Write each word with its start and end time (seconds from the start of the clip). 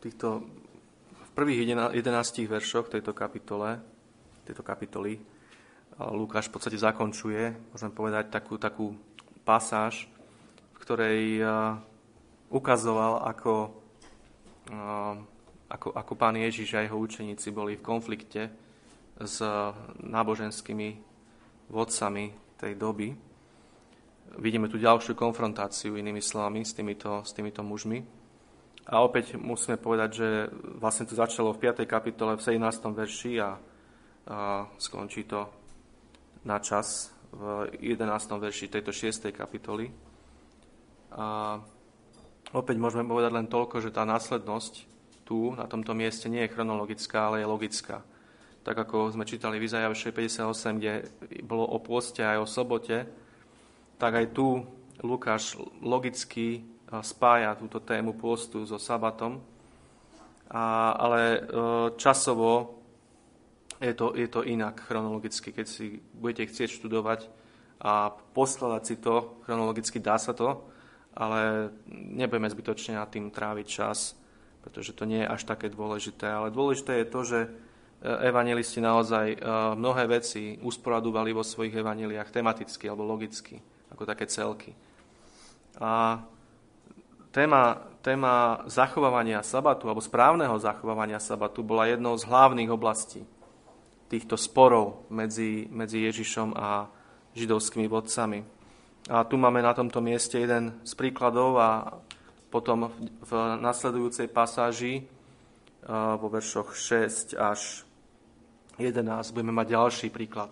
týchto 0.00 0.42
v 1.12 1.30
prvých 1.36 1.68
11 1.68 1.96
veršoch 2.48 2.88
tejto 2.88 3.12
kapitole, 3.12 3.78
tejto 4.48 4.64
kapitoly 4.64 5.20
Lukáš 6.00 6.48
v 6.48 6.56
podstate 6.56 6.80
zakončuje, 6.80 7.52
môžeme 7.76 7.92
povedať, 7.92 8.32
takú, 8.32 8.56
takú 8.56 8.96
pasáž, 9.44 10.08
v 10.72 10.78
ktorej 10.80 11.20
ukazoval, 12.48 13.28
ako, 13.28 13.68
ako, 15.68 15.88
ako 15.92 16.12
pán 16.16 16.40
Ježiš 16.40 16.72
a 16.72 16.80
jeho 16.80 16.96
učeníci 16.96 17.52
boli 17.52 17.76
v 17.76 17.84
konflikte 17.84 18.48
s 19.20 19.44
náboženskými 20.00 20.96
vodcami 21.68 22.32
tej 22.56 22.72
doby. 22.80 23.12
Vidíme 24.40 24.72
tu 24.72 24.80
ďalšiu 24.80 25.12
konfrontáciu, 25.12 26.00
inými 26.00 26.24
slovami, 26.24 26.64
s 26.64 26.72
týmito, 26.72 27.20
s 27.20 27.36
týmito 27.36 27.60
mužmi. 27.60 28.19
A 28.90 29.06
opäť 29.06 29.38
musíme 29.38 29.78
povedať, 29.78 30.10
že 30.18 30.28
vlastne 30.82 31.06
to 31.06 31.14
začalo 31.14 31.54
v 31.54 31.62
5. 31.70 31.86
kapitole 31.86 32.34
v 32.34 32.42
17. 32.42 32.58
verši 32.90 33.38
a, 33.38 33.54
a 34.26 34.66
skončí 34.82 35.30
to 35.30 35.46
na 36.42 36.58
čas 36.58 37.14
v 37.30 37.70
11. 37.78 38.02
verši 38.18 38.66
tejto 38.66 38.90
6. 38.90 39.30
kapitoly. 39.30 39.94
A 41.14 41.58
opäť 42.50 42.76
môžeme 42.82 43.06
povedať 43.06 43.30
len 43.30 43.46
toľko, 43.46 43.78
že 43.78 43.94
tá 43.94 44.02
následnosť 44.02 44.90
tu, 45.22 45.54
na 45.54 45.70
tomto 45.70 45.94
mieste, 45.94 46.26
nie 46.26 46.42
je 46.42 46.50
chronologická, 46.50 47.30
ale 47.30 47.46
je 47.46 47.46
logická. 47.46 48.02
Tak 48.66 48.74
ako 48.74 49.14
sme 49.14 49.22
čítali 49.22 49.62
v 49.62 49.70
Izajaše 49.70 50.10
58, 50.10 50.82
kde 50.82 51.06
bolo 51.46 51.62
o 51.62 51.78
pôste 51.78 52.26
aj 52.26 52.42
o 52.42 52.46
sobote, 52.50 53.06
tak 54.02 54.18
aj 54.18 54.34
tu 54.34 54.66
Lukáš 55.00 55.54
logicky 55.78 56.66
spája 56.98 57.54
túto 57.54 57.78
tému 57.78 58.18
pôstu 58.18 58.66
so 58.66 58.74
sabatom, 58.74 59.38
a, 60.50 60.90
ale 60.98 61.20
e, 61.22 61.40
časovo 61.94 62.82
je 63.78 63.94
to, 63.94 64.12
je 64.18 64.26
to 64.26 64.42
inak 64.42 64.82
chronologicky. 64.82 65.54
Keď 65.54 65.66
si 65.66 66.02
budete 66.12 66.50
chcieť 66.50 66.68
študovať 66.74 67.30
a 67.80 68.10
poskladať 68.10 68.82
si 68.82 68.96
to, 68.98 69.40
chronologicky 69.46 70.02
dá 70.02 70.18
sa 70.18 70.34
to, 70.34 70.66
ale 71.14 71.70
nebudeme 71.86 72.50
zbytočne 72.50 72.98
nad 72.98 73.06
tým 73.06 73.30
tráviť 73.30 73.66
čas, 73.66 74.18
pretože 74.60 74.92
to 74.92 75.06
nie 75.06 75.22
je 75.22 75.30
až 75.30 75.46
také 75.46 75.70
dôležité. 75.70 76.26
Ale 76.26 76.50
dôležité 76.50 77.00
je 77.00 77.06
to, 77.06 77.20
že 77.22 77.40
e, 77.46 77.48
evangelisti 78.26 78.82
naozaj 78.82 79.26
e, 79.32 79.36
mnohé 79.78 80.10
veci 80.10 80.58
usporadúvali 80.58 81.30
vo 81.30 81.46
svojich 81.46 81.78
evaneliách 81.78 82.34
tematicky 82.34 82.90
alebo 82.90 83.06
logicky, 83.06 83.62
ako 83.94 84.02
také 84.02 84.26
celky. 84.26 84.74
A 85.78 86.20
téma, 87.30 87.82
téma 88.02 88.62
zachovávania 88.66 89.42
sabatu 89.42 89.86
alebo 89.86 90.02
správneho 90.02 90.58
zachovávania 90.58 91.22
sabatu 91.22 91.62
bola 91.62 91.86
jednou 91.86 92.18
z 92.18 92.26
hlavných 92.26 92.70
oblastí 92.70 93.22
týchto 94.10 94.34
sporov 94.34 95.06
medzi, 95.06 95.70
medzi 95.70 96.02
Ježišom 96.02 96.58
a 96.58 96.90
židovskými 97.38 97.86
vodcami. 97.86 98.42
A 99.06 99.22
tu 99.22 99.38
máme 99.38 99.62
na 99.62 99.70
tomto 99.70 100.02
mieste 100.02 100.42
jeden 100.42 100.82
z 100.82 100.92
príkladov 100.98 101.56
a 101.62 101.70
potom 102.50 102.90
v 103.22 103.32
nasledujúcej 103.62 104.26
pasáži 104.26 105.06
vo 105.86 106.26
veršoch 106.26 106.74
6 106.74 107.38
až 107.38 107.86
11 108.76 109.06
budeme 109.30 109.54
mať 109.54 109.66
ďalší 109.78 110.08
príklad 110.10 110.50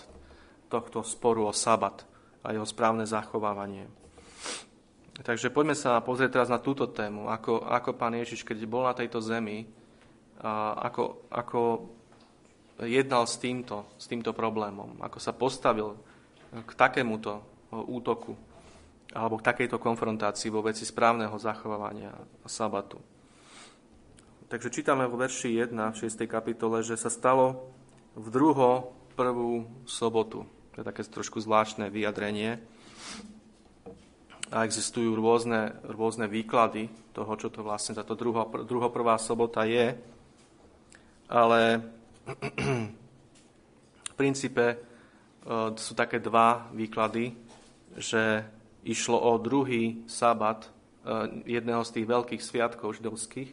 tohto 0.70 1.02
sporu 1.02 1.50
o 1.50 1.52
sabat 1.52 2.06
a 2.46 2.54
jeho 2.54 2.64
správne 2.64 3.04
zachovávanie. 3.04 3.90
Takže 5.18 5.50
poďme 5.50 5.74
sa 5.74 5.98
pozrieť 5.98 6.38
teraz 6.38 6.48
na 6.48 6.62
túto 6.62 6.86
tému, 6.86 7.26
ako, 7.26 7.66
ako 7.66 7.90
pán 7.98 8.14
Ježiš, 8.14 8.46
keď 8.46 8.64
bol 8.70 8.86
na 8.86 8.94
tejto 8.94 9.18
zemi, 9.18 9.66
a 10.38 10.78
ako, 10.86 11.26
ako 11.34 11.60
jednal 12.86 13.26
s 13.26 13.42
týmto, 13.42 13.90
s 13.98 14.06
týmto 14.06 14.30
problémom, 14.30 15.02
ako 15.02 15.18
sa 15.18 15.34
postavil 15.34 15.98
k 16.54 16.70
takémuto 16.78 17.42
útoku 17.74 18.38
alebo 19.10 19.40
k 19.40 19.46
takejto 19.50 19.80
konfrontácii 19.82 20.52
vo 20.52 20.62
veci 20.62 20.86
správneho 20.86 21.34
zachovávania 21.40 22.14
sabatu. 22.46 23.02
Takže 24.46 24.70
čítame 24.70 25.10
vo 25.10 25.18
verši 25.18 25.58
1 25.58 25.74
v 25.74 25.96
6. 25.96 26.24
kapitole, 26.30 26.86
že 26.86 26.96
sa 26.96 27.10
stalo 27.10 27.68
v 28.14 28.28
druho 28.30 28.94
prvú 29.18 29.66
sobotu. 29.84 30.46
To 30.72 30.76
je 30.80 30.86
také 30.86 31.02
trošku 31.02 31.42
zvláštne 31.42 31.90
vyjadrenie 31.90 32.62
a 34.48 34.64
existujú 34.64 35.12
rôzne, 35.12 35.76
rôzne 35.84 36.24
výklady 36.24 36.88
toho, 37.12 37.32
čo 37.36 37.52
to 37.52 37.60
vlastne 37.60 37.92
táto 37.92 38.16
druho, 38.16 38.48
druhoprvá 38.64 39.20
sobota 39.20 39.68
je. 39.68 39.92
Ale 41.28 41.84
v 44.08 44.14
princípe 44.16 44.64
e, 44.72 44.76
sú 45.76 45.92
také 45.92 46.16
dva 46.16 46.72
výklady, 46.72 47.36
že 48.00 48.48
išlo 48.88 49.20
o 49.20 49.36
druhý 49.36 50.08
sabat 50.08 50.64
e, 50.64 50.68
jedného 51.60 51.84
z 51.84 51.92
tých 52.00 52.06
veľkých 52.08 52.42
sviatkov 52.42 52.96
židovských. 52.96 53.52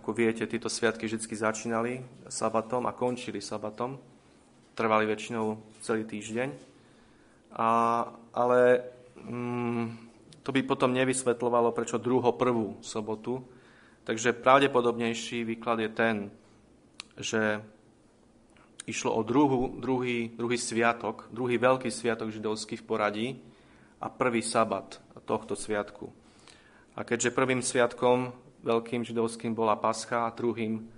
Ako 0.00 0.16
viete, 0.16 0.48
tieto 0.48 0.72
sviatky 0.72 1.04
vždy 1.04 1.20
začínali 1.28 2.00
sabatom 2.30 2.88
a 2.88 2.96
končili 2.96 3.42
sabatom. 3.42 4.00
Trvali 4.72 5.04
väčšinou 5.04 5.60
celý 5.84 6.06
týždeň. 6.08 6.48
A, 7.58 7.68
ale 8.32 8.60
to 10.42 10.50
by 10.50 10.60
potom 10.64 10.96
nevysvetľovalo, 10.96 11.76
prečo 11.76 12.00
druho 12.00 12.32
prvú 12.34 12.80
sobotu. 12.80 13.44
Takže 14.04 14.32
pravdepodobnejší 14.32 15.44
výklad 15.44 15.78
je 15.84 15.90
ten, 15.92 16.16
že 17.20 17.60
išlo 18.88 19.12
o 19.14 19.22
druhú, 19.22 19.76
druhý, 19.76 20.32
druhý 20.34 20.58
sviatok, 20.58 21.28
druhý 21.30 21.60
veľký 21.60 21.92
sviatok 21.92 22.32
židovský 22.32 22.80
v 22.80 22.86
poradí 22.88 23.28
a 24.00 24.08
prvý 24.08 24.40
sabat 24.40 24.98
tohto 25.28 25.54
sviatku. 25.54 26.10
A 26.96 27.04
keďže 27.06 27.36
prvým 27.36 27.62
sviatkom 27.62 28.32
veľkým 28.66 29.06
židovským 29.06 29.54
bola 29.54 29.78
Pascha 29.78 30.26
a 30.26 30.34
druhým 30.34 30.88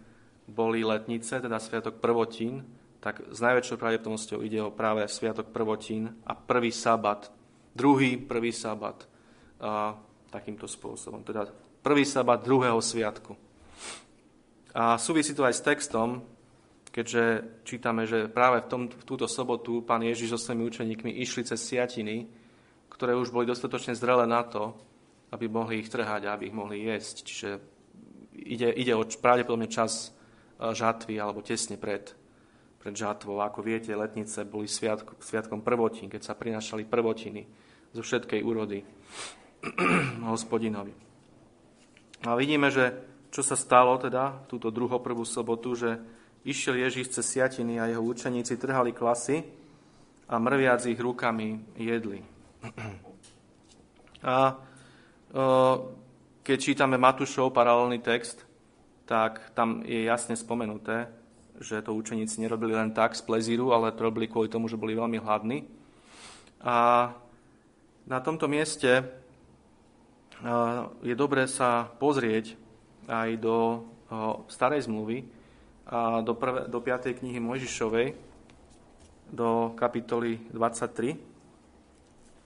boli 0.48 0.82
letnice, 0.82 1.38
teda 1.38 1.58
sviatok 1.60 2.00
prvotín, 2.00 2.64
tak 3.02 3.22
s 3.28 3.38
najväčšou 3.42 3.76
pravdepodobnosťou 3.76 4.38
ide 4.46 4.62
o 4.62 4.70
práve 4.70 5.02
sviatok 5.10 5.50
prvotín 5.50 6.22
a 6.22 6.38
prvý 6.38 6.70
sabat 6.70 7.28
druhý 7.72 8.16
prvý 8.20 8.52
sabat 8.52 9.08
a, 9.60 9.96
takýmto 10.32 10.64
spôsobom. 10.64 11.24
Teda 11.24 11.48
prvý 11.84 12.06
sabat 12.06 12.40
druhého 12.40 12.80
sviatku. 12.80 13.36
A 14.72 14.96
súvisí 14.96 15.36
to 15.36 15.44
aj 15.44 15.52
s 15.52 15.66
textom, 15.66 16.24
keďže 16.88 17.44
čítame, 17.64 18.08
že 18.08 18.28
práve 18.28 18.64
v, 18.64 18.68
tom, 18.68 18.82
v 18.88 19.04
túto 19.04 19.28
sobotu 19.28 19.84
pán 19.84 20.00
Ježiš 20.00 20.36
so 20.36 20.38
svojimi 20.40 20.68
učeníkmi 20.68 21.10
išli 21.20 21.44
cez 21.44 21.60
siatiny, 21.60 22.28
ktoré 22.88 23.12
už 23.16 23.32
boli 23.32 23.48
dostatočne 23.48 23.96
zrelé 23.96 24.24
na 24.24 24.44
to, 24.44 24.72
aby 25.32 25.48
mohli 25.48 25.80
ich 25.80 25.88
trhať 25.88 26.28
a 26.28 26.36
aby 26.36 26.52
ich 26.52 26.56
mohli 26.56 26.84
jesť. 26.84 27.16
Čiže 27.24 27.50
ide, 28.36 28.68
ide 28.76 28.92
o 28.92 29.04
pravdepodobne 29.04 29.68
čas 29.68 30.12
žatvy 30.60 31.16
alebo 31.16 31.40
tesne 31.40 31.80
pred, 31.80 32.12
pred 32.82 32.98
žatvou. 32.98 33.38
Ako 33.38 33.62
viete, 33.62 33.94
letnice 33.94 34.42
boli 34.42 34.66
sviatk, 34.66 35.22
sviatkom 35.22 35.62
prvotín, 35.62 36.10
keď 36.10 36.26
sa 36.26 36.34
prinašali 36.34 36.82
prvotiny 36.82 37.46
zo 37.94 38.02
všetkej 38.02 38.42
úrody 38.42 38.82
hospodinovi. 40.34 40.90
A 42.26 42.34
vidíme, 42.34 42.74
že 42.74 42.90
čo 43.30 43.46
sa 43.46 43.54
stalo 43.54 43.94
teda 44.02 44.42
túto 44.50 44.74
druhú 44.74 44.98
sobotu, 45.22 45.78
že 45.78 46.02
išiel 46.42 46.82
Ježíš 46.82 47.14
cez 47.14 47.38
siatiny 47.38 47.78
a 47.78 47.86
jeho 47.86 48.02
učeníci 48.02 48.58
trhali 48.58 48.90
klasy 48.90 49.46
a 50.26 50.42
mrviac 50.42 50.82
ich 50.90 50.98
rukami 50.98 51.62
jedli. 51.78 52.18
A 54.22 54.54
keď 56.46 56.58
čítame 56.62 56.94
Matúšov 56.94 57.50
paralelný 57.50 57.98
text, 57.98 58.46
tak 59.02 59.50
tam 59.50 59.82
je 59.82 60.06
jasne 60.06 60.38
spomenuté, 60.38 61.10
že 61.62 61.80
to 61.80 61.94
učeníci 61.94 62.42
nerobili 62.42 62.74
len 62.74 62.90
tak 62.90 63.14
z 63.14 63.22
plezíru, 63.22 63.70
ale 63.70 63.94
to 63.94 64.10
robili 64.10 64.26
kvôli 64.26 64.50
tomu, 64.50 64.66
že 64.66 64.76
boli 64.76 64.98
veľmi 64.98 65.22
hladní. 65.22 65.62
A 66.60 67.08
na 68.04 68.18
tomto 68.18 68.50
mieste 68.50 69.06
je 71.06 71.14
dobré 71.14 71.46
sa 71.46 71.86
pozrieť 71.86 72.58
aj 73.06 73.38
do 73.38 73.86
starej 74.50 74.90
zmluvy 74.90 75.22
a 75.86 76.22
do, 76.22 76.34
prvé, 76.34 76.66
do 76.66 76.82
5. 76.82 77.22
knihy 77.22 77.38
Mojžišovej, 77.38 78.14
do 79.30 79.70
kapitoly 79.78 80.42
23, 80.50 81.14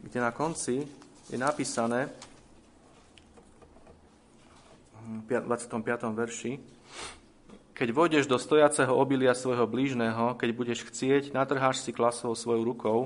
kde 0.06 0.18
na 0.20 0.30
konci 0.30 0.84
je 1.32 1.38
napísané 1.40 2.12
v 5.06 5.40
25. 5.40 6.14
verši, 6.14 6.58
keď 7.76 7.92
vojdeš 7.92 8.24
do 8.24 8.40
stojaceho 8.40 8.96
obilia 8.96 9.36
svojho 9.36 9.68
blížneho, 9.68 10.32
keď 10.40 10.50
budeš 10.56 10.80
chcieť, 10.88 11.36
natrháš 11.36 11.84
si 11.84 11.92
klasou 11.92 12.32
svojou 12.32 12.64
rukou, 12.64 12.98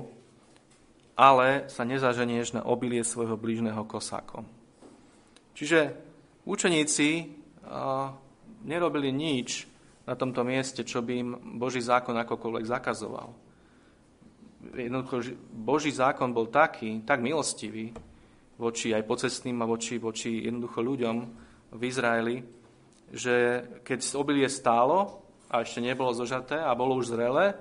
ale 1.19 1.67
sa 1.67 1.83
nezaženieš 1.83 2.55
na 2.55 2.63
obilie 2.63 3.03
svojho 3.03 3.35
blížneho 3.35 3.83
kosákom. 3.83 4.47
Čiže 5.51 5.91
učeníci 6.47 7.35
nerobili 8.63 9.11
nič 9.11 9.67
na 10.07 10.15
tomto 10.15 10.47
mieste, 10.47 10.87
čo 10.87 11.03
by 11.03 11.13
im 11.19 11.29
Boží 11.59 11.83
zákon 11.83 12.15
akokoľvek 12.15 12.63
zakazoval. 12.63 13.35
Jednoducho, 14.71 15.35
Boží 15.51 15.91
zákon 15.91 16.31
bol 16.31 16.47
taký, 16.47 17.03
tak 17.03 17.19
milostivý 17.19 17.91
voči 18.55 18.95
aj 18.95 19.03
pocestným 19.03 19.59
a 19.59 19.67
voči, 19.67 19.99
voči 19.99 20.47
jednoducho 20.47 20.79
ľuďom 20.79 21.15
v 21.75 21.81
Izraeli, 21.83 22.60
že 23.11 23.67
keď 23.83 23.99
obilie 24.15 24.47
stálo 24.47 25.21
a 25.51 25.67
ešte 25.67 25.83
nebolo 25.83 26.15
zožaté 26.15 26.55
a 26.55 26.71
bolo 26.71 26.95
už 26.95 27.11
zrelé, 27.11 27.59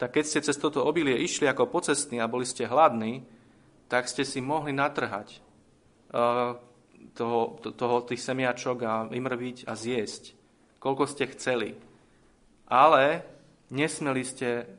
tak 0.00 0.16
keď 0.16 0.24
ste 0.24 0.40
cez 0.40 0.56
toto 0.56 0.80
obilie 0.86 1.18
išli 1.20 1.44
ako 1.44 1.68
pocestní 1.68 2.22
a 2.22 2.30
boli 2.30 2.48
ste 2.48 2.64
hladní, 2.64 3.26
tak 3.90 4.08
ste 4.08 4.24
si 4.24 4.40
mohli 4.40 4.72
natrhať 4.72 5.42
uh, 6.14 6.56
toho, 7.12 7.58
toho, 7.74 7.96
tých 8.06 8.22
semiačok 8.22 8.78
a 8.86 8.92
vymrviť 9.10 9.66
a 9.66 9.74
zjesť, 9.74 10.32
koľko 10.78 11.04
ste 11.10 11.28
chceli. 11.34 11.74
Ale 12.68 13.26
nesmeli 13.74 14.22
ste 14.22 14.70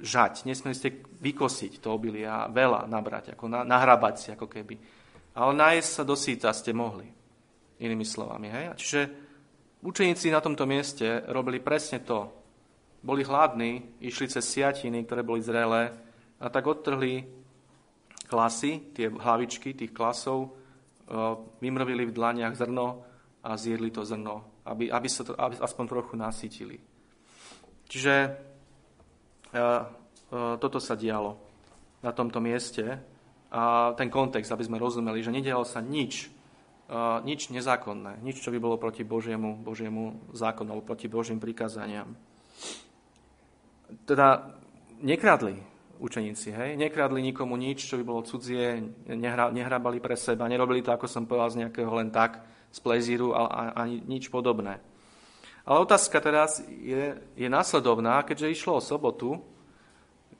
žať, 0.00 0.48
nesmeli 0.48 0.74
ste 0.74 0.96
vykosiť 1.20 1.78
to 1.78 1.92
obilie 1.92 2.24
a 2.24 2.48
veľa 2.48 2.88
nabrať, 2.88 3.36
ako 3.36 3.44
na, 3.52 3.60
nahrabať 3.62 4.14
si 4.16 4.28
ako 4.32 4.46
keby. 4.48 4.74
Ale 5.34 5.52
nájsť 5.52 5.90
sa 5.90 6.02
do 6.06 6.14
síta 6.14 6.50
ste 6.54 6.70
mohli, 6.72 7.10
inými 7.82 8.06
slovami. 8.06 8.48
Hej? 8.48 8.64
Čiže 8.78 9.00
učeníci 9.84 10.32
na 10.32 10.40
tomto 10.40 10.64
mieste 10.64 11.22
robili 11.28 11.60
presne 11.60 12.00
to. 12.00 12.32
Boli 13.04 13.20
hladní, 13.20 14.00
išli 14.00 14.32
cez 14.32 14.48
siatiny, 14.48 15.04
ktoré 15.04 15.20
boli 15.20 15.44
zrelé 15.44 15.92
a 16.40 16.48
tak 16.48 16.64
odtrhli 16.64 17.28
klasy, 18.24 18.90
tie 18.96 19.12
hlavičky 19.12 19.76
tých 19.76 19.92
klasov, 19.92 20.56
vymrvili 21.60 22.08
v 22.08 22.16
dlaniach 22.16 22.56
zrno 22.56 23.04
a 23.44 23.60
zjedli 23.60 23.92
to 23.92 24.08
zrno, 24.08 24.64
aby, 24.64 24.88
aby 24.88 25.04
sa 25.04 25.20
to 25.20 25.36
aby 25.36 25.60
aspoň 25.60 25.84
trochu 25.84 26.16
nasytili. 26.16 26.80
Čiže 27.84 28.14
toto 30.32 30.80
sa 30.80 30.96
dialo 30.96 31.36
na 32.00 32.10
tomto 32.16 32.40
mieste 32.40 32.82
a 33.52 33.92
ten 33.94 34.08
kontext, 34.08 34.48
aby 34.48 34.64
sme 34.64 34.80
rozumeli, 34.80 35.20
že 35.20 35.30
nedialo 35.30 35.68
sa 35.68 35.84
nič, 35.84 36.32
nič 37.24 37.48
nezákonné, 37.48 38.20
nič, 38.20 38.44
čo 38.44 38.52
by 38.52 38.60
bolo 38.60 38.76
proti 38.76 39.04
Božiemu, 39.08 39.56
Božiemu 39.56 40.20
zákonu 40.36 40.76
alebo 40.76 40.84
proti 40.84 41.08
Božím 41.08 41.40
prikázaniam. 41.40 42.12
Teda 44.04 44.52
nekradli, 45.00 45.56
učeníci. 45.98 46.52
Hej? 46.52 46.70
Nekradli 46.76 47.22
nikomu 47.22 47.56
nič, 47.56 47.88
čo 47.88 47.96
by 47.96 48.04
bolo 48.04 48.26
cudzie, 48.26 48.84
nehra, 49.08 49.48
nehrabali 49.48 50.02
pre 50.02 50.18
seba, 50.18 50.50
nerobili 50.50 50.84
to, 50.84 50.92
ako 50.92 51.08
som 51.08 51.24
povedal, 51.24 51.50
z 51.50 51.58
nejakého 51.66 51.92
len 51.94 52.12
tak, 52.12 52.44
z 52.74 52.78
plezíru, 52.82 53.32
ale 53.32 53.72
ani 53.72 53.96
nič 54.04 54.28
podobné. 54.28 54.82
Ale 55.64 55.80
otázka 55.80 56.20
teraz 56.20 56.60
je, 56.68 57.16
je 57.16 57.48
následovná, 57.48 58.20
keďže 58.20 58.52
išlo 58.52 58.76
o 58.76 58.84
sobotu, 58.84 59.40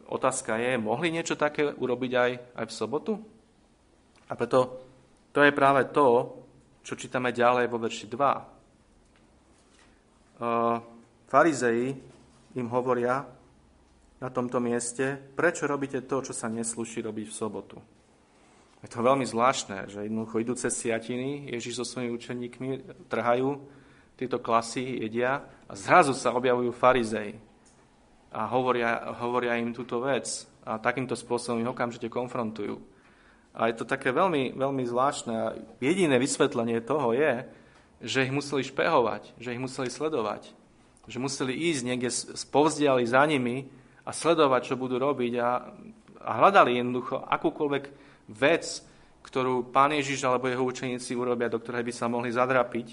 otázka 0.04 0.60
je, 0.60 0.76
mohli 0.76 1.08
niečo 1.08 1.38
také 1.38 1.72
urobiť 1.72 2.12
aj, 2.12 2.30
aj 2.60 2.64
v 2.68 2.76
sobotu? 2.76 3.12
A 4.28 4.36
preto 4.36 4.83
to 5.34 5.42
je 5.42 5.50
práve 5.50 5.90
to, 5.90 6.30
čo 6.86 6.94
čítame 6.94 7.34
ďalej 7.34 7.66
vo 7.66 7.82
verši 7.82 8.06
2. 8.06 8.14
Uh, 10.38 10.78
farizei 11.26 11.90
im 12.54 12.70
hovoria, 12.70 13.26
na 14.22 14.30
tomto 14.30 14.62
mieste, 14.62 15.18
prečo 15.34 15.66
robíte 15.66 16.06
to, 16.06 16.22
čo 16.22 16.32
sa 16.32 16.46
neslúši 16.46 17.02
robiť 17.02 17.26
v 17.28 17.34
sobotu. 17.34 17.76
Je 18.80 18.88
to 18.88 19.02
veľmi 19.02 19.26
zvláštne, 19.26 19.90
že 19.90 20.06
jednoducho 20.06 20.38
idú 20.38 20.54
cez 20.54 20.76
siatiny, 20.76 21.50
Ježiš 21.50 21.82
so 21.82 21.84
svojimi 21.84 22.14
učeníkmi 22.14 22.68
trhajú 23.10 23.58
tieto 24.14 24.38
klasy, 24.38 25.02
jedia 25.02 25.44
a 25.66 25.72
zrazu 25.74 26.14
sa 26.14 26.30
objavujú 26.36 26.70
farizei 26.70 27.34
a 28.30 28.46
hovoria, 28.46 29.12
hovoria 29.18 29.58
im 29.58 29.74
túto 29.74 29.98
vec 29.98 30.46
a 30.62 30.78
takýmto 30.78 31.18
spôsobom 31.18 31.58
ich 31.58 31.68
okamžite 31.68 32.06
konfrontujú. 32.06 32.93
A 33.54 33.70
je 33.70 33.78
to 33.78 33.86
také 33.86 34.10
veľmi, 34.10 34.58
veľmi 34.58 34.82
zvláštne. 34.82 35.34
A 35.34 35.54
jediné 35.78 36.18
vysvetlenie 36.18 36.82
toho 36.82 37.14
je, 37.14 37.46
že 38.02 38.26
ich 38.26 38.34
museli 38.34 38.66
špehovať, 38.66 39.38
že 39.38 39.54
ich 39.54 39.62
museli 39.62 39.88
sledovať, 39.88 40.50
že 41.06 41.22
museli 41.22 41.54
ísť 41.54 41.82
niekde 41.86 42.10
spovzdiali 42.12 43.06
za 43.06 43.22
nimi 43.24 43.70
a 44.02 44.10
sledovať, 44.10 44.74
čo 44.74 44.80
budú 44.80 44.98
robiť 44.98 45.32
a, 45.38 45.70
a 46.20 46.30
hľadali 46.42 46.76
jednoducho 46.76 47.22
akúkoľvek 47.24 47.84
vec, 48.34 48.82
ktorú 49.24 49.72
pán 49.72 49.96
Ježiš 49.96 50.26
alebo 50.26 50.50
jeho 50.50 50.66
učeníci 50.66 51.16
urobia, 51.16 51.48
do 51.48 51.62
ktorej 51.62 51.86
by 51.88 51.92
sa 51.96 52.12
mohli 52.12 52.28
zadrapiť 52.28 52.88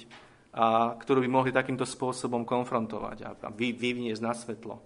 a 0.56 0.96
ktorú 0.96 1.24
by 1.24 1.30
mohli 1.32 1.52
takýmto 1.52 1.84
spôsobom 1.84 2.48
konfrontovať 2.48 3.18
a, 3.24 3.30
a 3.36 3.50
vy, 3.52 3.76
vyvniesť 3.76 4.22
na 4.24 4.32
svetlo. 4.36 4.80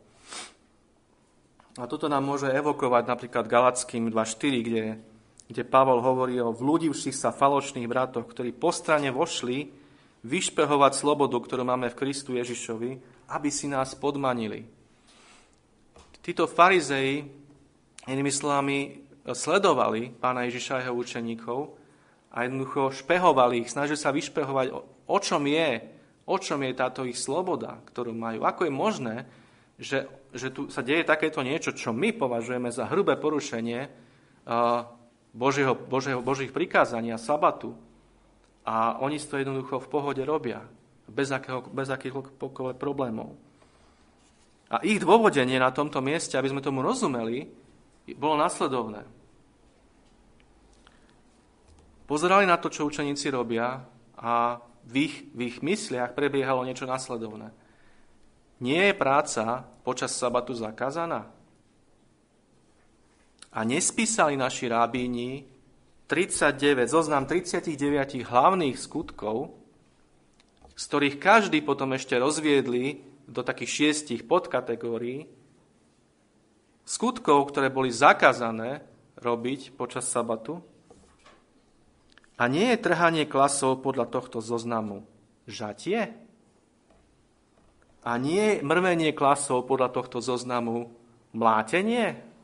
A 1.76 1.86
toto 1.92 2.08
nám 2.08 2.24
môže 2.24 2.48
evokovať 2.48 3.04
napríklad 3.04 3.46
Galackým 3.52 4.08
2.4, 4.08 4.66
kde, 4.66 4.84
kde 5.46 5.64
Pavol 5.64 6.02
hovorí 6.02 6.42
o 6.42 6.56
vlúdivších 6.56 7.14
sa 7.14 7.30
falošných 7.30 7.86
bratoch, 7.86 8.26
ktorí 8.26 8.50
po 8.54 8.74
strane 8.74 9.14
vošli 9.14 9.70
vyšpehovať 10.26 10.92
slobodu, 10.98 11.38
ktorú 11.38 11.62
máme 11.62 11.94
v 11.94 12.00
Kristu 12.02 12.34
Ježišovi, 12.34 12.92
aby 13.30 13.50
si 13.54 13.70
nás 13.70 13.94
podmanili. 13.94 14.66
Títo 16.26 16.50
farizei, 16.50 17.22
inými 18.10 18.34
slovami, 18.34 19.06
sledovali 19.30 20.10
pána 20.18 20.50
Ježiša 20.50 20.74
a 20.78 20.82
jeho 20.86 20.98
učeníkov 20.98 21.60
a 22.34 22.46
jednoducho 22.46 22.90
špehovali 22.94 23.62
ich, 23.62 23.70
snažili 23.70 23.98
sa 23.98 24.10
vyšpehovať, 24.10 24.74
o 25.06 25.18
čom 25.22 25.46
je, 25.46 25.70
o 26.26 26.38
čom 26.42 26.60
je 26.66 26.74
táto 26.74 27.06
ich 27.06 27.22
sloboda, 27.22 27.78
ktorú 27.94 28.14
majú. 28.18 28.42
Ako 28.46 28.66
je 28.66 28.74
možné, 28.74 29.16
že, 29.78 30.10
že 30.34 30.50
tu 30.50 30.74
sa 30.74 30.82
deje 30.82 31.06
takéto 31.06 31.46
niečo, 31.46 31.74
čo 31.78 31.94
my 31.94 32.18
považujeme 32.18 32.74
za 32.74 32.90
hrubé 32.90 33.18
porušenie 33.22 33.90
Božieho, 35.36 35.76
Božieho, 35.76 36.24
Božích 36.24 36.56
prikázaní 36.56 37.12
a 37.12 37.20
sabatu. 37.20 37.76
A 38.64 38.98
oni 39.04 39.20
to 39.20 39.36
jednoducho 39.36 39.84
v 39.84 39.92
pohode 39.92 40.24
robia, 40.24 40.64
bez, 41.12 41.30
akého, 41.30 41.62
bez 41.70 41.92
akýchkoľvek 41.92 42.80
problémov. 42.80 43.36
A 44.72 44.82
ich 44.82 44.98
dôvodenie 44.98 45.60
na 45.62 45.70
tomto 45.70 46.02
mieste, 46.02 46.40
aby 46.40 46.50
sme 46.50 46.64
tomu 46.64 46.82
rozumeli, 46.82 47.46
bolo 48.18 48.40
nasledovné. 48.40 49.06
Pozerali 52.06 52.48
na 52.48 52.58
to, 52.58 52.72
čo 52.72 52.88
učeníci 52.88 53.30
robia 53.30 53.82
a 54.18 54.62
v 54.86 55.10
ich, 55.10 55.16
v 55.34 55.40
ich 55.50 55.58
mysliach 55.62 56.14
prebiehalo 56.14 56.66
niečo 56.66 56.86
nasledovné. 56.86 57.50
Nie 58.62 58.90
je 58.90 58.96
práca 58.96 59.68
počas 59.84 60.16
sabatu 60.16 60.56
zakázaná? 60.56 61.35
A 63.56 63.64
nespísali 63.64 64.36
naši 64.36 64.68
rábíni 64.68 65.48
39, 66.12 66.92
zoznam 66.92 67.24
39 67.24 68.28
hlavných 68.28 68.76
skutkov, 68.76 69.56
z 70.76 70.84
ktorých 70.92 71.16
každý 71.24 71.64
potom 71.64 71.96
ešte 71.96 72.20
rozviedli 72.20 73.00
do 73.26 73.42
takých 73.42 73.72
šiestich 73.72 74.28
podkategórií 74.28 75.26
skutkov, 76.86 77.50
ktoré 77.50 77.72
boli 77.72 77.90
zakázané 77.90 78.86
robiť 79.18 79.74
počas 79.74 80.06
sabatu. 80.06 80.62
A 82.36 82.52
nie 82.52 82.76
je 82.76 82.84
trhanie 82.84 83.24
klasov 83.24 83.80
podľa 83.80 84.12
tohto 84.12 84.44
zoznamu 84.44 85.08
žatie? 85.48 86.12
A 88.06 88.12
nie 88.20 88.60
je 88.60 88.62
mrvenie 88.62 89.16
klasov 89.16 89.66
podľa 89.66 89.90
tohto 89.96 90.20
zoznamu 90.20 90.92
mlátenie? 91.32 92.35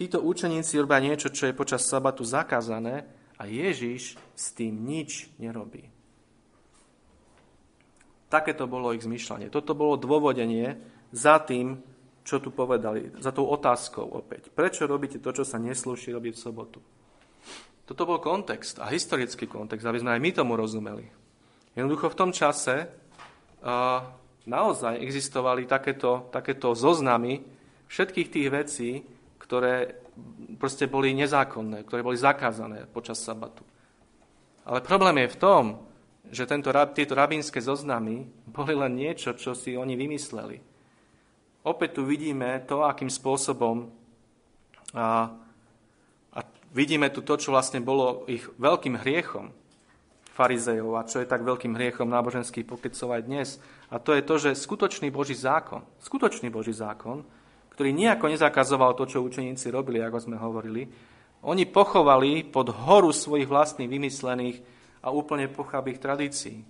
Títo 0.00 0.24
učeníci 0.24 0.80
robia 0.80 0.96
niečo, 0.96 1.28
čo 1.28 1.44
je 1.44 1.52
počas 1.52 1.84
sabatu 1.84 2.24
zakázané 2.24 3.04
a 3.36 3.44
Ježiš 3.44 4.16
s 4.32 4.56
tým 4.56 4.80
nič 4.80 5.28
nerobí. 5.36 5.92
Takéto 8.32 8.64
bolo 8.64 8.96
ich 8.96 9.04
zmyšľanie. 9.04 9.52
Toto 9.52 9.76
bolo 9.76 10.00
dôvodenie 10.00 10.80
za 11.12 11.36
tým, 11.44 11.84
čo 12.24 12.40
tu 12.40 12.48
povedali, 12.48 13.12
za 13.20 13.28
tou 13.28 13.44
otázkou 13.52 14.08
opäť. 14.16 14.48
Prečo 14.48 14.88
robíte 14.88 15.20
to, 15.20 15.36
čo 15.36 15.44
sa 15.44 15.60
neslúši 15.60 16.16
robiť 16.16 16.32
v 16.32 16.44
sobotu? 16.48 16.80
Toto 17.84 18.08
bol 18.08 18.24
kontext 18.24 18.80
a 18.80 18.88
historický 18.88 19.44
kontext, 19.44 19.84
aby 19.84 20.00
sme 20.00 20.16
aj 20.16 20.20
my 20.24 20.30
tomu 20.32 20.56
rozumeli. 20.56 21.12
Jednoducho 21.76 22.08
v 22.08 22.16
tom 22.16 22.32
čase 22.32 22.88
uh, 22.88 24.00
naozaj 24.48 24.96
existovali 24.96 25.68
takéto, 25.68 26.32
takéto 26.32 26.72
zoznamy 26.72 27.44
všetkých 27.92 28.28
tých 28.32 28.48
vecí, 28.48 28.90
ktoré 29.50 29.98
proste 30.62 30.86
boli 30.86 31.10
nezákonné, 31.10 31.82
ktoré 31.82 32.06
boli 32.06 32.14
zakázané 32.14 32.86
počas 32.86 33.18
sabatu. 33.18 33.66
Ale 34.62 34.78
problém 34.78 35.26
je 35.26 35.34
v 35.34 35.40
tom, 35.42 35.64
že 36.30 36.46
tento, 36.46 36.70
tieto 36.94 37.18
rabínske 37.18 37.58
zoznamy 37.58 38.30
boli 38.46 38.78
len 38.78 38.94
niečo, 38.94 39.34
čo 39.34 39.58
si 39.58 39.74
oni 39.74 39.98
vymysleli. 39.98 40.62
Opäť 41.66 41.98
tu 41.98 42.06
vidíme 42.06 42.62
to, 42.62 42.86
akým 42.86 43.10
spôsobom 43.10 43.90
a, 44.94 45.34
a 46.30 46.38
vidíme 46.70 47.10
tu 47.10 47.26
to, 47.26 47.34
čo 47.34 47.50
vlastne 47.50 47.82
bolo 47.82 48.22
ich 48.30 48.46
veľkým 48.54 49.02
hriechom. 49.02 49.50
farizejov 50.30 50.94
a 50.94 51.04
čo 51.10 51.20
je 51.20 51.26
tak 51.26 51.42
veľkým 51.42 51.74
hriechom 51.74 52.06
náboženských 52.06 52.64
pokrytcov 52.64 53.12
aj 53.12 53.22
dnes. 53.26 53.48
A 53.90 53.98
to 53.98 54.14
je 54.14 54.22
to, 54.22 54.34
že 54.38 54.62
skutočný 54.62 55.10
Boží 55.10 55.34
zákon, 55.34 55.82
skutočný 55.98 56.48
Boží 56.54 56.70
zákon, 56.70 57.26
ktorý 57.80 57.96
nejako 57.96 58.28
nezakazoval 58.28 58.92
to, 58.92 59.08
čo 59.08 59.24
učeníci 59.24 59.72
robili, 59.72 60.04
ako 60.04 60.20
sme 60.20 60.36
hovorili, 60.36 60.84
oni 61.40 61.64
pochovali 61.64 62.44
pod 62.44 62.68
horu 62.68 63.08
svojich 63.08 63.48
vlastných 63.48 63.88
vymyslených 63.88 64.60
a 65.00 65.08
úplne 65.08 65.48
pochabých 65.48 65.96
tradícií. 65.96 66.60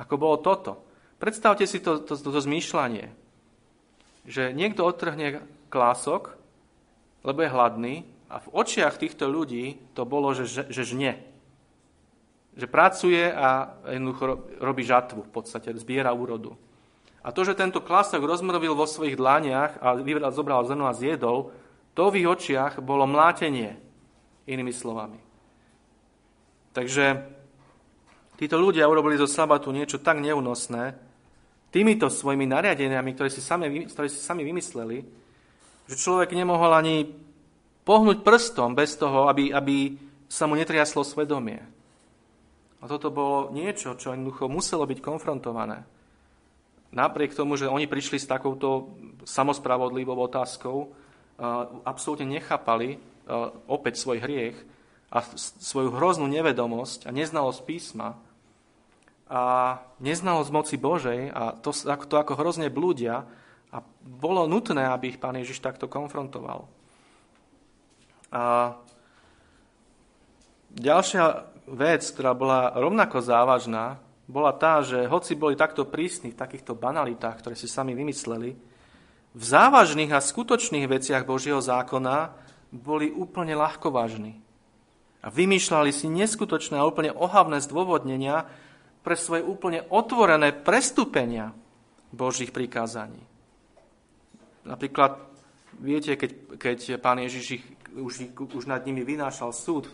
Ako 0.00 0.16
bolo 0.16 0.40
toto. 0.40 0.80
Predstavte 1.20 1.68
si 1.68 1.76
to, 1.84 2.00
to, 2.00 2.16
to, 2.16 2.32
to 2.32 2.40
zmýšľanie, 2.40 3.12
že 4.24 4.56
niekto 4.56 4.80
odtrhne 4.80 5.44
klások, 5.68 6.40
lebo 7.20 7.44
je 7.44 7.52
hladný 7.52 7.94
a 8.32 8.40
v 8.40 8.48
očiach 8.56 8.96
týchto 8.96 9.28
ľudí 9.28 9.76
to 9.92 10.08
bolo, 10.08 10.32
že, 10.32 10.48
že, 10.48 10.72
že 10.72 10.88
žne. 10.88 11.20
Že 12.56 12.64
pracuje 12.72 13.28
a 13.28 13.76
jednoducho 13.92 14.56
robí 14.64 14.88
žatvu 14.88 15.20
v 15.20 15.32
podstate, 15.36 15.76
zbiera 15.76 16.16
úrodu. 16.16 16.56
A 17.26 17.34
to, 17.34 17.42
že 17.42 17.58
tento 17.58 17.82
klások 17.82 18.22
rozmrvil 18.22 18.78
vo 18.78 18.86
svojich 18.86 19.18
dlaniach 19.18 19.82
a 19.82 19.98
vybral, 19.98 20.30
zobral 20.30 20.62
zrno 20.62 20.86
a 20.86 20.94
zjedol, 20.94 21.50
to 21.98 22.06
v 22.06 22.22
ich 22.22 22.28
očiach 22.30 22.78
bolo 22.78 23.02
mlátenie 23.02 23.74
inými 24.46 24.70
slovami. 24.70 25.18
Takže 26.70 27.26
títo 28.38 28.62
ľudia 28.62 28.86
urobili 28.86 29.18
zo 29.18 29.26
sabatu 29.26 29.74
niečo 29.74 29.98
tak 29.98 30.22
neúnosné, 30.22 30.94
týmito 31.74 32.06
svojimi 32.06 32.46
nariadeniami, 32.46 33.10
ktoré 33.18 33.26
si 33.26 33.42
sami, 33.42 33.90
ktoré 33.90 34.06
si 34.06 34.22
sami 34.22 34.46
vymysleli, 34.46 35.02
že 35.90 35.98
človek 35.98 36.30
nemohol 36.30 36.78
ani 36.78 37.10
pohnúť 37.82 38.22
prstom 38.22 38.78
bez 38.78 38.94
toho, 38.94 39.26
aby, 39.26 39.50
aby 39.50 39.98
sa 40.30 40.46
mu 40.46 40.54
netriaslo 40.54 41.02
svedomie. 41.02 41.58
A 42.78 42.84
toto 42.86 43.10
bolo 43.10 43.50
niečo, 43.50 43.98
čo 43.98 44.14
jednoducho 44.14 44.46
muselo 44.46 44.86
byť 44.86 44.98
konfrontované. 45.02 45.95
Napriek 46.96 47.36
tomu, 47.36 47.60
že 47.60 47.68
oni 47.68 47.84
prišli 47.84 48.16
s 48.16 48.24
takouto 48.24 48.96
samospravodlivou 49.28 50.16
otázkou, 50.16 50.96
absolútne 51.84 52.24
nechápali 52.24 52.96
opäť 53.68 54.00
svoj 54.00 54.24
hriech 54.24 54.56
a 55.12 55.20
svoju 55.60 55.92
hroznú 55.92 56.24
nevedomosť 56.24 57.04
a 57.04 57.10
neznalosť 57.12 57.60
písma 57.68 58.16
a 59.28 59.76
neznalosť 60.00 60.50
moci 60.54 60.76
Božej 60.80 61.28
a 61.34 61.52
to, 61.60 61.76
to 62.08 62.16
ako 62.16 62.32
hrozne 62.38 62.72
blúdia 62.72 63.28
a 63.74 63.84
bolo 64.00 64.48
nutné, 64.48 64.88
aby 64.88 65.12
ich 65.12 65.20
pán 65.20 65.36
Ježiš 65.36 65.60
takto 65.60 65.90
konfrontoval. 65.90 66.64
A 68.32 68.72
ďalšia 70.72 71.44
vec, 71.66 72.06
ktorá 72.06 72.32
bola 72.32 72.72
rovnako 72.78 73.20
závažná, 73.20 73.98
bola 74.26 74.50
tá, 74.54 74.82
že 74.82 75.06
hoci 75.06 75.38
boli 75.38 75.54
takto 75.54 75.86
prísni 75.86 76.34
v 76.34 76.40
takýchto 76.42 76.74
banalitách, 76.74 77.38
ktoré 77.38 77.54
si 77.54 77.70
sami 77.70 77.94
vymysleli, 77.94 78.50
v 79.36 79.42
závažných 79.44 80.10
a 80.16 80.24
skutočných 80.24 80.88
veciach 80.88 81.28
Božieho 81.28 81.60
zákona 81.60 82.32
boli 82.72 83.12
úplne 83.12 83.54
ľahkovážni. 83.54 84.40
A 85.22 85.28
vymýšľali 85.28 85.90
si 85.92 86.08
neskutočné 86.08 86.80
a 86.80 86.88
úplne 86.88 87.12
ohavné 87.12 87.60
zdôvodnenia 87.60 88.48
pre 89.06 89.14
svoje 89.14 89.44
úplne 89.44 89.86
otvorené 89.92 90.50
prestúpenia 90.50 91.54
Božích 92.10 92.50
prikázaní. 92.50 93.22
Napríklad, 94.66 95.22
viete, 95.78 96.18
keď, 96.18 96.58
keď 96.58 96.78
pán 96.98 97.22
Ježiš 97.22 97.62
ich, 97.62 97.64
už, 97.94 98.34
už 98.34 98.64
nad 98.66 98.82
nimi 98.82 99.06
vynášal 99.06 99.54
súd, 99.54 99.86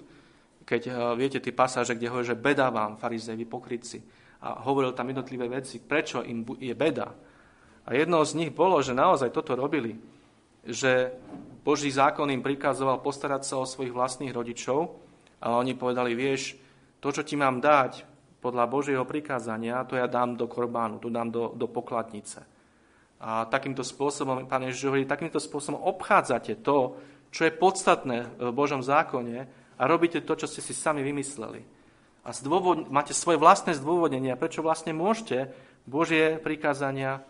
keď 0.72 0.82
eh, 0.88 0.92
viete 1.20 1.36
tie 1.44 1.52
pasáže, 1.52 1.92
kde 1.92 2.08
hovorí, 2.08 2.24
že 2.24 2.40
beda 2.40 2.72
vám, 2.72 2.96
farizeji, 2.96 3.44
pokrytci, 3.44 4.00
a 4.42 4.64
hovoril 4.66 4.96
tam 4.96 5.06
jednotlivé 5.06 5.46
veci, 5.46 5.78
prečo 5.78 6.24
im 6.24 6.42
je 6.58 6.74
beda. 6.74 7.14
A 7.86 7.94
jednou 7.94 8.26
z 8.26 8.34
nich 8.34 8.50
bolo, 8.50 8.82
že 8.82 8.90
naozaj 8.90 9.30
toto 9.30 9.54
robili, 9.54 9.94
že 10.66 11.14
Boží 11.62 11.90
zákon 11.94 12.26
im 12.26 12.42
prikazoval 12.42 12.98
postarať 12.98 13.42
sa 13.46 13.62
o 13.62 13.66
svojich 13.66 13.94
vlastných 13.94 14.34
rodičov, 14.34 14.98
ale 15.38 15.54
oni 15.62 15.78
povedali, 15.78 16.18
vieš, 16.18 16.58
to, 16.98 17.14
čo 17.14 17.22
ti 17.22 17.38
mám 17.38 17.62
dať 17.62 18.06
podľa 18.42 18.66
Božieho 18.66 19.06
prikázania, 19.06 19.86
to 19.86 19.94
ja 19.94 20.10
dám 20.10 20.34
do 20.34 20.50
korbánu, 20.50 20.98
to 20.98 21.06
dám 21.06 21.30
do, 21.30 21.54
do 21.54 21.70
pokladnice. 21.70 22.42
A 23.22 23.46
takýmto 23.46 23.86
spôsobom, 23.86 24.50
pán 24.50 24.66
Ježiš 24.66 24.90
hovorí, 24.90 25.06
takýmto 25.06 25.38
spôsobom 25.38 25.78
obchádzate 25.86 26.58
to, 26.66 26.98
čo 27.30 27.46
je 27.46 27.54
podstatné 27.54 28.26
v 28.42 28.50
Božom 28.50 28.82
zákone 28.82 29.61
a 29.76 29.86
robíte 29.88 30.20
to, 30.24 30.36
čo 30.36 30.46
ste 30.48 30.60
si 30.60 30.74
sami 30.76 31.02
vymysleli. 31.04 31.64
A 32.22 32.30
zdôvod, 32.30 32.86
máte 32.86 33.10
svoje 33.16 33.38
vlastné 33.38 33.74
zdôvodnenia, 33.74 34.38
prečo 34.38 34.62
vlastne 34.62 34.94
môžete 34.94 35.50
Božie 35.84 36.38
prikázania 36.38 37.24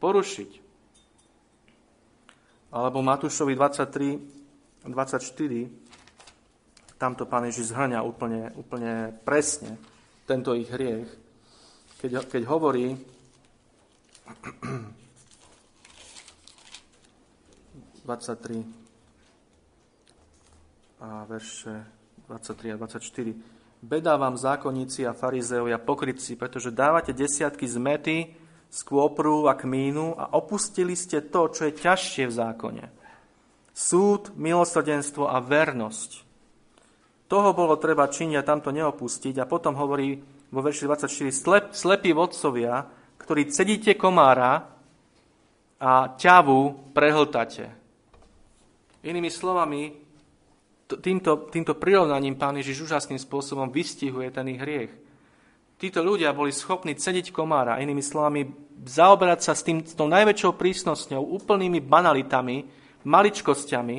porušiť. 0.00 0.60
Alebo 2.72 3.04
Matúšovi 3.04 3.52
23, 3.52 4.88
24, 4.88 6.96
tamto 6.96 7.28
pán 7.28 7.44
Ježiš 7.48 7.76
zhrňa 7.76 8.00
úplne, 8.00 8.48
úplne 8.56 9.12
presne 9.24 9.76
tento 10.24 10.54
ich 10.56 10.72
hriech, 10.72 11.08
keď, 12.00 12.24
keď 12.30 12.42
hovorí, 12.48 12.96
a 21.00 21.24
verše 21.24 21.84
23 22.28 22.72
a 22.72 22.76
24. 22.76 23.34
Beda 23.80 24.20
vám 24.20 24.36
zákonníci 24.36 25.08
a 25.08 25.16
farizeovia 25.16 25.80
pokrytci, 25.80 26.36
pretože 26.36 26.68
dávate 26.68 27.16
desiatky 27.16 27.64
zmety, 27.64 28.36
skôpru 28.68 29.48
a 29.48 29.56
kmínu 29.56 30.20
a 30.20 30.36
opustili 30.36 30.92
ste 30.92 31.24
to, 31.24 31.48
čo 31.48 31.66
je 31.66 31.72
ťažšie 31.80 32.24
v 32.28 32.36
zákone. 32.36 32.84
Súd, 33.72 34.36
milosrdenstvo 34.36 35.24
a 35.24 35.40
vernosť. 35.40 36.28
Toho 37.30 37.50
bolo 37.56 37.80
treba 37.80 38.10
činiť 38.10 38.36
a 38.36 38.46
tamto 38.46 38.68
neopustiť. 38.68 39.40
A 39.40 39.48
potom 39.48 39.78
hovorí 39.80 40.20
vo 40.52 40.60
verši 40.60 40.84
24, 40.84 41.30
slep, 41.32 41.64
slepí 41.72 42.12
vodcovia, 42.12 42.84
ktorí 43.16 43.48
cedíte 43.48 43.94
komára 43.96 44.68
a 45.80 46.12
ťavu 46.18 46.92
prehltate. 46.92 47.72
Inými 49.00 49.32
slovami, 49.32 50.09
týmto, 50.98 51.46
týmto 51.52 51.78
prirovnaním 51.78 52.34
pán 52.34 52.58
Ježiš 52.58 52.90
úžasným 52.90 53.22
spôsobom 53.22 53.70
vystihuje 53.70 54.32
ten 54.34 54.50
ich 54.50 54.58
hriech. 54.58 54.90
Títo 55.80 56.04
ľudia 56.04 56.34
boli 56.34 56.52
schopní 56.52 56.98
cediť 56.98 57.32
komára, 57.32 57.80
inými 57.80 58.04
slovami, 58.04 58.52
zaoberať 58.84 59.40
sa 59.40 59.52
s, 59.56 59.64
tým, 59.64 59.80
s 59.80 59.94
tou 59.96 60.10
najväčšou 60.10 60.58
prísnosťou, 60.58 61.20
úplnými 61.40 61.80
banalitami, 61.80 62.68
maličkosťami 63.04 63.98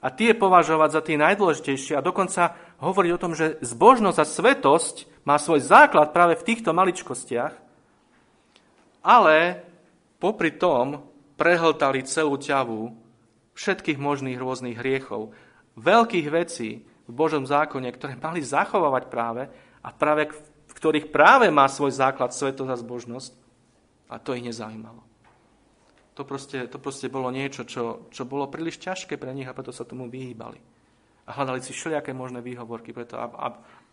a 0.00 0.08
tie 0.12 0.36
považovať 0.36 0.90
za 0.92 1.00
tie 1.00 1.16
najdôležitejšie 1.16 1.96
a 1.96 2.04
dokonca 2.04 2.56
hovoriť 2.80 3.10
o 3.16 3.22
tom, 3.22 3.32
že 3.32 3.60
zbožnosť 3.64 4.18
a 4.20 4.26
svetosť 4.28 4.94
má 5.24 5.36
svoj 5.36 5.60
základ 5.64 6.12
práve 6.12 6.36
v 6.36 6.46
týchto 6.52 6.72
maličkostiach, 6.72 7.52
ale 9.00 9.64
popri 10.20 10.52
tom 10.52 11.04
prehltali 11.40 12.04
celú 12.04 12.36
ťavu 12.36 12.92
všetkých 13.56 13.96
možných 14.00 14.40
rôznych 14.40 14.76
hriechov, 14.76 15.32
veľkých 15.80 16.28
vecí 16.28 16.84
v 17.08 17.12
Božom 17.12 17.42
zákone, 17.42 17.90
ktoré 17.90 18.14
mali 18.14 18.44
zachovávať 18.44 19.04
práve 19.10 19.42
a 19.80 19.88
práve 19.90 20.30
v 20.70 20.72
ktorých 20.76 21.10
práve 21.10 21.50
má 21.50 21.66
svoj 21.66 21.90
základ 21.90 22.30
svetosť 22.30 22.70
a 22.70 22.78
zbožnosť, 22.78 23.32
a 24.10 24.18
to 24.22 24.38
ich 24.38 24.46
nezaujímalo. 24.46 25.02
To 26.14 26.22
proste, 26.26 26.68
to 26.68 26.78
proste 26.78 27.08
bolo 27.08 27.30
niečo, 27.32 27.64
čo, 27.64 28.10
čo 28.12 28.26
bolo 28.26 28.50
príliš 28.50 28.78
ťažké 28.82 29.16
pre 29.16 29.32
nich 29.32 29.48
a 29.48 29.56
preto 29.56 29.72
sa 29.72 29.88
tomu 29.88 30.10
vyhýbali. 30.10 30.58
A 31.26 31.30
hľadali 31.32 31.62
si 31.62 31.70
všelijaké 31.70 32.10
možné 32.10 32.42
výhovorky, 32.42 32.90
preto, 32.90 33.16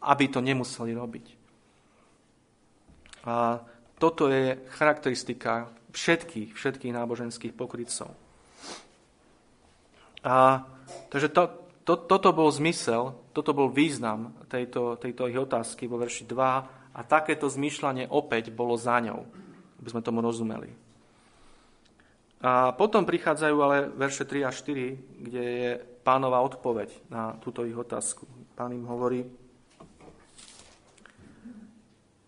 aby 0.01 0.25
to 0.27 0.41
nemuseli 0.41 0.91
robiť. 0.97 1.25
A 3.29 3.61
toto 3.97 4.29
je 4.29 4.57
charakteristika 4.73 5.69
všetkých, 5.93 6.53
všetkých 6.53 6.93
náboženských 6.93 7.53
pokrytcov. 7.53 8.13
A, 10.25 10.65
takže 11.09 11.29
to, 11.29 11.66
to, 11.87 11.95
toto 11.95 12.35
bol 12.35 12.51
zmysel, 12.51 13.15
toto 13.31 13.55
bol 13.55 13.71
význam 13.71 14.35
tejto, 14.51 14.99
tejto 14.99 15.31
ich 15.31 15.39
otázky 15.39 15.87
vo 15.87 15.95
verši 15.95 16.27
2 16.27 16.91
a 16.91 16.99
takéto 17.07 17.47
zmýšľanie 17.47 18.11
opäť 18.11 18.51
bolo 18.51 18.75
za 18.75 18.99
ňou, 18.99 19.23
aby 19.79 19.87
sme 19.87 20.03
tomu 20.03 20.19
rozumeli. 20.19 20.67
A 22.43 22.75
potom 22.75 23.07
prichádzajú 23.07 23.57
ale 23.63 23.87
verše 23.95 24.27
3 24.27 24.43
a 24.43 24.51
4, 24.51 25.23
kde 25.23 25.41
je 25.41 25.69
pánova 26.03 26.43
odpoveď 26.43 26.91
na 27.07 27.39
túto 27.39 27.63
ich 27.63 27.73
otázku. 27.73 28.27
Pán 28.53 28.75
im 28.75 28.83
hovorí, 28.83 29.23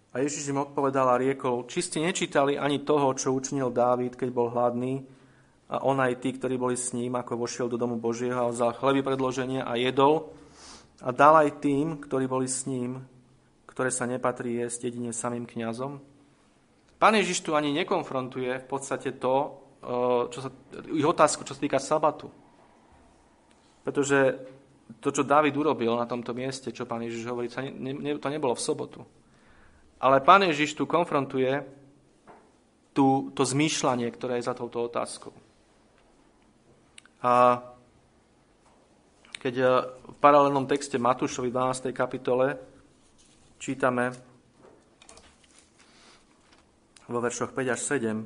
a 0.10 0.26
Ježiš 0.26 0.50
im 0.50 0.66
odpovedal 0.66 1.06
a 1.06 1.22
riekol, 1.22 1.70
či 1.70 1.86
ste 1.86 2.02
nečítali 2.02 2.58
ani 2.58 2.82
toho, 2.82 3.14
čo 3.14 3.30
učinil 3.30 3.70
Dávid, 3.70 4.18
keď 4.18 4.30
bol 4.34 4.50
hladný, 4.50 5.06
a 5.70 5.86
on 5.86 6.02
aj 6.02 6.18
tí, 6.18 6.34
ktorí 6.34 6.58
boli 6.58 6.74
s 6.74 6.98
ním, 6.98 7.14
ako 7.14 7.46
vošiel 7.46 7.70
do 7.70 7.78
domu 7.78 8.02
Božieho 8.02 8.42
a 8.42 8.50
vzal 8.50 8.74
chleby 8.74 9.06
predloženia 9.06 9.70
a 9.70 9.78
jedol 9.78 10.34
a 11.06 11.14
dal 11.14 11.46
aj 11.46 11.62
tým, 11.62 12.02
ktorí 12.02 12.26
boli 12.26 12.50
s 12.50 12.66
ním, 12.66 13.06
ktoré 13.70 13.94
sa 13.94 14.10
nepatrí 14.10 14.66
jesť 14.66 14.90
jedine 14.90 15.14
samým 15.14 15.46
kňazom? 15.46 16.02
Pán 16.98 17.14
Ježiš 17.16 17.46
tu 17.46 17.54
ani 17.54 17.70
nekonfrontuje 17.72 18.60
v 18.60 18.68
podstate 18.68 19.16
to, 19.22 19.62
čo 20.34 20.40
sa, 20.42 20.50
ich 20.92 21.06
otázku, 21.06 21.46
čo 21.48 21.56
sa 21.56 21.62
týka 21.62 21.80
sabatu. 21.80 22.28
Pretože 23.86 24.36
to, 25.00 25.14
čo 25.14 25.24
David 25.24 25.56
urobil 25.56 25.96
na 25.96 26.10
tomto 26.10 26.36
mieste, 26.36 26.74
čo 26.74 26.90
pán 26.90 27.06
Ježiš 27.06 27.30
hovorí, 27.30 27.48
to, 27.48 27.62
ne, 27.62 27.94
ne, 27.94 28.18
to 28.20 28.28
nebolo 28.28 28.58
v 28.58 28.66
sobotu. 28.66 29.00
Ale 30.02 30.20
pán 30.26 30.44
Ježiš 30.44 30.76
tu 30.76 30.84
konfrontuje 30.90 31.64
tú, 32.92 33.32
to 33.32 33.48
zmýšľanie, 33.48 34.10
ktoré 34.12 34.42
je 34.42 34.50
za 34.50 34.58
touto 34.58 34.84
otázkou. 34.84 35.32
A 37.20 37.60
keď 39.40 39.56
eh, 39.60 39.68
v 40.08 40.16
paralelnom 40.20 40.68
texte 40.68 41.00
Matúšovi 41.00 41.52
12. 41.52 41.92
kapitole 41.96 42.60
čítame 43.60 44.16
vo 47.10 47.20
veršoch 47.20 47.52
5 47.52 47.74
až 47.74 47.80
7, 47.82 48.24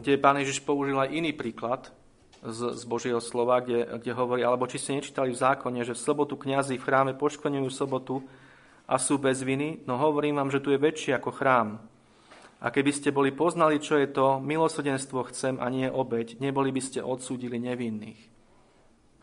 kde 0.00 0.12
pán 0.16 0.40
Ježiš 0.40 0.64
použil 0.64 0.96
aj 0.96 1.12
iný 1.12 1.36
príklad 1.36 1.92
z, 2.40 2.72
z 2.72 2.82
Božieho 2.88 3.20
slova, 3.20 3.60
kde, 3.60 3.84
kde 4.00 4.12
hovorí, 4.16 4.40
alebo 4.40 4.64
či 4.64 4.80
ste 4.80 4.96
nečítali 4.96 5.28
v 5.36 5.40
zákone, 5.44 5.84
že 5.84 5.92
v 5.92 6.00
sobotu 6.00 6.40
kňazi 6.40 6.80
v 6.80 6.84
chráme 6.84 7.12
poškvrňujú 7.20 7.68
sobotu 7.68 8.24
a 8.88 8.96
sú 8.96 9.20
bez 9.20 9.44
viny, 9.44 9.84
no 9.84 10.00
hovorím 10.00 10.40
vám, 10.40 10.48
že 10.48 10.64
tu 10.64 10.72
je 10.72 10.80
väčší 10.80 11.12
ako 11.12 11.30
chrám. 11.36 11.89
A 12.60 12.68
keby 12.68 12.92
ste 12.92 13.08
boli 13.08 13.32
poznali, 13.32 13.80
čo 13.80 13.96
je 13.96 14.12
to, 14.12 14.36
milosrdenstvo 14.36 15.32
chcem 15.32 15.56
a 15.56 15.72
nie 15.72 15.88
obeď, 15.88 16.36
neboli 16.44 16.68
by 16.68 16.82
ste 16.84 17.00
odsúdili 17.00 17.56
nevinných. 17.56 18.20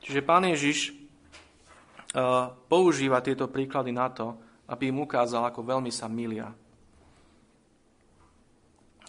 Čiže 0.01 0.25
pán 0.25 0.49
Ježiš 0.49 0.89
uh, 0.89 2.49
používa 2.65 3.21
tieto 3.21 3.45
príklady 3.45 3.93
na 3.93 4.09
to, 4.09 4.33
aby 4.65 4.89
im 4.89 5.05
ukázal, 5.05 5.45
ako 5.45 5.61
veľmi 5.61 5.93
sa 5.93 6.09
milia. 6.09 6.49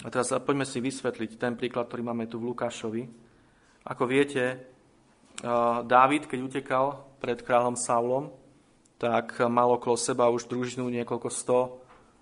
A 0.04 0.06
teraz 0.12 0.28
poďme 0.44 0.68
si 0.68 0.78
vysvetliť 0.78 1.40
ten 1.40 1.56
príklad, 1.56 1.88
ktorý 1.88 2.06
máme 2.06 2.28
tu 2.28 2.36
v 2.38 2.52
Lukášovi. 2.52 3.02
Ako 3.88 4.04
viete, 4.04 4.44
uh, 5.40 5.80
Dávid, 5.88 6.28
keď 6.28 6.38
utekal 6.44 6.86
pred 7.16 7.40
kráľom 7.40 7.80
Saulom, 7.80 8.28
tak 9.00 9.40
mal 9.48 9.72
okolo 9.72 9.96
seba 9.96 10.28
už 10.28 10.52
družinu 10.52 10.84
niekoľko 10.92 11.28
sto 11.32 11.58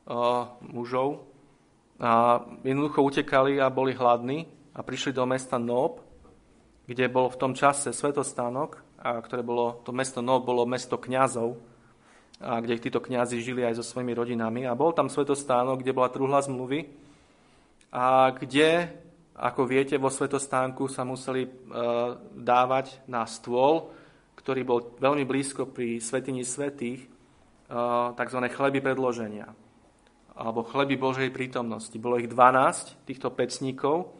uh, 0.07 0.55
mužov, 0.63 1.35
a 1.97 2.45
jednoducho 2.61 3.01
utekali 3.03 3.57
a 3.57 3.73
boli 3.73 3.97
hladní 3.97 4.45
a 4.77 4.85
prišli 4.85 5.17
do 5.17 5.25
mesta 5.25 5.57
Nob, 5.57 6.05
kde 6.85 7.09
bol 7.09 7.33
v 7.33 7.41
tom 7.41 7.53
čase 7.57 7.91
svetostánok, 7.91 9.01
a 9.01 9.17
ktoré 9.25 9.41
bolo, 9.41 9.81
to 9.81 9.97
mesto 9.97 10.21
Nob 10.21 10.45
bolo 10.45 10.69
mesto 10.69 11.01
kňazov, 11.01 11.57
a 12.37 12.61
kde 12.61 12.77
títo 12.77 13.01
kňazi 13.01 13.41
žili 13.41 13.65
aj 13.65 13.81
so 13.81 13.85
svojimi 13.85 14.13
rodinami. 14.13 14.69
A 14.69 14.77
bol 14.77 14.93
tam 14.93 15.09
svetostánok, 15.09 15.81
kde 15.81 15.97
bola 15.97 16.13
truhla 16.13 16.45
zmluvy 16.45 16.85
a 17.89 18.29
kde, 18.37 18.93
ako 19.41 19.65
viete, 19.65 19.97
vo 19.97 20.13
svetostánku 20.13 20.85
sa 20.93 21.01
museli 21.09 21.49
e, 21.49 21.51
dávať 22.37 23.01
na 23.09 23.25
stôl, 23.25 23.89
ktorý 24.37 24.61
bol 24.69 24.79
veľmi 25.01 25.25
blízko 25.25 25.65
pri 25.73 25.97
svetini 25.97 26.45
svetých, 26.45 27.09
e, 27.09 27.09
tzv. 28.13 28.41
chleby 28.53 28.85
predloženia 28.85 29.49
alebo 30.37 30.69
chleby 30.69 31.01
Božej 31.01 31.33
prítomnosti. 31.33 31.97
Bolo 31.97 32.21
ich 32.21 32.29
12, 32.29 33.09
týchto 33.09 33.33
pecníkov, 33.33 34.13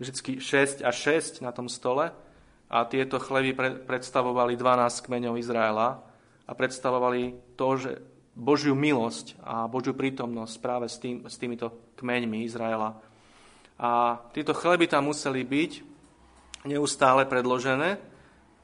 vždy 0.00 0.40
6 0.40 0.80
a 0.80 0.90
6 0.90 1.44
na 1.44 1.52
tom 1.52 1.68
stole 1.68 2.08
a 2.72 2.76
tieto 2.88 3.20
chleby 3.20 3.52
predstavovali 3.84 4.56
12 4.56 5.04
kmeňov 5.04 5.36
Izraela 5.36 6.00
a 6.48 6.52
predstavovali 6.56 7.54
to, 7.60 7.68
že 7.76 7.90
Božiu 8.32 8.72
milosť 8.72 9.36
a 9.44 9.68
Božiu 9.68 9.92
prítomnosť 9.92 10.54
práve 10.64 10.88
s, 10.88 10.96
tým, 10.96 11.28
s 11.28 11.36
týmito 11.36 11.92
kmeňmi 12.00 12.40
Izraela. 12.48 12.96
A 13.76 14.16
tieto 14.32 14.56
chleby 14.56 14.88
tam 14.88 15.12
museli 15.12 15.44
byť 15.44 15.72
neustále 16.64 17.28
predložené, 17.28 18.00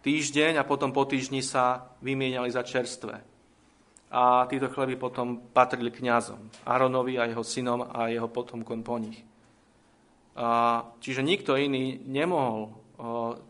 týždeň 0.00 0.60
a 0.60 0.68
potom 0.68 0.96
po 0.96 1.04
týždni 1.04 1.44
sa 1.44 1.92
vymieniali 2.00 2.48
za 2.48 2.64
čerstvé 2.64 3.35
a 4.16 4.48
títo 4.48 4.72
chleby 4.72 4.96
potom 4.96 5.52
patrili 5.52 5.92
kňazom, 5.92 6.64
Aronovi 6.64 7.20
a 7.20 7.28
jeho 7.28 7.44
synom 7.44 7.84
a 7.84 8.08
jeho 8.08 8.32
potomkom 8.32 8.80
po 8.80 8.96
nich. 8.96 9.20
A, 10.32 10.80
čiže 11.04 11.20
nikto 11.20 11.52
iný 11.52 12.00
nemohol 12.08 12.72
o, 12.72 12.72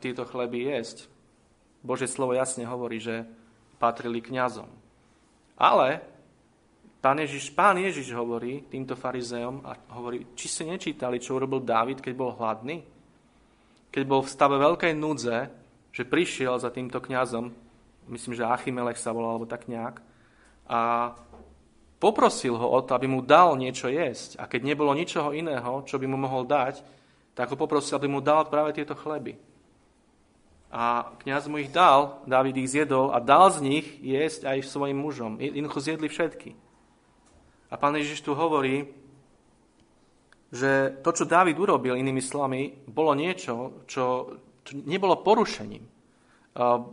tieto 0.03 0.27
chleby 0.27 0.75
jesť. 0.75 1.07
Bože 1.87 2.11
slovo 2.11 2.35
jasne 2.35 2.67
hovorí, 2.67 2.99
že 2.99 3.23
patrili 3.79 4.19
kňazom. 4.19 4.67
Ale 5.55 6.03
pán 6.99 7.23
Ježiš, 7.23 7.55
pán 7.55 7.79
Ježiš 7.79 8.11
hovorí 8.19 8.67
týmto 8.67 8.99
farizeom 8.99 9.63
a 9.63 9.79
hovorí, 9.95 10.35
či 10.35 10.51
ste 10.51 10.67
nečítali, 10.67 11.23
čo 11.23 11.39
urobil 11.39 11.63
Dávid, 11.63 12.03
keď 12.03 12.15
bol 12.19 12.35
hladný? 12.35 12.83
Keď 13.95 14.03
bol 14.03 14.27
v 14.27 14.33
stave 14.35 14.59
veľkej 14.59 14.99
núdze, 14.99 15.47
že 15.95 16.03
prišiel 16.03 16.59
za 16.59 16.75
týmto 16.75 16.99
kňazom, 16.99 17.55
myslím, 18.11 18.35
že 18.35 18.43
Achimelech 18.43 18.99
sa 18.99 19.15
volal, 19.15 19.39
alebo 19.39 19.47
tak 19.47 19.71
nejak, 19.71 20.03
a 20.67 21.15
poprosil 21.99 22.59
ho 22.59 22.67
o 22.67 22.81
to, 22.83 22.93
aby 22.95 23.07
mu 23.09 23.23
dal 23.23 23.57
niečo 23.57 23.89
jesť. 23.89 24.39
A 24.43 24.51
keď 24.51 24.75
nebolo 24.75 24.93
ničoho 24.93 25.33
iného, 25.33 25.83
čo 25.87 25.97
by 25.97 26.07
mu 26.11 26.19
mohol 26.21 26.45
dať, 26.45 26.83
tak 27.37 27.53
ho 27.53 27.57
poprosil, 27.57 27.97
aby 27.97 28.09
mu 28.09 28.21
dal 28.21 28.49
práve 28.49 28.77
tieto 28.77 28.97
chleby. 28.97 29.39
A 30.73 31.15
kniaz 31.23 31.47
mu 31.47 31.63
ich 31.63 31.71
dal, 31.71 32.21
David 32.27 32.59
ich 32.59 32.73
zjedol 32.75 33.15
a 33.15 33.23
dal 33.23 33.49
z 33.55 33.63
nich 33.63 33.87
jesť 34.03 34.51
aj 34.51 34.67
svojim 34.67 34.99
mužom. 34.99 35.39
Jednoducho 35.39 35.79
zjedli 35.81 36.09
všetky. 36.11 36.51
A 37.71 37.75
pán 37.79 37.95
Ježiš 37.97 38.23
tu 38.23 38.35
hovorí, 38.35 38.91
že 40.51 40.95
to, 41.03 41.11
čo 41.11 41.25
Dávid 41.27 41.59
urobil, 41.59 41.99
inými 41.99 42.23
slovami, 42.23 42.87
bolo 42.87 43.15
niečo, 43.15 43.83
čo, 43.91 44.37
čo 44.63 44.73
nebolo 44.87 45.19
porušením 45.23 45.83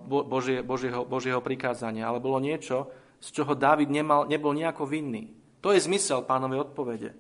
Božie, 0.10 0.60
Božieho, 0.66 1.06
Božieho 1.08 1.40
prikázania, 1.40 2.10
ale 2.10 2.20
bolo 2.20 2.42
niečo, 2.42 2.90
z 3.24 3.28
čoho 3.32 3.56
Dávid 3.56 3.88
nemal, 3.88 4.28
nebol 4.28 4.52
nejako 4.52 4.84
vinný. 4.84 5.32
To 5.64 5.72
je 5.72 5.80
zmysel 5.80 6.28
pánovej 6.28 6.68
odpovede. 6.68 7.16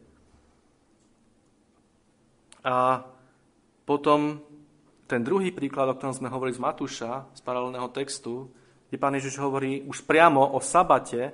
A 2.68 3.08
potom 3.88 4.44
ten 5.08 5.24
druhý 5.24 5.56
príklad, 5.56 5.88
o 5.88 5.96
ktorom 5.96 6.16
sme 6.16 6.28
hovorili 6.28 6.60
z 6.60 6.64
Matúša, 6.64 7.32
z 7.32 7.42
paralelného 7.44 7.88
textu, 7.96 8.52
kde 8.92 9.00
pán 9.00 9.16
Ježiš 9.16 9.40
hovorí 9.40 9.88
už 9.88 10.04
priamo 10.04 10.44
o 10.44 10.60
sabate, 10.60 11.32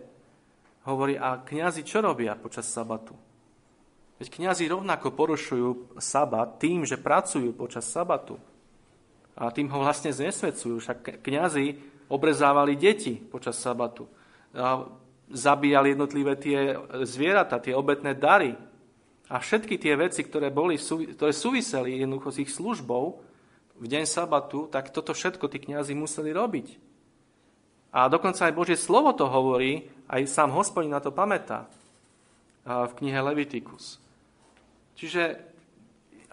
hovorí, 0.86 1.18
a 1.18 1.42
kňazi 1.42 1.82
čo 1.82 2.06
robia 2.06 2.38
počas 2.38 2.70
sabatu? 2.70 3.18
Veď 4.22 4.28
kňazi 4.30 4.70
rovnako 4.70 5.16
porušujú 5.18 5.98
sabat 5.98 6.62
tým, 6.62 6.86
že 6.86 7.00
pracujú 7.00 7.58
počas 7.58 7.90
sabatu. 7.90 8.38
A 9.34 9.50
tým 9.50 9.72
ho 9.72 9.80
vlastne 9.80 10.12
znesvedcujú. 10.12 10.76
Však 10.78 11.24
kňazi 11.24 11.66
obrezávali 12.12 12.76
deti 12.76 13.16
počas 13.16 13.56
sabatu 13.58 14.19
zabíjali 15.30 15.94
jednotlivé 15.94 16.34
tie 16.36 16.74
zvieratá, 17.06 17.62
tie 17.62 17.78
obetné 17.78 18.18
dary. 18.18 18.58
A 19.30 19.38
všetky 19.38 19.78
tie 19.78 19.94
veci, 19.94 20.26
ktoré, 20.26 20.50
boli, 20.50 20.82
ktoré 21.14 21.30
súviseli 21.30 22.02
jednoducho 22.02 22.34
s 22.34 22.42
ich 22.42 22.50
službou 22.50 23.22
v 23.78 23.86
deň 23.86 24.10
sabatu, 24.10 24.66
tak 24.66 24.90
toto 24.90 25.14
všetko 25.14 25.46
tí 25.46 25.62
kniazy 25.62 25.94
museli 25.94 26.34
robiť. 26.34 26.68
A 27.94 28.10
dokonca 28.10 28.50
aj 28.50 28.58
Božie 28.58 28.78
slovo 28.78 29.14
to 29.14 29.30
hovorí, 29.30 29.86
aj 30.10 30.26
sám 30.26 30.54
hospodin 30.54 30.94
na 30.94 31.02
to 31.02 31.14
pamätá 31.14 31.70
v 32.66 32.92
knihe 33.02 33.18
Leviticus. 33.22 34.02
Čiže 34.98 35.42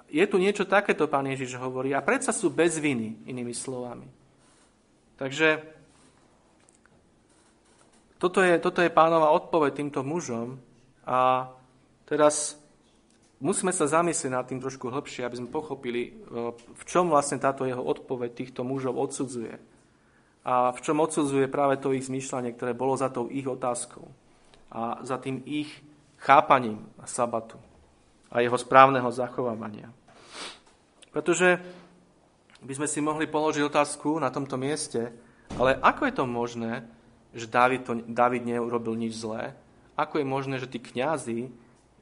je 0.08 0.24
tu 0.24 0.36
niečo 0.40 0.64
takéto, 0.64 1.04
pán 1.04 1.28
Ježiš 1.28 1.60
hovorí, 1.60 1.92
a 1.92 2.00
predsa 2.00 2.32
sú 2.32 2.48
bez 2.48 2.80
viny, 2.80 3.28
inými 3.28 3.52
slovami. 3.52 4.08
Takže 5.20 5.75
toto 8.16 8.40
je, 8.40 8.56
toto 8.56 8.80
je 8.80 8.92
pánova 8.92 9.32
odpoveď 9.36 9.76
týmto 9.76 10.00
mužom 10.00 10.56
a 11.04 11.52
teraz 12.08 12.56
musíme 13.40 13.72
sa 13.72 13.84
zamyslieť 13.84 14.32
nad 14.32 14.48
tým 14.48 14.60
trošku 14.60 14.88
hlbšie, 14.88 15.28
aby 15.28 15.36
sme 15.36 15.52
pochopili, 15.52 16.02
e, 16.08 16.10
v 16.56 16.82
čom 16.88 17.12
vlastne 17.12 17.36
táto 17.36 17.68
jeho 17.68 17.84
odpoveď 17.84 18.32
týchto 18.32 18.64
mužov 18.64 18.96
odsudzuje. 18.96 19.60
A 20.46 20.70
v 20.72 20.80
čom 20.80 21.02
odsudzuje 21.02 21.50
práve 21.50 21.76
to 21.76 21.92
ich 21.92 22.06
zmýšľanie, 22.06 22.54
ktoré 22.54 22.72
bolo 22.72 22.96
za 22.96 23.10
tou 23.10 23.26
ich 23.28 23.44
otázkou 23.44 24.06
a 24.70 25.02
za 25.02 25.18
tým 25.18 25.42
ich 25.44 25.68
chápaním 26.22 26.86
sabatu 27.04 27.60
a 28.30 28.40
jeho 28.40 28.56
správneho 28.56 29.10
zachovávania. 29.12 29.92
Pretože 31.12 31.60
by 32.62 32.72
sme 32.72 32.88
si 32.88 33.00
mohli 33.04 33.28
položiť 33.28 33.62
otázku 33.62 34.16
na 34.18 34.32
tomto 34.32 34.56
mieste, 34.56 35.12
ale 35.54 35.78
ako 35.78 36.02
je 36.08 36.14
to 36.14 36.24
možné, 36.26 36.72
že 37.36 37.46
David, 37.46 37.84
to, 37.84 37.92
David 38.08 38.48
neurobil 38.48 38.96
nič 38.96 39.20
zlé? 39.20 39.52
Ako 39.92 40.16
je 40.16 40.26
možné, 40.26 40.56
že 40.56 40.68
tí 40.68 40.80
kňazi 40.80 41.40
e, 41.44 41.50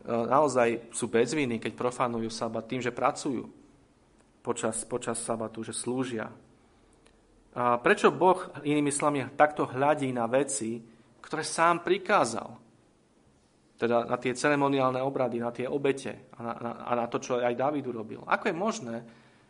naozaj 0.07 0.95
sú 0.95 1.11
bez 1.11 1.35
viny, 1.35 1.59
keď 1.59 1.75
profanujú 1.75 2.31
sabat 2.31 2.71
tým, 2.71 2.79
že 2.79 2.95
pracujú 2.95 3.51
počas, 4.47 4.87
počas 4.87 5.19
sabatu, 5.19 5.67
že 5.67 5.75
slúžia? 5.75 6.31
A 7.55 7.79
prečo 7.79 8.15
Boh, 8.15 8.51
inými 8.63 8.91
slovami, 8.91 9.27
takto 9.35 9.67
hľadí 9.67 10.11
na 10.11 10.27
veci, 10.31 10.83
ktoré 11.23 11.43
sám 11.43 11.83
prikázal? 11.83 12.51
Teda 13.75 14.07
na 14.07 14.19
tie 14.19 14.35
ceremoniálne 14.39 15.03
obrady, 15.03 15.43
na 15.43 15.51
tie 15.51 15.67
obete 15.67 16.31
a 16.35 16.39
na, 16.47 16.53
na, 16.63 16.71
a 16.83 16.91
na 16.95 17.07
to, 17.11 17.19
čo 17.19 17.43
aj 17.43 17.59
David 17.59 17.91
urobil. 17.91 18.23
Ako 18.27 18.51
je 18.51 18.55
možné, 18.55 18.97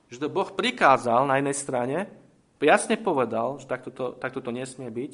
že 0.09 0.21
to 0.21 0.33
Boh 0.33 0.49
prikázal 0.49 1.29
na 1.29 1.41
jednej 1.41 1.57
strane, 1.57 1.99
jasne 2.65 2.97
povedal, 2.97 3.61
že 3.61 3.69
takto 3.69 3.93
to, 3.93 4.05
takto 4.17 4.41
to 4.41 4.49
nesmie 4.49 4.89
byť, 4.89 5.13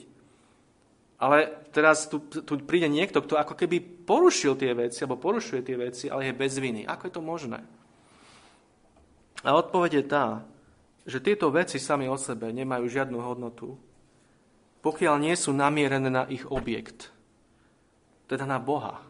ale 1.20 1.68
teraz 1.68 2.08
tu, 2.08 2.24
tu 2.24 2.56
príde 2.64 2.88
niekto, 2.88 3.20
kto 3.20 3.36
ako 3.36 3.52
keby 3.52 4.08
porušil 4.08 4.56
tie 4.56 4.72
veci, 4.72 5.04
alebo 5.04 5.20
porušuje 5.20 5.60
tie 5.60 5.76
veci, 5.76 6.04
ale 6.08 6.32
je 6.32 6.40
bez 6.40 6.56
viny. 6.56 6.88
Ako 6.88 7.02
je 7.06 7.12
to 7.12 7.22
možné? 7.22 7.60
A 9.44 9.52
odpoveď 9.52 10.00
je 10.00 10.04
tá, 10.08 10.26
že 11.04 11.20
tieto 11.20 11.52
veci 11.52 11.76
sami 11.76 12.08
o 12.08 12.16
sebe 12.16 12.48
nemajú 12.52 12.88
žiadnu 12.88 13.20
hodnotu, 13.20 13.76
pokiaľ 14.80 15.20
nie 15.20 15.36
sú 15.36 15.52
namierené 15.52 16.08
na 16.08 16.24
ich 16.32 16.48
objekt 16.48 17.12
teda 18.30 18.46
na 18.46 18.62
Boha. 18.62 19.02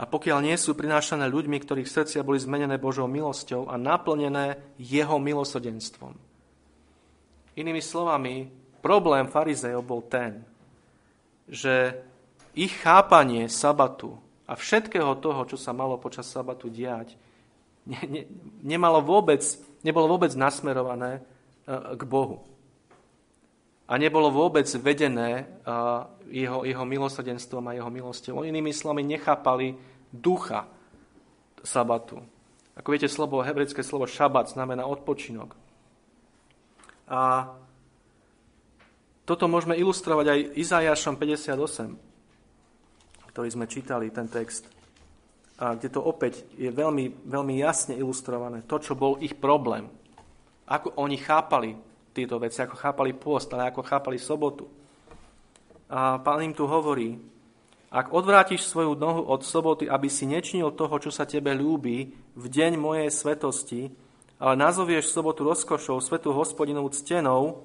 A 0.00 0.08
pokiaľ 0.08 0.40
nie 0.40 0.56
sú 0.56 0.72
prinášané 0.72 1.28
ľuďmi, 1.28 1.60
ktorých 1.60 1.86
srdcia 1.86 2.24
boli 2.24 2.40
zmenené 2.40 2.80
Božou 2.80 3.04
milosťou 3.04 3.68
a 3.68 3.76
naplnené 3.76 4.74
Jeho 4.80 5.20
milosrdenstvom. 5.20 6.16
Inými 7.54 7.84
slovami, 7.84 8.48
problém 8.80 9.28
farizejov 9.28 9.84
bol 9.84 10.02
ten, 10.08 10.42
že 11.48 12.00
ich 12.54 12.72
chápanie 12.80 13.50
sabatu 13.50 14.16
a 14.46 14.54
všetkého 14.54 15.18
toho, 15.18 15.44
čo 15.48 15.56
sa 15.58 15.72
malo 15.74 15.98
počas 15.98 16.28
sabatu 16.28 16.70
diať, 16.70 17.16
ne, 17.88 18.00
ne, 18.06 18.22
nemalo 18.62 19.04
vôbec, 19.04 19.42
nebolo 19.84 20.06
vôbec 20.16 20.32
nasmerované 20.38 21.20
e, 21.20 21.22
k 21.96 22.02
Bohu 22.06 22.54
a 23.84 24.00
nebolo 24.00 24.32
vôbec 24.32 24.64
vedené 24.80 25.44
jeho, 26.32 26.64
jeho 26.64 26.84
milosrdenstvom 26.88 27.68
a 27.68 27.76
jeho 27.76 27.90
milosťou. 27.92 28.48
Inými 28.48 28.72
slovami 28.72 29.04
nechápali 29.04 29.76
ducha 30.08 30.64
sabatu. 31.60 32.24
Ako 32.74 32.88
viete, 32.90 33.12
slovo, 33.12 33.44
hebrejské 33.44 33.84
slovo 33.84 34.08
šabat 34.08 34.56
znamená 34.56 34.88
odpočinok. 34.88 35.52
A 37.06 37.52
toto 39.24 39.48
môžeme 39.48 39.72
ilustrovať 39.80 40.26
aj 40.28 40.40
Izajašom 40.60 41.16
58, 41.16 43.32
ktorý 43.32 43.48
sme 43.48 43.64
čítali, 43.64 44.12
ten 44.12 44.28
text. 44.28 44.68
A 45.56 45.72
kde 45.74 45.88
to 45.88 46.04
opäť 46.04 46.44
je 46.60 46.68
veľmi, 46.68 47.24
veľmi 47.24 47.54
jasne 47.56 47.96
ilustrované. 47.96 48.60
To, 48.68 48.76
čo 48.76 48.92
bol 48.92 49.16
ich 49.24 49.32
problém. 49.32 49.88
Ako 50.68 51.00
oni 51.00 51.16
chápali 51.16 51.72
tieto 52.12 52.36
veci, 52.36 52.60
ako 52.60 52.76
chápali 52.76 53.16
pôst, 53.16 53.48
ale 53.56 53.72
ako 53.72 53.80
chápali 53.80 54.20
sobotu. 54.20 54.68
A 55.88 56.20
pán 56.20 56.44
im 56.44 56.52
tu 56.52 56.68
hovorí, 56.68 57.16
ak 57.94 58.10
odvrátiš 58.10 58.66
svoju 58.66 58.98
nohu 58.98 59.22
od 59.24 59.46
soboty, 59.46 59.86
aby 59.86 60.10
si 60.10 60.26
nečinil 60.26 60.74
toho, 60.74 60.98
čo 60.98 61.14
sa 61.14 61.24
tebe 61.24 61.54
ľúbi, 61.54 62.10
v 62.34 62.46
deň 62.50 62.74
mojej 62.74 63.08
svetosti, 63.08 63.94
ale 64.36 64.58
nazovieš 64.58 65.14
sobotu 65.14 65.46
rozkošou, 65.46 66.02
svetu 66.02 66.34
hospodinovú 66.34 66.90
ctenou, 66.90 67.62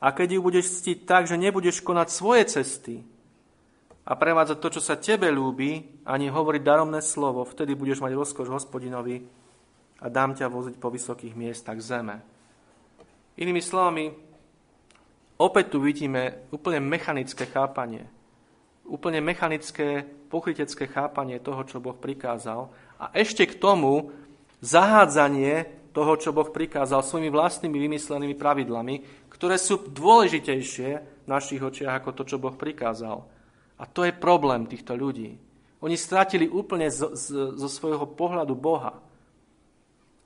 a 0.00 0.06
keď 0.12 0.36
ju 0.36 0.40
budeš 0.42 0.82
ctiť 0.82 0.98
tak, 1.06 1.26
že 1.30 1.40
nebudeš 1.40 1.80
konať 1.80 2.08
svoje 2.10 2.42
cesty 2.50 3.02
a 4.04 4.12
prevádzať 4.12 4.58
to, 4.60 4.68
čo 4.78 4.80
sa 4.84 5.00
tebe 5.00 5.32
ľúbi, 5.32 6.04
ani 6.04 6.28
hovoriť 6.28 6.62
daromné 6.62 7.00
slovo, 7.00 7.46
vtedy 7.48 7.72
budeš 7.72 8.04
mať 8.04 8.12
rozkoš 8.12 8.52
hospodinovi 8.52 9.24
a 10.04 10.06
dám 10.12 10.36
ťa 10.36 10.52
voziť 10.52 10.76
po 10.76 10.92
vysokých 10.92 11.32
miestach 11.32 11.80
zeme. 11.80 12.20
Inými 13.40 13.64
slovami, 13.64 14.12
opäť 15.40 15.74
tu 15.74 15.78
vidíme 15.80 16.46
úplne 16.52 16.84
mechanické 16.84 17.48
chápanie. 17.48 18.06
Úplne 18.84 19.24
mechanické, 19.24 20.04
pokrytecké 20.28 20.84
chápanie 20.84 21.40
toho, 21.40 21.64
čo 21.64 21.80
Boh 21.80 21.96
prikázal. 21.96 22.68
A 23.00 23.08
ešte 23.16 23.48
k 23.48 23.56
tomu 23.56 24.12
zahádzanie 24.60 25.83
toho, 25.94 26.18
čo 26.18 26.34
Boh 26.34 26.50
prikázal 26.50 27.06
svojimi 27.06 27.30
vlastnými 27.30 27.78
vymyslenými 27.78 28.34
pravidlami, 28.34 28.94
ktoré 29.30 29.54
sú 29.54 29.86
dôležitejšie 29.86 30.90
v 31.22 31.26
našich 31.30 31.62
očiach 31.62 32.02
ako 32.02 32.10
to, 32.18 32.22
čo 32.26 32.42
Boh 32.42 32.58
prikázal. 32.58 33.22
A 33.78 33.84
to 33.86 34.02
je 34.02 34.10
problém 34.10 34.66
týchto 34.66 34.98
ľudí. 34.98 35.38
Oni 35.78 35.94
stratili 35.94 36.50
úplne 36.50 36.90
zo, 36.90 37.14
zo, 37.14 37.54
zo 37.54 37.68
svojho 37.70 38.10
pohľadu 38.10 38.58
Boha. 38.58 38.98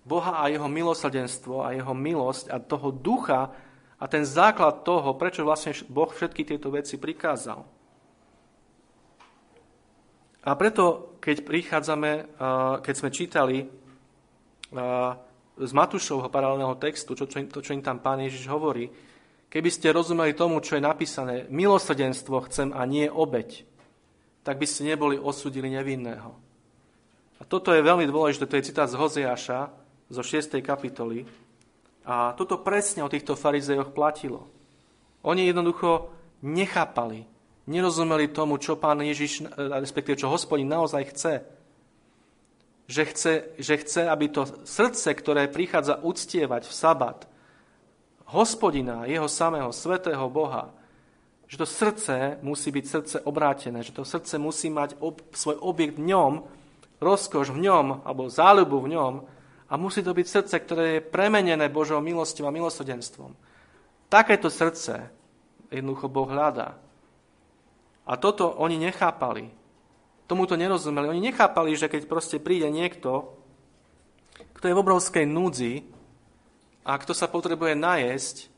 Boha 0.09 0.41
a 0.41 0.49
jeho 0.49 0.65
milosrdenstvo 0.73 1.61
a 1.61 1.77
jeho 1.77 1.93
milosť 1.93 2.49
a 2.49 2.57
toho 2.57 2.89
ducha 2.89 3.53
a 4.01 4.05
ten 4.09 4.25
základ 4.25 4.89
toho, 4.89 5.13
prečo 5.21 5.45
vlastne 5.45 5.77
Boh 5.93 6.09
všetky 6.09 6.49
tieto 6.49 6.73
veci 6.73 6.97
prikázal. 6.97 7.61
A 10.49 10.51
preto, 10.57 11.19
keď 11.21 11.45
prichádzame, 11.45 12.41
keď 12.81 12.95
sme 12.97 13.11
čítali 13.13 13.69
z 15.59 15.73
Matúšovho 15.75 16.31
paralelného 16.31 16.79
textu, 16.79 17.18
čo, 17.18 17.27
čo, 17.27 17.42
to, 17.51 17.59
čo 17.59 17.75
im 17.75 17.83
tam 17.83 17.99
pán 17.99 18.23
Ježiš 18.23 18.47
hovorí, 18.47 18.88
keby 19.51 19.71
ste 19.75 19.90
rozumeli 19.90 20.38
tomu, 20.38 20.62
čo 20.62 20.79
je 20.79 20.87
napísané, 20.87 21.51
milosrdenstvo 21.51 22.47
chcem 22.47 22.71
a 22.71 22.87
nie 22.87 23.11
obeď, 23.11 23.66
tak 24.47 24.57
by 24.57 24.66
ste 24.71 24.94
neboli 24.94 25.18
osudili 25.18 25.68
nevinného. 25.68 26.33
A 27.38 27.42
toto 27.47 27.71
je 27.71 27.83
veľmi 27.83 28.07
dôležité, 28.07 28.47
to 28.47 28.59
je 28.59 28.68
citát 28.71 28.90
z 28.90 28.99
Hozeáša, 28.99 29.71
zo 30.09 30.23
6. 30.25 30.59
kapitoly. 30.64 31.29
A 32.09 32.33
toto 32.33 32.64
presne 32.64 33.05
o 33.05 33.12
týchto 33.12 33.37
farizejoch 33.37 33.92
platilo. 33.92 34.49
Oni 35.21 35.44
jednoducho 35.44 36.09
nechápali, 36.40 37.29
nerozumeli 37.68 38.33
tomu, 38.33 38.57
čo 38.57 38.81
pán 38.81 39.05
Ježiš, 39.05 39.44
respektíve 39.59 40.16
čo 40.16 40.33
hospodin 40.33 40.73
naozaj 40.73 41.12
chce. 41.12 41.35
Že 42.88 43.03
chce, 43.12 43.33
že 43.61 43.74
chce, 43.85 44.03
aby 44.09 44.33
to 44.33 44.48
srdce, 44.64 45.12
ktoré 45.12 45.44
prichádza 45.53 46.01
uctievať 46.01 46.64
v 46.64 46.72
sabat, 46.72 47.18
hospodina, 48.33 49.05
jeho 49.05 49.29
samého, 49.29 49.68
svetého 49.72 50.24
Boha, 50.33 50.72
že 51.48 51.57
to 51.57 51.68
srdce 51.68 52.40
musí 52.44 52.68
byť 52.72 52.85
srdce 52.85 53.16
obrátené, 53.24 53.81
že 53.81 53.92
to 53.92 54.05
srdce 54.05 54.37
musí 54.37 54.68
mať 54.68 55.01
ob, 55.01 55.20
svoj 55.33 55.57
objekt 55.61 55.96
v 55.96 56.12
ňom, 56.12 56.33
rozkoš 57.01 57.53
v 57.53 57.64
ňom, 57.64 57.87
alebo 58.05 58.29
záľubu 58.29 58.85
v 58.85 58.92
ňom, 58.96 59.14
a 59.68 59.77
musí 59.77 60.01
to 60.01 60.16
byť 60.16 60.27
srdce, 60.29 60.55
ktoré 60.64 60.85
je 60.96 61.05
premenené 61.05 61.68
Božou 61.68 62.01
milosťou 62.01 62.48
a 62.48 62.57
milosrdenstvom. 62.57 63.37
Takéto 64.09 64.48
srdce 64.48 65.12
jednoducho 65.68 66.09
Boh 66.09 66.29
hľadá. 66.29 66.81
A 68.09 68.16
toto 68.16 68.48
oni 68.57 68.81
nechápali. 68.81 69.53
Tomuto 70.29 70.61
nerozumeli. 70.61 71.09
Oni 71.09 71.33
nechápali, 71.33 71.73
že 71.73 71.88
keď 71.88 72.05
proste 72.05 72.37
príde 72.37 72.69
niekto, 72.69 73.33
kto 74.53 74.64
je 74.69 74.77
v 74.77 74.83
obrovskej 74.85 75.25
núdzi 75.25 75.88
a 76.85 77.01
kto 77.01 77.17
sa 77.17 77.33
potrebuje 77.33 77.73
najesť, 77.73 78.53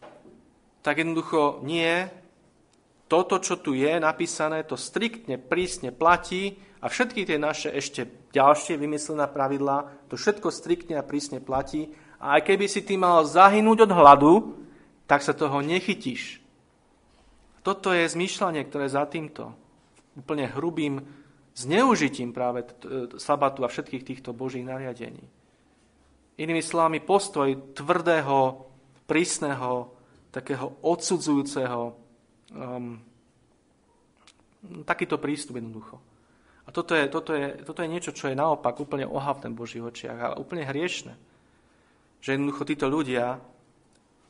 tak 0.82 0.98
jednoducho 0.98 1.62
nie. 1.62 2.10
Toto, 3.06 3.38
čo 3.38 3.54
tu 3.62 3.78
je 3.78 4.02
napísané, 4.02 4.66
to 4.66 4.74
striktne, 4.74 5.38
prísne 5.38 5.94
platí 5.94 6.58
a 6.82 6.90
všetky 6.90 7.22
tie 7.22 7.38
naše 7.38 7.70
ešte 7.70 8.06
ďalšie 8.34 8.74
vymyslené 8.74 9.30
pravidlá, 9.30 10.10
to 10.10 10.18
všetko 10.18 10.50
striktne 10.50 10.98
a 10.98 11.06
prísne 11.06 11.38
platí. 11.38 11.94
A 12.18 12.38
aj 12.38 12.50
keby 12.50 12.66
si 12.66 12.82
ty 12.82 12.98
mal 12.98 13.22
zahynúť 13.22 13.86
od 13.86 13.92
hladu, 13.94 14.32
tak 15.06 15.22
sa 15.22 15.38
toho 15.38 15.62
nechytíš. 15.62 16.42
Toto 17.62 17.94
je 17.94 18.10
zmýšľanie, 18.10 18.66
ktoré 18.66 18.90
za 18.90 19.06
týmto 19.06 19.54
úplne 20.18 20.50
hrubým 20.50 20.98
zneužitím 21.60 22.32
práve 22.32 22.64
sabatu 23.20 23.64
a 23.64 23.68
všetkých 23.68 24.06
týchto 24.06 24.30
božích 24.32 24.64
nariadení. 24.64 25.20
Inými 26.40 26.64
slovami, 26.64 27.04
postoj 27.04 27.76
tvrdého, 27.76 28.64
prísneho, 29.04 29.92
takého 30.32 30.80
odsudzujúceho, 30.80 31.82
um, 32.56 32.96
takýto 34.88 35.20
prístup 35.20 35.60
jednoducho. 35.60 36.00
A 36.64 36.72
toto 36.72 36.94
je, 36.94 37.04
toto, 37.10 37.34
je, 37.34 37.60
toto 37.66 37.82
je 37.82 37.92
niečo, 37.92 38.14
čo 38.14 38.30
je 38.30 38.38
naopak 38.38 38.78
úplne 38.78 39.04
ohavné 39.04 39.50
v 39.50 39.58
Božích 39.58 39.84
očiach 39.84 40.18
a 40.22 40.38
úplne 40.38 40.64
hriešne. 40.64 41.18
Že 42.22 42.38
jednoducho 42.38 42.62
títo 42.64 42.86
ľudia 42.86 43.42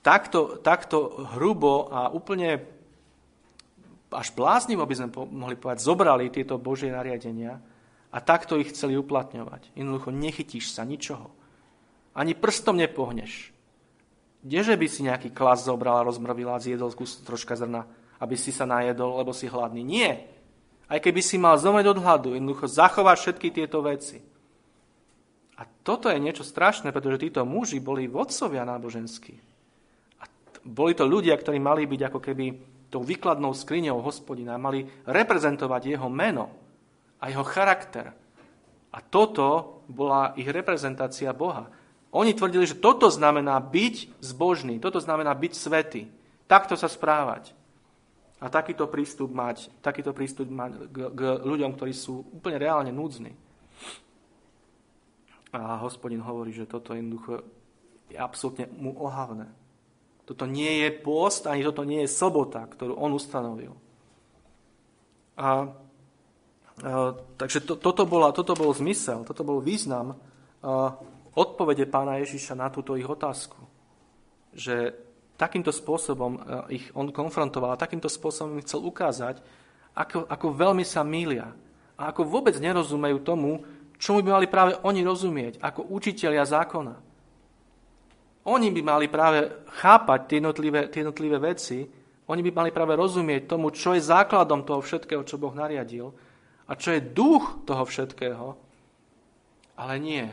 takto, 0.01 0.57
takto 0.59 1.29
hrubo 1.37 1.93
a 1.93 2.09
úplne 2.09 2.80
až 4.11 4.35
bláznivo 4.35 4.83
by 4.85 4.95
sme 4.95 5.09
mohli 5.31 5.55
povedať, 5.55 5.87
zobrali 5.87 6.29
tieto 6.29 6.59
Božie 6.59 6.91
nariadenia 6.91 7.63
a 8.11 8.19
takto 8.19 8.59
ich 8.59 8.75
chceli 8.75 8.99
uplatňovať. 8.99 9.75
Jednoducho 9.79 10.11
nechytíš 10.11 10.75
sa 10.75 10.83
ničoho. 10.83 11.31
Ani 12.15 12.35
prstom 12.35 12.75
nepohneš. 12.75 13.55
Kdeže 14.43 14.75
by 14.75 14.87
si 14.91 15.07
nejaký 15.07 15.31
klas 15.31 15.63
zobral 15.63 16.03
a 16.03 16.07
rozmrvil 16.07 16.51
a 16.51 16.59
zjedol 16.59 16.91
kus 16.97 17.23
troška 17.23 17.55
zrna, 17.55 17.87
aby 18.19 18.35
si 18.35 18.51
sa 18.51 18.67
najedol, 18.67 19.15
lebo 19.21 19.31
si 19.31 19.47
hladný? 19.47 19.85
Nie 19.85 20.41
aj 20.91 20.99
keby 20.99 21.23
si 21.23 21.39
mal 21.39 21.55
zomrieť 21.55 21.95
od 21.95 22.03
hladu, 22.03 22.29
jednoducho 22.35 22.67
zachovať 22.67 23.17
všetky 23.17 23.49
tieto 23.55 23.79
veci. 23.79 24.19
A 25.55 25.63
toto 25.87 26.11
je 26.11 26.19
niečo 26.19 26.43
strašné, 26.43 26.91
pretože 26.91 27.31
títo 27.31 27.47
muži 27.47 27.79
boli 27.79 28.11
vodcovia 28.11 28.67
náboženskí. 28.67 29.39
A 30.19 30.27
boli 30.67 30.99
to 30.99 31.07
ľudia, 31.07 31.39
ktorí 31.39 31.63
mali 31.63 31.87
byť 31.87 32.01
ako 32.11 32.19
keby 32.19 32.47
tou 32.91 33.07
výkladnou 33.07 33.55
skriňou 33.55 34.03
hospodina, 34.03 34.59
mali 34.59 34.85
reprezentovať 35.07 35.95
jeho 35.95 36.11
meno 36.11 36.51
a 37.23 37.31
jeho 37.31 37.47
charakter. 37.47 38.11
A 38.91 38.99
toto 38.99 39.81
bola 39.87 40.35
ich 40.35 40.51
reprezentácia 40.51 41.31
Boha. 41.31 41.71
Oni 42.11 42.35
tvrdili, 42.35 42.67
že 42.67 42.83
toto 42.83 43.07
znamená 43.07 43.63
byť 43.63 44.19
zbožný, 44.19 44.83
toto 44.83 44.99
znamená 44.99 45.31
byť 45.31 45.53
svetý, 45.55 46.11
takto 46.51 46.75
sa 46.75 46.91
správať. 46.91 47.55
A 48.43 48.51
takýto 48.51 48.91
prístup 48.91 49.31
mať, 49.31 49.71
takýto 49.85 50.11
prístup 50.11 50.51
mať 50.51 50.91
k, 50.91 50.97
k 51.13 51.21
ľuďom, 51.45 51.77
ktorí 51.77 51.93
sú 51.95 52.25
úplne 52.35 52.59
reálne 52.59 52.91
núdzni. 52.91 53.37
A 55.55 55.79
hospodin 55.79 56.25
hovorí, 56.25 56.51
že 56.51 56.67
toto 56.67 56.97
jednoducho 56.97 57.45
je 58.11 58.19
absolútne 58.19 58.67
mu 58.75 58.97
ohavné. 58.99 59.60
Toto 60.31 60.47
nie 60.47 60.87
je 60.87 60.95
post, 60.95 61.51
ani 61.51 61.67
toto 61.67 61.83
nie 61.83 62.07
je 62.07 62.15
sobota, 62.15 62.63
ktorú 62.63 62.95
on 62.95 63.11
ustanovil. 63.19 63.75
A, 65.35 65.43
a 65.43 65.51
takže 67.35 67.67
to, 67.67 67.75
toto, 67.75 68.07
bola, 68.07 68.31
toto 68.31 68.55
bol 68.55 68.71
zmysel, 68.71 69.27
toto 69.27 69.43
bol 69.43 69.59
význam 69.59 70.15
a, 70.15 70.95
odpovede 71.35 71.91
pána 71.91 72.23
Ježiša 72.23 72.55
na 72.55 72.71
túto 72.71 72.95
ich 72.95 73.11
otázku. 73.11 73.59
Že 74.55 74.95
takýmto 75.35 75.75
spôsobom 75.75 76.39
ich 76.71 76.95
on 76.95 77.11
konfrontoval, 77.11 77.75
takýmto 77.75 78.07
spôsobom 78.07 78.55
im 78.55 78.63
chcel 78.63 78.87
ukázať, 78.87 79.43
ako, 79.99 80.31
ako 80.31 80.47
veľmi 80.55 80.87
sa 80.87 81.03
mília 81.03 81.51
a 81.99 82.15
ako 82.15 82.23
vôbec 82.23 82.55
nerozumejú 82.55 83.19
tomu, 83.27 83.67
čomu 83.99 84.23
by 84.23 84.31
mali 84.39 84.47
práve 84.47 84.79
oni 84.87 85.03
rozumieť, 85.03 85.59
ako 85.59 85.91
učitelia 85.91 86.47
zákona. 86.47 87.10
Oni 88.49 88.73
by 88.73 88.81
mali 88.81 89.07
práve 89.13 89.69
chápať 89.83 90.21
tie 90.25 90.37
jednotlivé, 90.41 90.81
tie 90.89 91.05
jednotlivé 91.05 91.37
veci, 91.37 91.85
oni 92.31 92.41
by 92.47 92.51
mali 92.55 92.71
práve 92.71 92.95
rozumieť 92.95 93.51
tomu, 93.51 93.75
čo 93.75 93.93
je 93.93 94.07
základom 94.07 94.63
toho 94.63 94.79
všetkého, 94.81 95.27
čo 95.27 95.37
Boh 95.37 95.51
nariadil 95.51 96.15
a 96.71 96.79
čo 96.79 96.95
je 96.95 97.03
duch 97.03 97.67
toho 97.67 97.83
všetkého. 97.83 98.55
Ale 99.75 99.95
nie. 99.99 100.31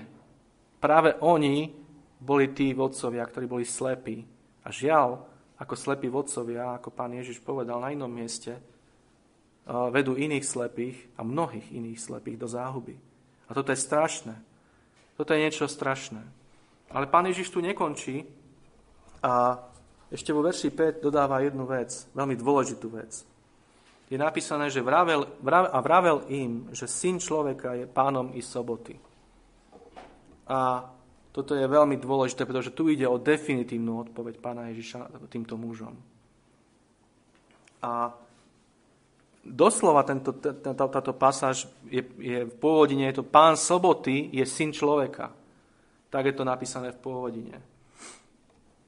Práve 0.78 1.18
oni 1.26 1.74
boli 2.22 2.54
tí 2.54 2.78
vodcovia, 2.78 3.26
ktorí 3.26 3.46
boli 3.50 3.66
slepí. 3.66 4.22
A 4.62 4.70
žiaľ, 4.70 5.26
ako 5.58 5.74
slepí 5.74 6.06
vodcovia, 6.06 6.78
ako 6.78 6.94
pán 6.94 7.18
Ježiš 7.18 7.42
povedal 7.42 7.82
na 7.82 7.90
inom 7.90 8.14
mieste, 8.14 8.62
vedú 9.68 10.14
iných 10.14 10.46
slepých 10.46 10.98
a 11.18 11.26
mnohých 11.26 11.74
iných 11.74 11.98
slepých 11.98 12.38
do 12.38 12.48
záhuby. 12.48 12.96
A 13.50 13.58
toto 13.58 13.74
je 13.74 13.80
strašné. 13.82 14.38
Toto 15.18 15.34
je 15.34 15.42
niečo 15.42 15.66
strašné. 15.66 16.22
Ale 16.92 17.12
pán 17.12 17.28
Ježiš 17.28 17.52
tu 17.52 17.60
nekončí 17.60 18.24
a 19.24 19.60
ešte 20.08 20.32
vo 20.32 20.40
verši 20.40 20.72
5 20.72 21.04
dodáva 21.04 21.44
jednu 21.44 21.68
vec, 21.68 21.92
veľmi 22.16 22.36
dôležitú 22.40 22.88
vec. 22.96 23.28
Je 24.08 24.16
napísané, 24.16 24.72
že 24.72 24.80
vravel, 24.80 25.28
vravel, 25.44 25.68
a 25.68 25.80
vravel 25.84 26.18
im, 26.32 26.72
že 26.72 26.88
syn 26.88 27.20
človeka 27.20 27.76
je 27.76 27.84
pánom 27.92 28.32
i 28.32 28.40
soboty. 28.40 28.96
A 30.48 30.88
toto 31.36 31.52
je 31.52 31.68
veľmi 31.68 32.00
dôležité, 32.00 32.48
pretože 32.48 32.72
tu 32.72 32.88
ide 32.88 33.04
o 33.04 33.20
definitívnu 33.20 34.08
odpoveď 34.08 34.40
pána 34.40 34.72
Ježiša 34.72 35.28
týmto 35.28 35.60
mužom. 35.60 35.92
A 37.84 38.16
doslova 39.44 40.08
tento, 40.08 40.32
táto 40.64 41.12
pasáž 41.12 41.68
je, 41.92 42.00
je 42.18 42.48
v 42.48 42.56
pôvodine, 42.58 43.12
je 43.12 43.20
to 43.20 43.28
pán 43.28 43.60
soboty, 43.60 44.32
je 44.32 44.48
syn 44.48 44.72
človeka. 44.72 45.36
Tak 46.08 46.24
je 46.26 46.36
to 46.36 46.48
napísané 46.48 46.96
v 46.96 47.02
pôvodine. 47.04 47.58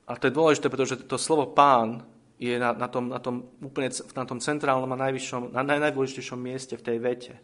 A 0.10 0.18
to 0.18 0.28
je 0.28 0.38
dôležité, 0.38 0.72
pretože 0.74 0.96
to 1.06 1.22
slovo 1.22 1.52
pán 1.54 2.02
je 2.40 2.56
na, 2.56 2.72
na, 2.72 2.88
tom, 2.88 3.12
na, 3.12 3.20
tom, 3.20 3.46
úplne, 3.60 3.92
na 3.92 4.26
tom 4.26 4.40
centrálnom 4.40 4.90
a 4.90 5.02
najvyššom, 5.06 5.54
na 5.54 5.62
naj, 5.62 5.92
najdôležitejšom 5.92 6.40
mieste 6.40 6.80
v 6.80 6.86
tej 6.88 6.98
vete. 6.98 7.36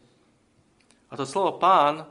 A 1.11 1.19
to 1.19 1.27
slovo 1.27 1.59
pán 1.59 2.07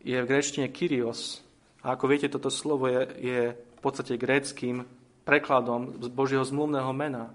je 0.00 0.16
v 0.16 0.28
gréčtine 0.30 0.70
kyrios. 0.70 1.42
A 1.82 1.98
ako 1.98 2.06
viete, 2.06 2.30
toto 2.30 2.48
slovo 2.48 2.86
je, 2.86 3.02
je 3.18 3.40
v 3.52 3.80
podstate 3.82 4.14
gréckým 4.14 4.86
prekladom 5.26 5.98
z 5.98 6.08
Božieho 6.14 6.46
zmluvného 6.46 6.90
mena. 6.94 7.34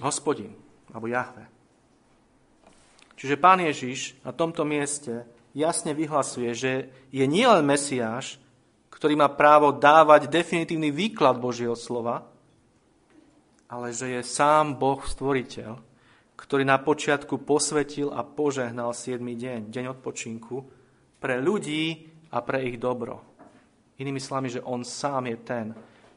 Hospodin, 0.00 0.56
alebo 0.90 1.06
Jahve. 1.06 1.44
Čiže 3.18 3.36
pán 3.36 3.60
Ježiš 3.60 4.14
na 4.22 4.30
tomto 4.30 4.62
mieste 4.62 5.26
jasne 5.58 5.90
vyhlasuje, 5.92 6.54
že 6.54 6.72
je 7.10 7.26
nielen 7.26 7.66
Mesiáš, 7.66 8.38
ktorý 8.94 9.18
má 9.18 9.26
právo 9.26 9.74
dávať 9.74 10.30
definitívny 10.30 10.94
výklad 10.94 11.38
Božieho 11.42 11.74
slova, 11.74 12.26
ale 13.66 13.90
že 13.90 14.08
je 14.14 14.22
sám 14.22 14.78
Boh 14.78 15.02
stvoriteľ, 15.02 15.76
ktorý 16.38 16.62
na 16.62 16.78
počiatku 16.78 17.42
posvetil 17.42 18.14
a 18.14 18.22
požehnal 18.22 18.94
7. 18.94 19.18
deň, 19.18 19.68
deň 19.68 19.84
odpočinku, 19.98 20.56
pre 21.18 21.42
ľudí 21.42 22.06
a 22.30 22.38
pre 22.40 22.70
ich 22.70 22.78
dobro. 22.78 23.26
Inými 23.98 24.22
slovami, 24.22 24.48
že 24.48 24.62
on 24.62 24.86
sám 24.86 25.26
je 25.26 25.38
ten, 25.42 25.66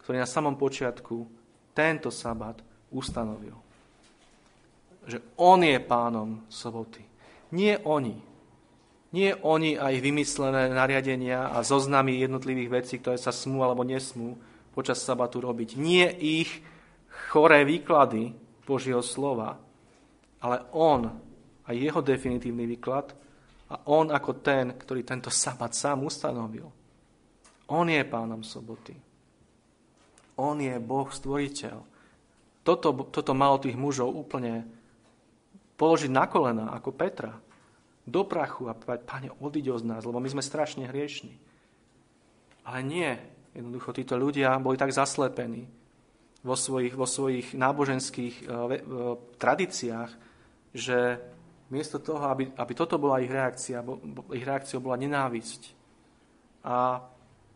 ktorý 0.06 0.22
na 0.22 0.30
samom 0.30 0.54
počiatku 0.54 1.26
tento 1.74 2.14
sabat 2.14 2.62
ustanovil. 2.94 3.58
Že 5.10 5.42
on 5.42 5.66
je 5.66 5.78
pánom 5.82 6.46
soboty. 6.46 7.02
Nie 7.58 7.82
oni. 7.82 8.31
Nie 9.12 9.36
oni 9.36 9.76
a 9.76 9.92
ich 9.92 10.00
vymyslené 10.00 10.72
nariadenia 10.72 11.52
a 11.52 11.68
zoznamy 11.68 12.16
jednotlivých 12.16 12.70
vecí, 12.72 12.96
ktoré 13.00 13.20
sa 13.20 13.36
smú 13.36 13.60
alebo 13.60 13.84
nesmú 13.84 14.40
počas 14.72 15.04
sabatu 15.04 15.44
robiť. 15.44 15.76
Nie 15.76 16.08
ich 16.16 16.64
choré 17.28 17.68
výklady 17.68 18.32
Božieho 18.64 19.04
slova, 19.04 19.60
ale 20.40 20.64
on 20.72 21.12
a 21.68 21.70
jeho 21.76 22.00
definitívny 22.00 22.64
výklad 22.72 23.12
a 23.68 23.84
on 23.92 24.16
ako 24.16 24.40
ten, 24.40 24.80
ktorý 24.80 25.04
tento 25.04 25.28
sabat 25.28 25.76
sám 25.76 26.08
ustanovil. 26.08 26.72
On 27.68 27.84
je 27.88 28.04
pánom 28.08 28.48
soboty. 28.48 28.96
On 30.40 30.56
je 30.56 30.72
Boh 30.80 31.08
stvoriteľ. 31.12 31.78
Toto, 32.64 33.12
toto 33.12 33.32
malo 33.36 33.60
tých 33.60 33.76
mužov 33.76 34.16
úplne 34.16 34.64
položiť 35.76 36.12
na 36.12 36.32
kolena, 36.32 36.72
ako 36.72 36.96
Petra 36.96 37.51
do 38.08 38.22
prachu 38.26 38.70
a 38.70 38.78
povedať, 38.78 39.02
Pane, 39.06 39.30
odiď 39.30 39.78
od 39.78 39.84
nás, 39.86 40.02
lebo 40.06 40.18
my 40.18 40.30
sme 40.30 40.44
strašne 40.44 40.90
hriešni. 40.90 41.38
Ale 42.66 42.82
nie. 42.86 43.12
Jednoducho 43.52 43.92
títo 43.92 44.16
ľudia 44.16 44.58
boli 44.64 44.80
tak 44.80 44.96
zaslepení 44.96 45.68
vo 46.42 46.56
svojich, 46.58 46.94
vo 46.98 47.06
svojich 47.06 47.54
náboženských 47.54 48.48
uh, 48.48 48.50
uh, 48.50 48.78
tradíciách, 49.38 50.12
že 50.74 51.20
miesto 51.70 52.02
toho, 52.02 52.32
aby, 52.32 52.50
aby 52.58 52.74
toto 52.74 52.98
bola 52.98 53.22
ich 53.22 53.30
reakcia, 53.30 53.84
bo, 53.86 54.02
ich 54.34 54.44
reakciou 54.44 54.82
bola 54.82 54.98
nenávisť. 54.98 55.62
A 56.66 57.06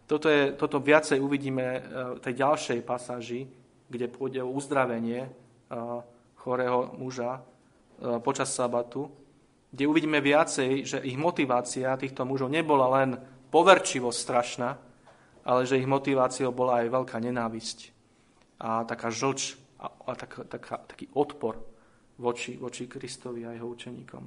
toto, 0.05 0.29
je, 0.29 0.53
toto 0.53 0.77
viacej 0.77 1.17
uvidíme 1.17 1.65
uh, 1.65 1.81
v 2.17 2.19
tej 2.21 2.33
ďalšej 2.45 2.79
pasáži, 2.85 3.49
kde 3.85 4.09
pôjde 4.09 4.41
o 4.41 4.49
uzdravenie 4.49 5.29
chorého 6.41 6.93
muža 6.97 7.41
počas 8.25 8.49
sabatu 8.49 9.13
kde 9.75 9.91
uvidíme 9.91 10.23
viacej, 10.23 10.87
že 10.87 10.97
ich 11.03 11.19
motivácia 11.19 11.99
týchto 11.99 12.23
mužov 12.23 12.47
nebola 12.47 12.87
len 13.03 13.19
poverčivosť 13.51 14.15
strašná, 14.15 14.79
ale 15.43 15.67
že 15.67 15.75
ich 15.75 15.83
motiváciou 15.83 16.55
bola 16.55 16.79
aj 16.79 16.95
veľká 16.95 17.19
nenávisť 17.19 17.91
a 18.63 18.87
taká 18.87 19.11
žlč 19.11 19.59
a, 19.83 19.91
a 19.91 20.11
tak, 20.15 20.47
taká, 20.47 20.79
taký 20.87 21.11
odpor 21.11 21.59
voči, 22.23 22.55
voči 22.55 22.87
Kristovi 22.87 23.43
a 23.43 23.51
jeho 23.51 23.67
učeníkom. 23.67 24.23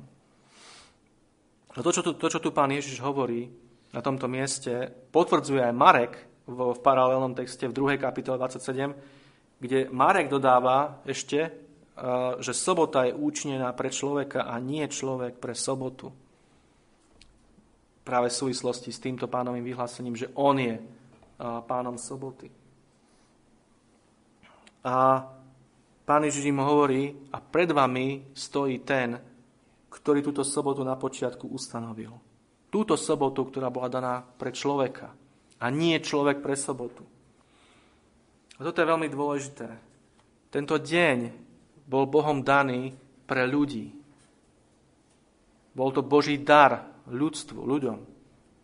A 1.72 1.80
to 1.80 1.90
čo, 1.96 2.04
tu, 2.04 2.12
to, 2.12 2.28
čo 2.28 2.44
tu 2.44 2.52
pán 2.52 2.68
Ježiš 2.68 3.00
hovorí 3.00 3.48
na 3.96 4.04
tomto 4.04 4.28
mieste, 4.28 4.92
potvrdzuje 5.08 5.64
aj 5.64 5.72
Marek 5.72 6.12
v, 6.44 6.76
v 6.76 6.80
paralelnom 6.84 7.32
texte 7.32 7.64
v 7.64 7.72
2. 7.72 7.96
kapitole 7.96 8.36
27, 8.36 8.92
kde 9.64 9.88
Marek 9.96 10.28
dodáva 10.28 11.00
ešte 11.08 11.67
že 12.38 12.54
sobota 12.54 13.04
je 13.06 13.18
účnená 13.18 13.74
pre 13.74 13.90
človeka 13.90 14.46
a 14.46 14.58
nie 14.62 14.86
človek 14.86 15.42
pre 15.42 15.54
sobotu. 15.58 16.14
Práve 18.06 18.30
v 18.30 18.38
súvislosti 18.38 18.94
s 18.94 19.02
týmto 19.02 19.26
pánovým 19.26 19.66
vyhlásením, 19.66 20.16
že 20.16 20.30
on 20.38 20.56
je 20.56 20.78
pánom 21.38 21.98
soboty. 21.98 22.48
A 24.86 25.26
pán 26.06 26.22
Ježiš 26.24 26.48
im 26.48 26.62
hovorí, 26.62 27.12
a 27.34 27.42
pred 27.42 27.68
vami 27.68 28.32
stojí 28.32 28.80
ten, 28.86 29.18
ktorý 29.92 30.22
túto 30.24 30.46
sobotu 30.46 30.80
na 30.86 30.96
počiatku 30.96 31.50
ustanovil. 31.50 32.14
Túto 32.68 32.96
sobotu, 32.96 33.48
ktorá 33.48 33.68
bola 33.68 33.88
daná 33.88 34.14
pre 34.24 34.52
človeka 34.52 35.12
a 35.58 35.66
nie 35.68 35.96
človek 35.98 36.40
pre 36.44 36.56
sobotu. 36.56 37.04
A 38.56 38.64
toto 38.64 38.80
je 38.80 38.90
veľmi 38.90 39.08
dôležité. 39.08 39.68
Tento 40.48 40.76
deň 40.80 41.47
bol 41.88 42.04
Bohom 42.04 42.44
daný 42.44 42.92
pre 43.24 43.48
ľudí. 43.48 43.90
Bol 45.72 45.90
to 45.96 46.04
Boží 46.04 46.36
dar 46.44 46.92
ľudstvu, 47.08 47.64
ľuďom, 47.64 47.98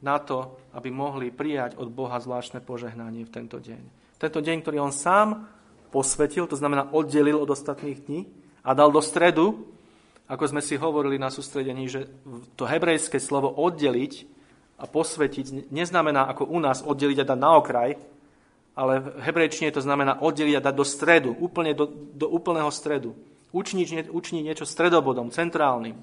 na 0.05 0.21
to, 0.21 0.61
aby 0.77 0.93
mohli 0.93 1.33
prijať 1.33 1.81
od 1.81 1.89
Boha 1.89 2.21
zvláštne 2.21 2.61
požehnanie 2.61 3.25
v 3.25 3.33
tento 3.33 3.57
deň. 3.57 3.83
Tento 4.21 4.41
deň, 4.45 4.57
ktorý 4.61 4.85
on 4.85 4.93
sám 4.93 5.49
posvetil, 5.89 6.45
to 6.45 6.61
znamená 6.61 6.93
oddelil 6.93 7.41
od 7.41 7.49
ostatných 7.49 8.05
dní 8.05 8.21
a 8.61 8.77
dal 8.77 8.93
do 8.93 9.01
stredu, 9.01 9.65
ako 10.29 10.45
sme 10.49 10.63
si 10.65 10.77
hovorili 10.77 11.21
na 11.21 11.29
sústredení, 11.29 11.89
že 11.89 12.09
to 12.57 12.65
hebrejské 12.65 13.21
slovo 13.21 13.53
oddeliť 13.53 14.13
a 14.81 14.85
posvetiť 14.89 15.73
neznamená 15.73 16.29
ako 16.33 16.49
u 16.49 16.59
nás 16.61 16.81
oddeliť 16.85 17.25
a 17.25 17.29
dať 17.29 17.39
na 17.41 17.51
okraj, 17.57 17.91
ale 18.75 18.99
v 18.99 19.07
hebrejčine 19.23 19.71
to 19.71 19.79
znamená 19.79 20.19
oddeliť 20.19 20.55
a 20.59 20.65
dať 20.67 20.75
do 20.75 20.87
stredu, 20.87 21.31
úplne 21.39 21.79
do, 21.79 21.87
do 21.91 22.27
úplného 22.27 22.71
stredu. 22.75 23.15
Učniť, 23.55 24.11
učniť 24.11 24.43
niečo 24.43 24.67
stredobodom, 24.67 25.31
centrálnym. 25.31 25.95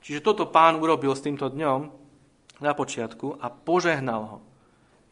Čiže 0.00 0.24
toto 0.24 0.48
pán 0.48 0.80
urobil 0.80 1.12
s 1.12 1.20
týmto 1.20 1.52
dňom 1.52 1.80
na 2.64 2.72
počiatku 2.72 3.36
a 3.36 3.52
požehnal 3.52 4.22
ho. 4.24 4.38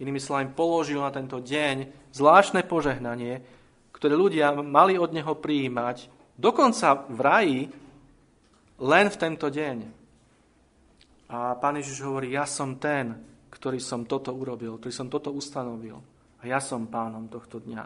Inými 0.01 0.17
slovami, 0.17 0.57
položil 0.57 1.05
na 1.05 1.13
tento 1.13 1.39
deň 1.45 2.09
zvláštne 2.17 2.65
požehnanie, 2.65 3.45
ktoré 3.93 4.17
ľudia 4.17 4.57
mali 4.57 4.97
od 4.97 5.13
neho 5.13 5.37
prijímať, 5.37 6.09
dokonca 6.41 7.05
v 7.13 7.19
raji, 7.21 7.61
len 8.81 9.07
v 9.13 9.21
tento 9.21 9.53
deň. 9.53 9.77
A 11.29 11.61
pán 11.61 11.77
Ježiš 11.77 12.01
hovorí, 12.09 12.33
ja 12.33 12.49
som 12.49 12.81
ten, 12.81 13.21
ktorý 13.53 13.79
som 13.79 14.09
toto 14.09 14.33
urobil, 14.33 14.81
ktorý 14.81 14.93
som 14.93 15.13
toto 15.13 15.29
ustanovil. 15.31 16.14
A 16.45 16.53
ja 16.53 16.61
som 16.61 16.85
pánom 16.85 17.25
tohto 17.33 17.57
dňa. 17.57 17.85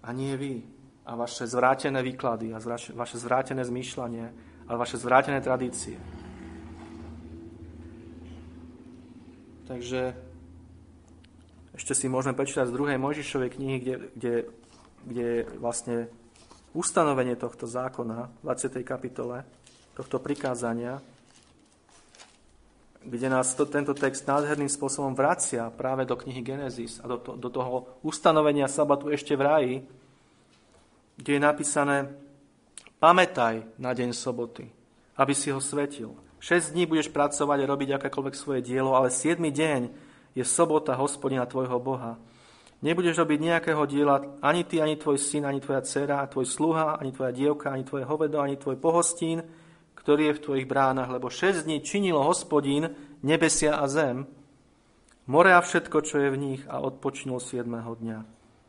A 0.00 0.08
nie 0.16 0.32
vy. 0.40 0.64
A 1.04 1.12
vaše 1.12 1.44
zvrátené 1.44 2.00
výklady 2.00 2.56
a 2.56 2.62
vaše 2.96 3.16
zvrátené 3.20 3.60
zmýšľanie 3.60 4.26
a 4.64 4.72
vaše 4.72 4.96
zvrátené 4.96 5.44
tradície. 5.44 6.00
Takže 9.68 10.16
ešte 11.76 11.92
si 11.92 12.08
môžeme 12.08 12.32
prečítať 12.32 12.72
z 12.72 12.76
druhej 12.76 12.96
Mojžišovej 12.96 13.50
knihy, 13.52 13.76
kde, 13.84 13.94
kde, 14.16 14.34
kde 15.04 15.28
vlastne 15.60 16.08
ustanovenie 16.72 17.36
tohto 17.36 17.68
zákona 17.68 18.32
v 18.40 18.48
20. 18.48 18.80
kapitole, 18.80 19.44
tohto 19.92 20.16
prikázania, 20.24 21.04
kde 23.04 23.28
nás 23.28 23.54
to, 23.54 23.66
tento 23.66 23.94
text 23.94 24.26
nádherným 24.26 24.70
spôsobom 24.70 25.14
vracia 25.14 25.68
práve 25.74 26.06
do 26.06 26.14
knihy 26.14 26.42
Genesis 26.42 27.02
a 27.02 27.10
do, 27.10 27.18
to, 27.18 27.34
do 27.34 27.50
toho 27.50 27.98
ustanovenia 28.06 28.70
sabatu 28.70 29.10
ešte 29.10 29.34
v 29.34 29.42
ráji, 29.42 29.74
kde 31.18 31.30
je 31.36 31.42
napísané 31.42 31.96
pamätaj 33.02 33.66
na 33.78 33.90
deň 33.92 34.14
soboty, 34.14 34.70
aby 35.18 35.34
si 35.34 35.50
ho 35.50 35.58
svetil. 35.58 36.14
Šesť 36.42 36.74
dní 36.74 36.90
budeš 36.90 37.10
pracovať 37.14 37.58
a 37.62 37.70
robiť 37.70 37.88
akékoľvek 37.98 38.34
svoje 38.34 38.60
dielo, 38.66 38.98
ale 38.98 39.14
siedmy 39.14 39.54
deň 39.54 39.90
je 40.34 40.42
sobota 40.42 40.98
hospodina 40.98 41.46
tvojho 41.46 41.78
Boha. 41.78 42.18
Nebudeš 42.82 43.22
robiť 43.22 43.38
nejakého 43.38 43.86
diela 43.86 44.18
ani 44.42 44.66
ty, 44.66 44.82
ani 44.82 44.98
tvoj 44.98 45.14
syn, 45.14 45.46
ani 45.46 45.62
tvoja 45.62 45.86
dcera, 45.86 46.26
tvoj 46.26 46.46
sluha, 46.50 46.98
ani 46.98 47.14
tvoja 47.14 47.30
dievka, 47.30 47.70
ani 47.70 47.86
tvoje 47.86 48.02
hovedo, 48.02 48.42
ani 48.42 48.58
tvoj 48.58 48.74
pohostín, 48.82 49.46
ktorý 50.02 50.34
je 50.34 50.36
v 50.38 50.44
tvojich 50.44 50.66
bránach, 50.66 51.08
lebo 51.08 51.30
šesť 51.30 51.64
dní 51.64 51.78
činilo 51.86 52.26
hospodín 52.26 52.90
nebesia 53.22 53.78
a 53.78 53.86
zem, 53.86 54.26
more 55.30 55.54
a 55.54 55.62
všetko, 55.62 56.02
čo 56.02 56.18
je 56.18 56.28
v 56.34 56.40
nich 56.40 56.62
a 56.66 56.82
odpočinul 56.82 57.38
siedmého 57.38 57.94
dňa. 57.94 58.18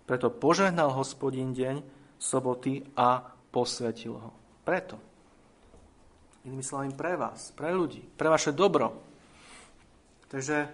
Preto 0.06 0.30
požehnal 0.30 0.94
hospodín 0.94 1.58
deň 1.58 1.82
soboty 2.22 2.86
a 2.94 3.34
posvetil 3.50 4.14
ho. 4.14 4.32
Preto. 4.62 4.96
Inými 6.46 6.62
slovami 6.62 6.94
pre 6.94 7.18
vás, 7.18 7.56
pre 7.56 7.74
ľudí, 7.74 8.04
pre 8.04 8.30
vaše 8.30 8.52
dobro. 8.52 8.94
Takže 10.28 10.68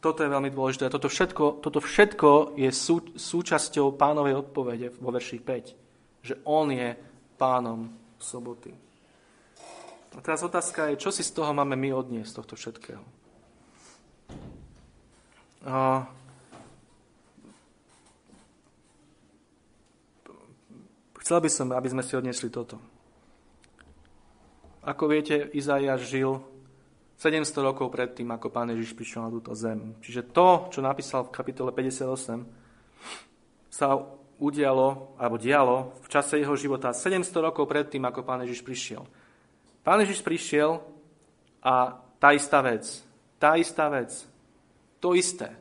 toto 0.00 0.24
je 0.24 0.32
veľmi 0.32 0.48
dôležité. 0.48 0.88
Toto 0.88 1.12
všetko, 1.12 1.60
toto 1.60 1.78
všetko 1.78 2.56
je 2.56 2.70
sú, 2.72 3.14
súčasťou 3.14 3.94
pánovej 4.00 4.42
odpovede 4.42 4.96
vo 4.96 5.12
verši 5.12 5.38
5. 5.38 6.24
Že 6.24 6.34
on 6.48 6.72
je 6.72 6.88
pánom 7.36 7.92
soboty. 8.16 8.89
A 10.14 10.18
teraz 10.18 10.42
otázka 10.42 10.90
je, 10.90 11.00
čo 11.00 11.14
si 11.14 11.22
z 11.22 11.30
toho 11.30 11.54
máme 11.54 11.78
my 11.78 11.94
odniesť, 11.94 12.30
z 12.30 12.36
tohto 12.42 12.54
všetkého. 12.58 13.02
A 15.66 16.08
chcel 21.20 21.38
by 21.38 21.50
som, 21.52 21.70
aby 21.70 21.88
sme 21.92 22.02
si 22.02 22.18
odniesli 22.18 22.50
toto. 22.50 22.82
Ako 24.80 25.12
viete, 25.12 25.52
Izaiáš 25.52 26.08
žil 26.08 26.40
700 27.20 27.52
rokov 27.60 27.92
predtým, 27.92 28.32
ako 28.32 28.48
pán 28.48 28.72
Ježiš 28.72 28.96
prišiel 28.96 29.28
na 29.28 29.30
túto 29.30 29.52
zem. 29.52 29.92
Čiže 30.00 30.32
to, 30.32 30.72
čo 30.72 30.80
napísal 30.80 31.28
v 31.28 31.36
kapitole 31.36 31.68
58, 31.68 32.48
sa 33.68 33.88
udialo, 34.40 35.14
alebo 35.20 35.36
dialo 35.36 36.00
v 36.00 36.08
čase 36.08 36.40
jeho 36.40 36.56
života 36.56 36.96
700 36.96 37.28
rokov 37.44 37.68
predtým, 37.68 38.00
ako 38.08 38.24
pán 38.24 38.40
Ježiš 38.48 38.64
prišiel. 38.64 39.04
Pán 39.80 40.00
Ježiš 40.04 40.20
prišiel 40.20 40.80
a 41.64 41.96
tá 42.20 42.36
istá 42.36 42.60
vec, 42.60 42.84
tá 43.40 43.56
istá 43.56 43.88
vec, 43.88 44.12
to 45.00 45.16
isté 45.16 45.56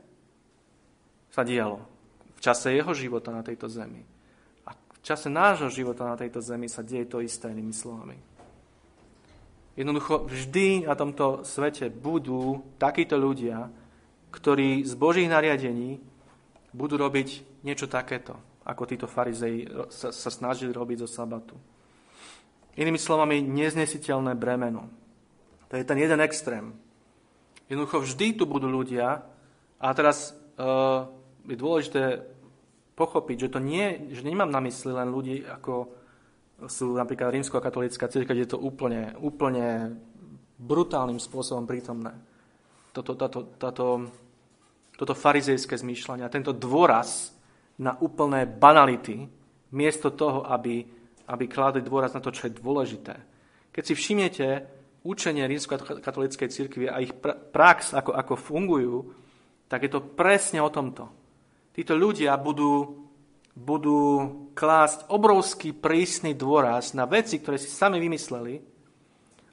sa 1.31 1.47
dialo 1.47 1.89
v 2.39 2.39
čase 2.39 2.71
jeho 2.71 2.95
života 2.95 3.35
na 3.35 3.43
tejto 3.43 3.67
zemi. 3.67 3.99
A 4.63 4.71
v 4.71 4.99
čase 5.03 5.27
nášho 5.27 5.67
života 5.67 6.07
na 6.07 6.15
tejto 6.15 6.39
zemi 6.39 6.71
sa 6.71 6.79
deje 6.79 7.03
to 7.11 7.19
isté, 7.19 7.51
inými 7.51 7.75
slovami. 7.75 8.15
Jednoducho 9.75 10.23
vždy 10.23 10.87
na 10.87 10.95
tomto 10.95 11.43
svete 11.43 11.91
budú 11.91 12.63
takíto 12.79 13.19
ľudia, 13.19 13.67
ktorí 14.31 14.87
z 14.87 14.93
Božích 14.95 15.27
nariadení 15.27 15.99
budú 16.71 16.95
robiť 16.95 17.59
niečo 17.67 17.91
takéto, 17.91 18.39
ako 18.63 18.87
títo 18.87 19.07
farizei 19.07 19.67
sa, 19.91 20.15
sa 20.15 20.31
snažili 20.31 20.71
robiť 20.71 21.03
zo 21.03 21.11
sabatu. 21.11 21.59
Inými 22.79 22.95
slovami, 22.95 23.43
neznesiteľné 23.43 24.39
bremeno. 24.39 24.87
To 25.67 25.75
je 25.75 25.83
ten 25.83 25.99
jeden 25.99 26.23
extrém. 26.23 26.71
Jednoducho 27.67 28.01
vždy 28.01 28.39
tu 28.39 28.47
budú 28.47 28.71
ľudia 28.71 29.21
a 29.77 29.87
teraz 29.93 30.33
uh, 30.57 31.05
je 31.45 31.59
dôležité 31.59 32.23
pochopiť, 32.95 33.47
že 33.47 33.53
to 33.53 33.59
nie, 33.59 34.09
že 34.15 34.23
nemám 34.25 34.49
na 34.49 34.63
mysli 34.63 34.95
len 34.95 35.11
ľudí, 35.11 35.43
ako 35.43 35.73
sú 36.67 36.91
napríklad 36.97 37.31
rímsko-katolická 37.31 38.11
církev, 38.11 38.35
kde 38.35 38.43
je 38.43 38.53
to 38.55 38.59
úplne, 38.59 39.15
úplne 39.23 39.95
brutálnym 40.59 41.21
spôsobom 41.21 41.63
prítomné. 41.63 42.11
Toto, 42.91 43.15
táto, 43.15 43.55
táto, 43.55 44.11
toto 44.99 45.13
farizejské 45.15 45.79
zmýšľanie 45.79 46.27
a 46.27 46.33
tento 46.33 46.51
dôraz 46.51 47.31
na 47.79 47.95
úplné 48.03 48.43
banality, 48.43 49.23
miesto 49.71 50.11
toho, 50.11 50.43
aby 50.51 50.83
aby 51.29 51.45
kládli 51.45 51.85
dôraz 51.85 52.17
na 52.17 52.21
to, 52.21 52.33
čo 52.33 52.49
je 52.49 52.57
dôležité. 52.57 53.15
Keď 53.69 53.83
si 53.85 53.93
všimnete 53.93 54.47
učenie 55.05 55.45
rímsko-katolíckej 55.45 56.49
cirkvi 56.49 56.85
a 56.89 56.99
ich 56.99 57.13
prax, 57.53 57.93
ako, 57.93 58.11
ako 58.17 58.33
fungujú, 58.35 58.95
tak 59.69 59.85
je 59.85 59.91
to 59.93 60.01
presne 60.01 60.59
o 60.59 60.73
tomto. 60.73 61.07
Títo 61.71 61.93
ľudia 61.93 62.33
budú, 62.41 63.05
budú 63.53 64.01
klásť 64.57 65.07
obrovský 65.13 65.71
prísny 65.77 66.33
dôraz 66.33 66.97
na 66.97 67.05
veci, 67.05 67.37
ktoré 67.37 67.61
si 67.61 67.69
sami 67.69 68.01
vymysleli 68.01 68.59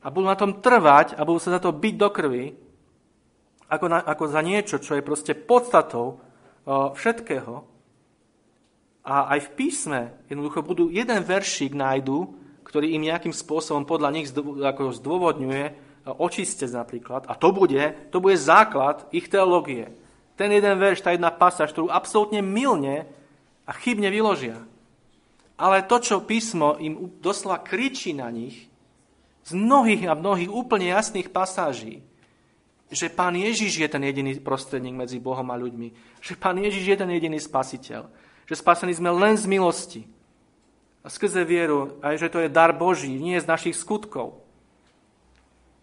a 0.02 0.06
budú 0.08 0.26
na 0.26 0.38
tom 0.38 0.64
trvať 0.64 1.14
a 1.14 1.22
budú 1.22 1.38
sa 1.38 1.54
za 1.54 1.60
to 1.60 1.76
byť 1.76 1.94
do 1.94 2.08
krvi, 2.10 2.44
ako, 3.66 3.86
na, 3.90 3.98
ako 4.02 4.24
za 4.30 4.40
niečo, 4.42 4.78
čo 4.78 4.94
je 4.94 5.02
proste 5.02 5.34
podstatou 5.34 6.06
o, 6.06 6.16
všetkého. 6.94 7.75
A 9.06 9.38
aj 9.38 9.46
v 9.46 9.52
písme 9.54 10.00
jednoducho 10.26 10.66
budú 10.66 10.90
jeden 10.90 11.22
veršík 11.22 11.78
nájdu, 11.78 12.34
ktorý 12.66 12.98
im 12.98 13.06
nejakým 13.06 13.30
spôsobom 13.30 13.86
podľa 13.86 14.10
nich 14.10 14.26
ako 14.34 14.90
zdôvodňuje 14.98 15.64
e, 15.70 15.72
očistec 16.10 16.66
napríklad. 16.74 17.30
A 17.30 17.38
to 17.38 17.54
bude, 17.54 18.10
to 18.10 18.18
bude 18.18 18.34
základ 18.34 19.06
ich 19.14 19.30
teológie. 19.30 19.94
Ten 20.34 20.50
jeden 20.50 20.74
verš, 20.74 21.06
tá 21.06 21.14
jedna 21.14 21.30
pasáž, 21.30 21.70
ktorú 21.70 21.86
absolútne 21.86 22.42
milne 22.42 23.06
a 23.62 23.70
chybne 23.70 24.10
vyložia. 24.10 24.58
Ale 25.56 25.86
to, 25.86 26.02
čo 26.02 26.26
písmo 26.26 26.74
im 26.82 27.16
doslova 27.22 27.62
kričí 27.62 28.10
na 28.10 28.28
nich, 28.28 28.66
z 29.46 29.54
mnohých 29.54 30.10
a 30.10 30.18
mnohých 30.18 30.50
úplne 30.50 30.90
jasných 30.90 31.30
pasáží, 31.30 32.02
že 32.90 33.10
Pán 33.10 33.38
Ježiš 33.38 33.78
je 33.78 33.88
ten 33.90 34.02
jediný 34.02 34.34
prostredník 34.42 34.94
medzi 34.94 35.22
Bohom 35.22 35.46
a 35.50 35.56
ľuďmi, 35.58 36.18
že 36.18 36.34
Pán 36.34 36.58
Ježiš 36.58 36.82
je 36.82 36.96
ten 36.98 37.10
jediný 37.10 37.38
spasiteľ, 37.38 38.10
že 38.46 38.54
spasení 38.54 38.94
sme 38.94 39.10
len 39.10 39.34
z 39.34 39.44
milosti. 39.50 40.02
A 41.02 41.10
skrze 41.10 41.46
vieru, 41.46 41.98
aj 42.02 42.18
že 42.18 42.32
to 42.32 42.38
je 42.42 42.50
dar 42.50 42.74
Boží, 42.74 43.14
nie 43.14 43.38
z 43.38 43.46
našich 43.46 43.78
skutkov. 43.78 44.42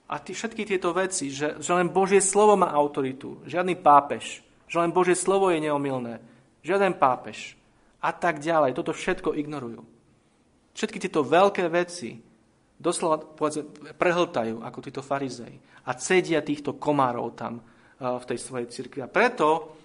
A 0.08 0.20
tí, 0.20 0.36
všetky 0.36 0.68
tieto 0.68 0.92
veci, 0.92 1.32
že, 1.32 1.60
že 1.64 1.72
len 1.72 1.88
Božie 1.88 2.20
slovo 2.20 2.60
má 2.60 2.72
autoritu, 2.76 3.40
žiadny 3.48 3.80
pápež, 3.80 4.44
že 4.68 4.78
len 4.80 4.92
Božie 4.92 5.16
slovo 5.16 5.48
je 5.48 5.64
neomilné, 5.64 6.20
žiaden 6.60 6.96
pápež 6.96 7.56
a 8.04 8.12
tak 8.12 8.44
ďalej. 8.44 8.76
Toto 8.76 8.92
všetko 8.92 9.32
ignorujú. 9.40 9.84
Všetky 10.76 10.98
tieto 10.98 11.24
veľké 11.24 11.72
veci 11.72 12.20
doslova 12.76 13.22
prehltajú 13.96 14.60
ako 14.60 14.80
títo 14.84 15.00
farizei 15.00 15.56
a 15.88 15.96
cedia 15.96 16.44
týchto 16.44 16.76
komárov 16.76 17.32
tam 17.38 17.64
v 18.02 18.24
tej 18.28 18.40
svojej 18.42 18.68
cirkvi. 18.68 19.00
A 19.00 19.08
preto 19.08 19.78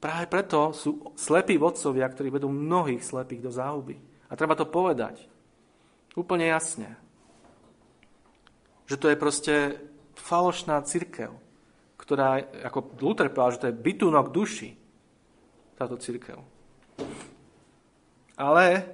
Práve 0.00 0.24
preto 0.32 0.72
sú 0.72 1.12
slepí 1.12 1.60
vodcovia, 1.60 2.08
ktorí 2.08 2.32
vedú 2.32 2.48
mnohých 2.48 3.04
slepých 3.04 3.44
do 3.44 3.52
záhuby. 3.52 4.00
A 4.26 4.34
treba 4.34 4.56
to 4.56 4.64
povedať. 4.64 5.28
Úplne 6.16 6.48
jasne. 6.48 6.96
Že 8.88 8.96
to 8.96 9.06
je 9.12 9.20
proste 9.20 9.54
falošná 10.16 10.80
církev, 10.88 11.36
ktorá, 12.00 12.40
ako 12.64 12.96
Luther 12.96 13.28
povedal, 13.28 13.54
že 13.54 13.60
to 13.60 13.70
je 13.70 13.82
bytunok 13.84 14.26
duši, 14.32 14.70
táto 15.76 16.00
církev. 16.00 16.40
Ale 18.40 18.88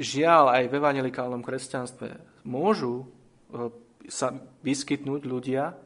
žiaľ 0.00 0.60
aj 0.60 0.64
v 0.68 0.76
evangelikálnom 0.80 1.44
kresťanstve 1.44 2.44
môžu 2.48 3.04
e, 3.04 3.06
sa 4.08 4.32
vyskytnúť 4.64 5.22
ľudia, 5.28 5.76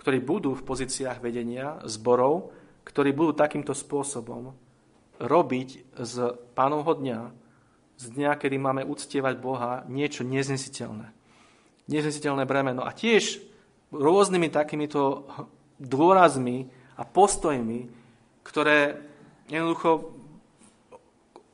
ktorí 0.00 0.24
budú 0.24 0.56
v 0.56 0.64
pozíciách 0.64 1.20
vedenia 1.20 1.80
zborov, 1.84 2.52
ktorí 2.90 3.14
budú 3.14 3.38
takýmto 3.38 3.70
spôsobom 3.70 4.50
robiť 5.22 5.68
z 5.94 6.14
pánovho 6.58 6.98
dňa, 6.98 7.20
z 8.00 8.04
dňa, 8.16 8.30
kedy 8.34 8.56
máme 8.58 8.82
uctievať 8.82 9.34
Boha, 9.38 9.86
niečo 9.86 10.26
neznesiteľné. 10.26 11.12
Neznesiteľné 11.86 12.48
bremeno. 12.48 12.82
A 12.82 12.90
tiež 12.90 13.38
rôznymi 13.94 14.50
takýmito 14.50 15.28
dôrazmi 15.78 16.66
a 16.98 17.06
postojmi, 17.06 17.86
ktoré 18.42 18.98
jednoducho 19.46 20.16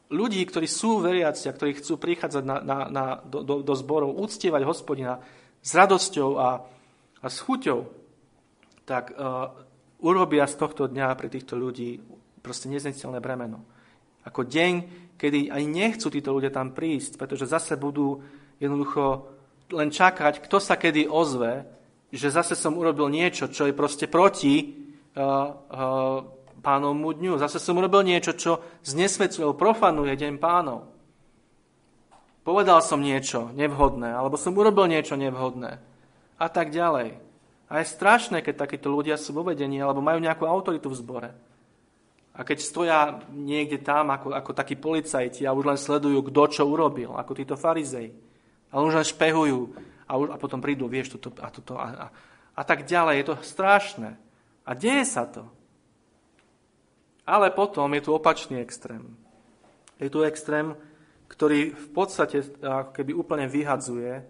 ľudí, 0.08 0.40
ktorí 0.46 0.70
sú 0.70 1.02
veriaci 1.02 1.50
a 1.50 1.56
ktorí 1.56 1.82
chcú 1.82 1.98
prichádzať 1.98 2.44
na, 2.46 2.56
na, 2.62 2.78
na, 2.86 3.04
do, 3.26 3.42
do, 3.42 3.54
do 3.66 3.74
zborov, 3.74 4.14
uctievať 4.22 4.62
hospodina 4.62 5.18
s 5.58 5.74
radosťou 5.74 6.38
a, 6.38 6.62
a 7.20 7.26
s 7.26 7.42
chuťou, 7.42 7.90
tak 8.86 9.10
uh, 9.10 9.50
urobia 10.00 10.44
z 10.44 10.54
tohto 10.60 10.88
dňa 10.88 11.16
pre 11.16 11.28
týchto 11.32 11.56
ľudí 11.56 12.00
proste 12.44 12.70
nezniteľné 12.70 13.18
bremeno. 13.18 13.64
Ako 14.26 14.46
deň, 14.46 14.72
kedy 15.18 15.50
ani 15.50 15.66
nechcú 15.66 16.10
títo 16.10 16.34
ľudia 16.34 16.50
tam 16.50 16.74
prísť, 16.74 17.18
pretože 17.18 17.46
zase 17.46 17.78
budú 17.78 18.20
jednoducho 18.58 19.30
len 19.74 19.90
čakať, 19.90 20.42
kto 20.42 20.58
sa 20.62 20.78
kedy 20.78 21.10
ozve, 21.10 21.66
že 22.10 22.30
zase 22.30 22.54
som 22.54 22.78
urobil 22.78 23.10
niečo, 23.10 23.50
čo 23.50 23.66
je 23.66 23.74
proste 23.74 24.06
proti 24.06 24.62
uh, 24.62 25.22
uh, 25.22 26.22
pánovmu 26.62 27.18
dňu. 27.18 27.38
Zase 27.42 27.58
som 27.58 27.78
urobil 27.78 28.06
niečo, 28.06 28.34
čo 28.38 28.62
znesvedcuje, 28.86 29.42
profanuje 29.58 30.14
deň 30.14 30.38
pánov. 30.38 30.86
Povedal 32.46 32.78
som 32.78 33.02
niečo 33.02 33.50
nevhodné, 33.58 34.14
alebo 34.14 34.38
som 34.38 34.54
urobil 34.54 34.86
niečo 34.86 35.18
nevhodné. 35.18 35.82
A 36.38 36.46
tak 36.46 36.70
ďalej. 36.70 37.25
A 37.66 37.82
je 37.82 37.90
strašné, 37.90 38.46
keď 38.46 38.66
takíto 38.66 38.94
ľudia 38.94 39.18
sú 39.18 39.34
vo 39.34 39.42
vedení, 39.42 39.82
alebo 39.82 39.98
majú 39.98 40.22
nejakú 40.22 40.46
autoritu 40.46 40.86
v 40.86 40.98
zbore. 41.02 41.30
A 42.36 42.44
keď 42.44 42.58
stoja 42.60 42.98
niekde 43.32 43.80
tam 43.80 44.12
ako, 44.12 44.36
ako 44.36 44.50
takí 44.52 44.76
policajti 44.76 45.48
a 45.48 45.56
už 45.56 45.64
len 45.66 45.78
sledujú, 45.80 46.20
kto 46.30 46.42
čo 46.52 46.62
urobil, 46.68 47.16
ako 47.16 47.32
títo 47.32 47.56
farizej. 47.56 48.12
A 48.70 48.84
už 48.84 48.92
len 49.00 49.06
špehujú 49.08 49.72
a, 50.06 50.12
už, 50.14 50.26
a 50.30 50.36
potom 50.36 50.60
prídu, 50.60 50.86
vieš, 50.86 51.16
toto 51.16 51.32
a 51.40 51.48
toto 51.48 51.74
a, 51.80 51.86
a, 51.88 52.06
a 52.54 52.62
tak 52.62 52.84
ďalej. 52.84 53.14
Je 53.18 53.26
to 53.26 53.36
strašné. 53.40 54.10
A 54.68 54.70
deje 54.76 55.04
sa 55.08 55.24
to. 55.24 55.48
Ale 57.26 57.50
potom 57.50 57.90
je 57.96 58.04
tu 58.04 58.14
opačný 58.14 58.62
extrém. 58.62 59.02
Je 59.98 60.12
tu 60.12 60.22
extrém, 60.22 60.76
ktorý 61.26 61.74
v 61.74 61.88
podstate 61.90 62.44
ako 62.62 62.90
keby 62.94 63.12
úplne 63.16 63.46
vyhadzuje 63.50 64.22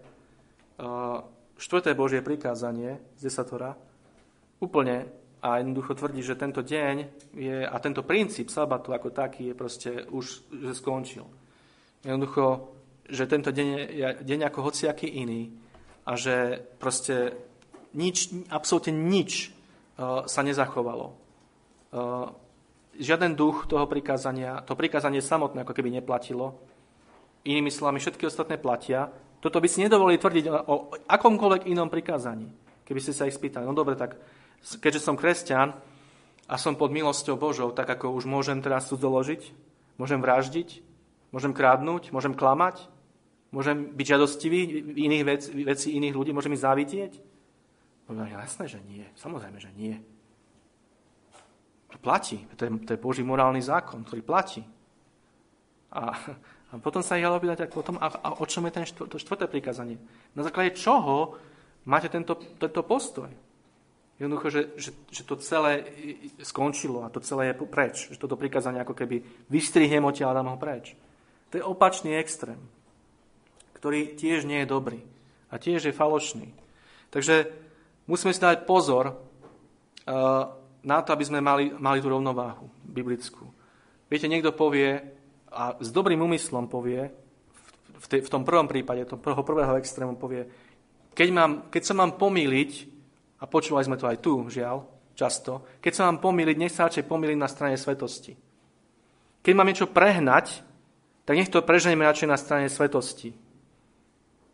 štvrté 1.57 1.93
Božie 1.97 2.21
prikázanie 2.21 3.01
z 3.17 3.29
desatora 3.29 3.75
úplne 4.61 5.09
a 5.41 5.61
jednoducho 5.61 5.93
tvrdí, 5.93 6.25
že 6.25 6.33
tento 6.33 6.65
deň 6.65 6.95
je, 7.37 7.57
a 7.61 7.75
tento 7.77 8.01
princíp 8.01 8.49
sabatu 8.49 8.93
ako 8.93 9.13
taký 9.13 9.53
je 9.53 9.55
proste 9.57 9.91
už 10.09 10.25
že 10.49 10.73
skončil. 10.73 11.25
Jednoducho, 12.01 12.73
že 13.05 13.29
tento 13.29 13.53
deň 13.53 13.67
je 13.93 14.07
deň 14.25 14.39
ako 14.49 14.59
hociaký 14.69 15.05
iný 15.05 15.53
a 16.05 16.17
že 16.17 16.61
proste 16.81 17.37
nič, 17.93 18.33
absolútne 18.49 18.93
nič 18.97 19.49
uh, 19.49 20.25
sa 20.25 20.41
nezachovalo. 20.41 21.13
Uh, 21.93 22.33
žiaden 22.97 23.37
duch 23.37 23.69
toho 23.69 23.85
prikázania, 23.85 24.65
to 24.65 24.73
prikázanie 24.73 25.21
samotné 25.21 25.61
ako 25.61 25.73
keby 25.73 25.93
neplatilo. 25.93 26.57
Inými 27.45 27.71
slovami, 27.71 28.01
všetky 28.01 28.27
ostatné 28.27 28.57
platia. 28.57 29.07
Toto 29.37 29.61
by 29.61 29.67
si 29.69 29.85
nedovolili 29.85 30.17
tvrdiť 30.17 30.45
o 30.49 30.89
akomkoľvek 31.05 31.69
inom 31.69 31.87
prikázaní. 31.87 32.49
Keby 32.87 32.99
ste 33.03 33.13
sa 33.13 33.29
ich 33.29 33.37
spýtali, 33.37 33.67
no 33.67 33.77
dobre, 33.77 33.93
tak 33.93 34.17
keďže 34.81 35.03
som 35.03 35.19
kresťan 35.19 35.77
a 36.47 36.55
som 36.55 36.79
pod 36.79 36.89
milosťou 36.89 37.37
Božou, 37.37 37.69
tak 37.75 37.85
ako 37.85 38.15
už 38.17 38.25
môžem 38.25 38.63
teraz 38.63 38.89
cudzoložiť, 38.89 39.53
môžem 39.99 40.23
vraždiť, 40.23 40.81
môžem 41.29 41.53
krádnuť, 41.53 42.09
môžem 42.15 42.33
klamať, 42.33 42.87
môžem 43.51 43.91
byť 43.93 44.07
žadostivý 44.07 44.87
iných 44.95 45.23
vec, 45.27 45.41
veci 45.53 45.93
iných 45.99 46.15
ľudí, 46.15 46.31
môžem 46.33 46.55
ich 46.55 46.63
závidieť? 46.63 47.13
Poviem, 48.07 48.31
jasné, 48.39 48.71
že 48.71 48.79
nie. 48.87 49.03
Samozrejme, 49.19 49.59
že 49.59 49.67
nie. 49.75 49.99
To 51.91 51.97
platí. 51.99 52.47
To 52.55 52.61
je, 52.63 52.71
to 52.87 52.89
je 52.95 53.03
Boží 53.03 53.19
morálny 53.19 53.59
zákon, 53.59 54.07
ktorý 54.07 54.23
platí. 54.23 54.63
A, 55.91 56.15
a 56.67 56.79
potom 56.83 56.99
sa 56.99 57.15
ich 57.15 57.23
ale 57.23 57.39
opýtať, 57.39 57.63
a, 57.63 57.67
potom, 57.71 57.95
a, 57.95 58.07
a 58.11 58.29
o 58.37 58.45
čom 58.45 58.67
je 58.67 58.75
ten 58.75 58.85
štvr, 58.85 59.07
to 59.07 59.17
štvrté 59.19 59.47
prikázanie? 59.47 59.95
Na 60.35 60.43
základe 60.43 60.75
čoho 60.75 61.39
máte 61.87 62.11
tento, 62.11 62.35
tento 62.35 62.83
postoj? 62.83 63.31
Jednoducho, 64.17 64.49
že, 64.49 64.61
že, 64.75 64.91
že 65.13 65.23
to 65.23 65.37
celé 65.37 65.85
skončilo 66.41 67.05
a 67.05 67.13
to 67.13 67.21
celé 67.21 67.53
je 67.53 67.63
preč. 67.69 68.09
Že 68.11 68.17
toto 68.17 68.35
prikázanie 68.35 68.81
ako 68.81 68.97
keby 68.97 69.21
vystrihnem 69.47 70.03
odtiaľ 70.03 70.33
a 70.33 70.37
dám 70.41 70.51
ho 70.51 70.57
preč. 70.57 70.97
To 71.53 71.61
je 71.61 71.63
opačný 71.63 72.17
extrém, 72.17 72.59
ktorý 73.77 74.17
tiež 74.17 74.43
nie 74.43 74.65
je 74.65 74.73
dobrý 74.73 74.99
a 75.47 75.61
tiež 75.61 75.87
je 75.87 75.95
falošný. 75.95 76.51
Takže 77.13 77.47
musíme 78.09 78.35
si 78.35 78.41
dať 78.43 78.67
pozor, 78.67 79.15
uh, 79.15 80.51
na 80.87 81.03
to, 81.03 81.11
aby 81.13 81.23
sme 81.23 81.39
mali, 81.43 81.71
mali 81.75 81.99
tú 81.99 82.07
rovnováhu 82.11 82.67
biblickú. 82.83 83.47
Viete, 84.07 84.31
niekto 84.31 84.55
povie, 84.55 85.03
a 85.51 85.75
s 85.79 85.89
dobrým 85.91 86.19
úmyslom 86.19 86.67
povie, 86.67 87.11
v, 87.97 88.05
te, 88.05 88.17
v 88.21 88.29
tom 88.29 88.45
prvom 88.45 88.69
prípade, 88.69 89.07
toho 89.07 89.41
prvého 89.43 89.79
extrému 89.79 90.19
povie, 90.19 90.45
keď, 91.17 91.29
mám, 91.33 91.51
keď 91.73 91.81
sa 91.81 91.93
mám 91.97 92.19
pomýliť, 92.19 92.71
a 93.41 93.45
počúvali 93.49 93.85
sme 93.85 93.97
to 93.97 94.05
aj 94.05 94.17
tu, 94.21 94.45
žiaľ, 94.49 94.85
často, 95.17 95.65
keď 95.81 95.93
sa 95.93 96.03
mám 96.09 96.21
pomýliť, 96.21 96.55
nech 96.57 96.73
sa 96.73 96.85
radšej 96.85 97.09
pomýliť 97.09 97.37
na 97.37 97.49
strane 97.49 97.77
svetosti. 97.77 98.37
Keď 99.41 99.53
mám 99.57 99.69
niečo 99.69 99.89
prehnať, 99.89 100.61
tak 101.25 101.35
nech 101.35 101.49
to 101.49 101.59
preženieme 101.65 102.05
radšej 102.05 102.29
na 102.29 102.37
strane 102.37 102.67
svetosti. 102.69 103.33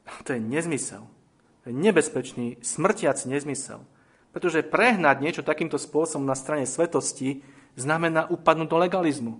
To 0.27 0.35
je 0.35 0.39
nezmysel. 0.39 1.03
To 1.63 1.65
je 1.71 1.75
nebezpečný, 1.75 2.59
smrtiaci 2.59 3.31
nezmysel. 3.31 3.87
Pretože 4.35 4.67
prehnať 4.67 5.23
niečo 5.23 5.47
takýmto 5.47 5.79
spôsobom 5.79 6.27
na 6.27 6.35
strane 6.35 6.67
svetosti 6.67 7.39
znamená 7.79 8.27
upadnúť 8.27 8.67
do 8.67 8.77
legalizmu. 8.83 9.33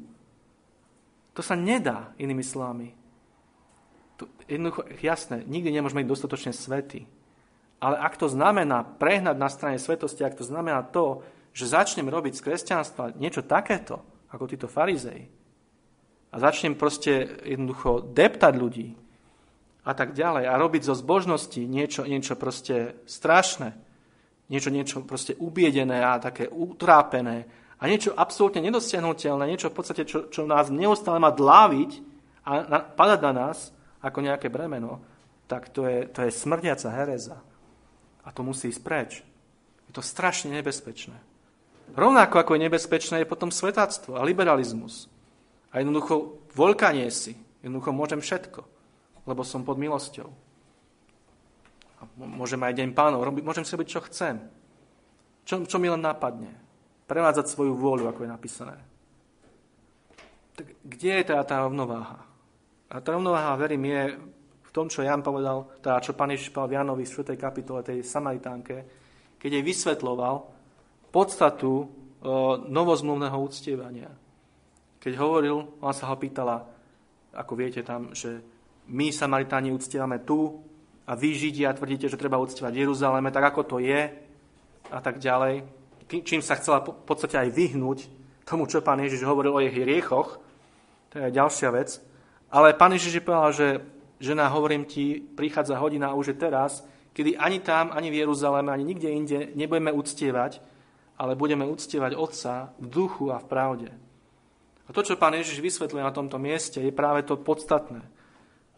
To 1.33 1.41
sa 1.41 1.57
nedá, 1.57 2.13
inými 2.21 2.45
slovami. 2.45 2.93
To, 4.21 4.29
jednoducho, 4.45 4.85
jasné, 5.01 5.41
nikdy 5.49 5.73
nemôžeme 5.73 6.05
byť 6.05 6.11
dostatočne 6.13 6.53
svety. 6.53 7.09
Ale 7.81 7.99
ak 7.99 8.15
to 8.15 8.29
znamená 8.29 8.85
prehnať 8.85 9.35
na 9.35 9.49
strane 9.49 9.77
svetosti, 9.81 10.23
ak 10.23 10.39
to 10.39 10.45
znamená 10.45 10.85
to, 10.85 11.25
že 11.51 11.73
začnem 11.73 12.07
robiť 12.07 12.37
z 12.37 12.43
kresťanstva 12.45 13.17
niečo 13.17 13.43
takéto, 13.43 14.01
ako 14.29 14.49
títo 14.49 14.67
farizei, 14.69 15.29
a 16.33 16.35
začnem 16.41 16.73
proste 16.73 17.29
jednoducho 17.45 18.09
deptať 18.09 18.53
ľudí 18.57 18.97
a 19.85 19.93
tak 19.93 20.17
ďalej 20.17 20.49
a 20.49 20.57
robiť 20.57 20.81
zo 20.81 20.97
zbožnosti 20.97 21.61
niečo, 21.61 22.09
niečo 22.09 22.33
proste 22.33 22.97
strašné, 23.05 23.77
niečo, 24.49 24.73
niečo 24.73 25.05
proste 25.05 25.37
ubiedené 25.37 26.01
a 26.01 26.17
také 26.17 26.49
utrápené 26.49 27.45
a 27.83 27.91
niečo 27.91 28.15
absolútne 28.15 28.63
nedosiahnutelné, 28.63 29.43
niečo 29.43 29.67
v 29.67 29.75
podstate, 29.75 30.07
čo, 30.07 30.31
čo 30.31 30.47
nás 30.47 30.71
neustále 30.71 31.19
má 31.19 31.35
dláviť 31.35 31.99
a 32.47 32.63
na, 32.63 32.79
padať 32.79 33.19
na 33.27 33.31
nás 33.35 33.75
ako 33.99 34.23
nejaké 34.23 34.47
bremeno, 34.47 35.03
tak 35.51 35.67
to 35.67 35.83
je, 35.83 36.07
to 36.07 36.23
je 36.23 36.31
smrdiaca 36.31 36.87
hereza. 36.87 37.43
A 38.23 38.31
to 38.31 38.39
musí 38.39 38.71
ísť 38.71 38.81
preč. 38.87 39.11
Je 39.91 39.91
to 39.91 39.99
strašne 39.99 40.55
nebezpečné. 40.55 41.19
Rovnako 41.91 42.39
ako 42.39 42.55
je 42.55 42.63
nebezpečné 42.71 43.19
je 43.19 43.27
potom 43.27 43.51
svetáctvo 43.51 44.15
a 44.15 44.23
liberalizmus. 44.23 45.11
A 45.75 45.83
jednoducho 45.83 46.39
voľkanie 46.55 47.11
si. 47.11 47.35
Jednoducho 47.59 47.91
môžem 47.91 48.23
všetko, 48.23 48.63
lebo 49.27 49.43
som 49.43 49.67
pod 49.67 49.75
milosťou. 49.75 50.31
A 51.99 52.01
môžem 52.15 52.63
aj 52.63 52.79
deň 52.79 52.95
pánov, 52.95 53.27
môžem 53.43 53.67
si 53.67 53.75
robiť, 53.75 53.91
čo 53.91 54.07
chcem. 54.07 54.39
Čo, 55.43 55.67
čo 55.67 55.75
mi 55.83 55.91
len 55.91 55.99
napadne. 55.99 56.62
Prevádzať 57.03 57.45
svoju 57.51 57.75
vôľu, 57.75 58.07
ako 58.09 58.23
je 58.23 58.29
napísané. 58.31 58.77
Tak 60.53 60.67
kde 60.85 61.09
je 61.19 61.23
teda 61.27 61.43
tá 61.43 61.65
rovnováha? 61.65 62.23
A 62.93 63.01
tá 63.01 63.17
rovnováha, 63.17 63.57
verím, 63.57 63.89
je 63.89 64.01
v 64.63 64.71
tom, 64.71 64.85
čo 64.85 65.01
Jan 65.01 65.25
povedal, 65.25 65.65
teda 65.81 66.01
čo 66.01 66.13
pán 66.13 66.29
Ježiš 66.29 66.53
povedal 66.53 66.85
Janovi 66.85 67.05
v 67.05 67.13
4. 67.13 67.37
kapitole 67.37 67.81
tej 67.81 68.05
Samaritánke, 68.05 68.75
keď 69.41 69.49
jej 69.49 69.65
vysvetloval 69.65 70.45
podstatu 71.09 71.89
novozmluvného 72.69 73.37
uctievania. 73.37 74.09
Keď 75.03 75.13
hovoril, 75.19 75.81
on 75.83 75.93
sa 75.93 76.07
ho 76.07 76.15
pýtala, 76.15 76.63
ako 77.35 77.53
viete 77.59 77.83
tam, 77.83 78.15
že 78.15 78.39
my 78.87 79.11
Samaritáni 79.11 79.75
uctievame 79.75 80.23
tu 80.23 80.63
a 81.03 81.17
vy 81.19 81.35
Židia 81.35 81.75
tvrdíte, 81.75 82.07
že 82.07 82.15
treba 82.15 82.39
uctievať 82.39 82.71
Jeruzaleme, 82.71 83.27
tak 83.33 83.51
ako 83.51 83.61
to 83.67 83.77
je 83.83 84.07
a 84.87 84.99
tak 85.03 85.19
ďalej. 85.19 85.82
Čím 86.21 86.45
sa 86.45 86.59
chcela 86.61 86.85
v 86.85 86.93
podstate 87.09 87.41
aj 87.41 87.49
vyhnúť 87.49 87.99
tomu, 88.45 88.69
čo 88.69 88.85
pán 88.85 89.01
Ježiš 89.01 89.25
hovoril 89.25 89.55
o 89.55 89.63
jej 89.63 89.73
hriechoch, 89.73 90.37
to 91.09 91.17
je 91.17 91.33
ďalšia 91.33 91.69
vec. 91.73 91.97
Ale 92.53 92.77
pán 92.77 92.93
Ježiš 92.93 93.25
povedal, 93.25 93.49
že 93.55 93.67
žena, 94.21 94.51
hovorím 94.53 94.85
ti, 94.85 95.17
prichádza 95.17 95.81
hodina 95.81 96.13
už 96.13 96.35
je 96.35 96.37
teraz, 96.37 96.85
kedy 97.17 97.33
ani 97.33 97.63
tam, 97.63 97.89
ani 97.89 98.13
v 98.13 98.21
Jeruzaleme, 98.21 98.69
ani 98.69 98.85
nikde 98.85 99.09
inde 99.09 99.39
nebudeme 99.57 99.89
uctievať, 99.89 100.61
ale 101.17 101.37
budeme 101.37 101.65
uctievať 101.65 102.13
Otca 102.17 102.73
v 102.77 102.85
duchu 102.89 103.33
a 103.33 103.41
v 103.41 103.49
pravde. 103.49 103.89
A 104.83 104.89
to, 104.91 105.05
čo 105.05 105.15
pán 105.15 105.33
Ježiš 105.33 105.63
vysvetľuje 105.63 106.03
na 106.03 106.11
tomto 106.11 106.35
mieste, 106.41 106.83
je 106.83 106.91
práve 106.91 107.23
to 107.23 107.39
podstatné. 107.39 108.03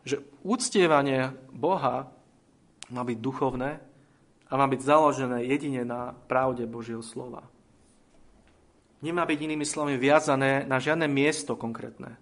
Že 0.05 0.21
úctievanie 0.45 1.33
Boha 1.49 2.11
má 2.93 3.01
byť 3.01 3.17
duchovné 3.17 3.81
a 4.49 4.53
má 4.53 4.65
byť 4.69 4.81
založené 4.81 5.49
jedine 5.49 5.81
na 5.81 6.13
pravde 6.29 6.69
Božieho 6.69 7.01
slova. 7.01 7.45
Nemá 9.01 9.25
byť 9.25 9.39
inými 9.41 9.65
slovami 9.65 9.97
viazané 9.97 10.65
na 10.65 10.81
žiadne 10.81 11.05
miesto 11.09 11.53
konkrétne, 11.57 12.17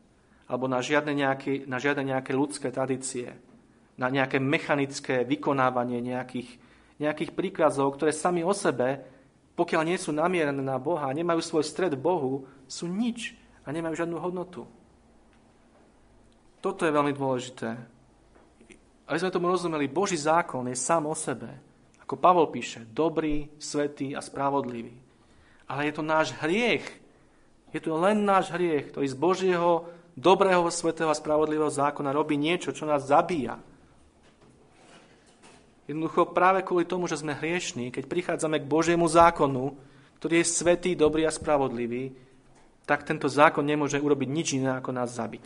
alebo 0.48 0.68
na 0.68 0.84
žiadne 0.84 1.16
nejaké, 1.16 1.68
na 1.68 1.80
žiadne 1.80 2.16
nejaké 2.16 2.32
ľudské 2.36 2.72
tradície, 2.72 3.36
na 3.96 4.10
nejaké 4.10 4.42
mechanické 4.42 5.24
vykonávanie 5.24 6.02
nejakých, 6.02 6.50
nejakých 7.00 7.32
príkazov, 7.38 7.96
ktoré 7.96 8.12
sami 8.12 8.42
o 8.42 8.52
sebe, 8.52 9.06
pokiaľ 9.54 9.82
nie 9.86 10.02
sú 10.02 10.10
namierené 10.12 10.60
na 10.66 10.82
Boha, 10.82 11.14
nemajú 11.14 11.40
svoj 11.40 11.64
stred 11.64 11.94
Bohu, 11.94 12.50
sú 12.66 12.90
nič 12.90 13.38
a 13.64 13.70
nemajú 13.70 14.02
žiadnu 14.02 14.18
hodnotu. 14.18 14.66
Toto 16.58 16.88
je 16.88 16.96
veľmi 16.96 17.14
dôležité. 17.14 17.70
Aby 19.04 19.18
sme 19.20 19.36
tomu 19.36 19.52
rozumeli, 19.52 19.92
Boží 19.92 20.16
zákon 20.16 20.64
je 20.72 20.80
sám 20.80 21.06
o 21.06 21.14
sebe, 21.14 21.52
ako 22.04 22.20
Pavol 22.20 22.52
píše, 22.52 22.84
dobrý, 22.92 23.48
svetý 23.58 24.12
a 24.12 24.20
spravodlivý. 24.20 24.92
Ale 25.72 25.88
je 25.88 25.94
to 25.96 26.04
náš 26.04 26.36
hriech. 26.44 26.84
Je 27.72 27.80
to 27.80 27.96
len 27.96 28.28
náš 28.28 28.52
hriech, 28.52 28.92
ktorý 28.92 29.08
z 29.08 29.18
Božieho 29.18 29.88
dobrého, 30.14 30.68
svetého 30.70 31.10
a 31.10 31.18
spravodlivého 31.18 31.72
zákona 31.72 32.12
robí 32.14 32.36
niečo, 32.36 32.76
čo 32.76 32.84
nás 32.86 33.08
zabíja. 33.08 33.58
Jednoducho 35.88 36.32
práve 36.32 36.64
kvôli 36.64 36.88
tomu, 36.88 37.08
že 37.12 37.20
sme 37.20 37.36
hriešní, 37.36 37.92
keď 37.92 38.08
prichádzame 38.08 38.64
k 38.64 38.70
Božiemu 38.70 39.08
zákonu, 39.08 39.76
ktorý 40.20 40.40
je 40.44 40.48
svetý, 40.48 40.92
dobrý 40.96 41.28
a 41.28 41.32
spravodlivý, 41.34 42.16
tak 42.84 43.04
tento 43.08 43.28
zákon 43.28 43.64
nemôže 43.64 44.00
urobiť 44.00 44.30
nič 44.32 44.48
iné, 44.60 44.80
ako 44.80 44.92
nás 44.96 45.16
zabiť. 45.16 45.44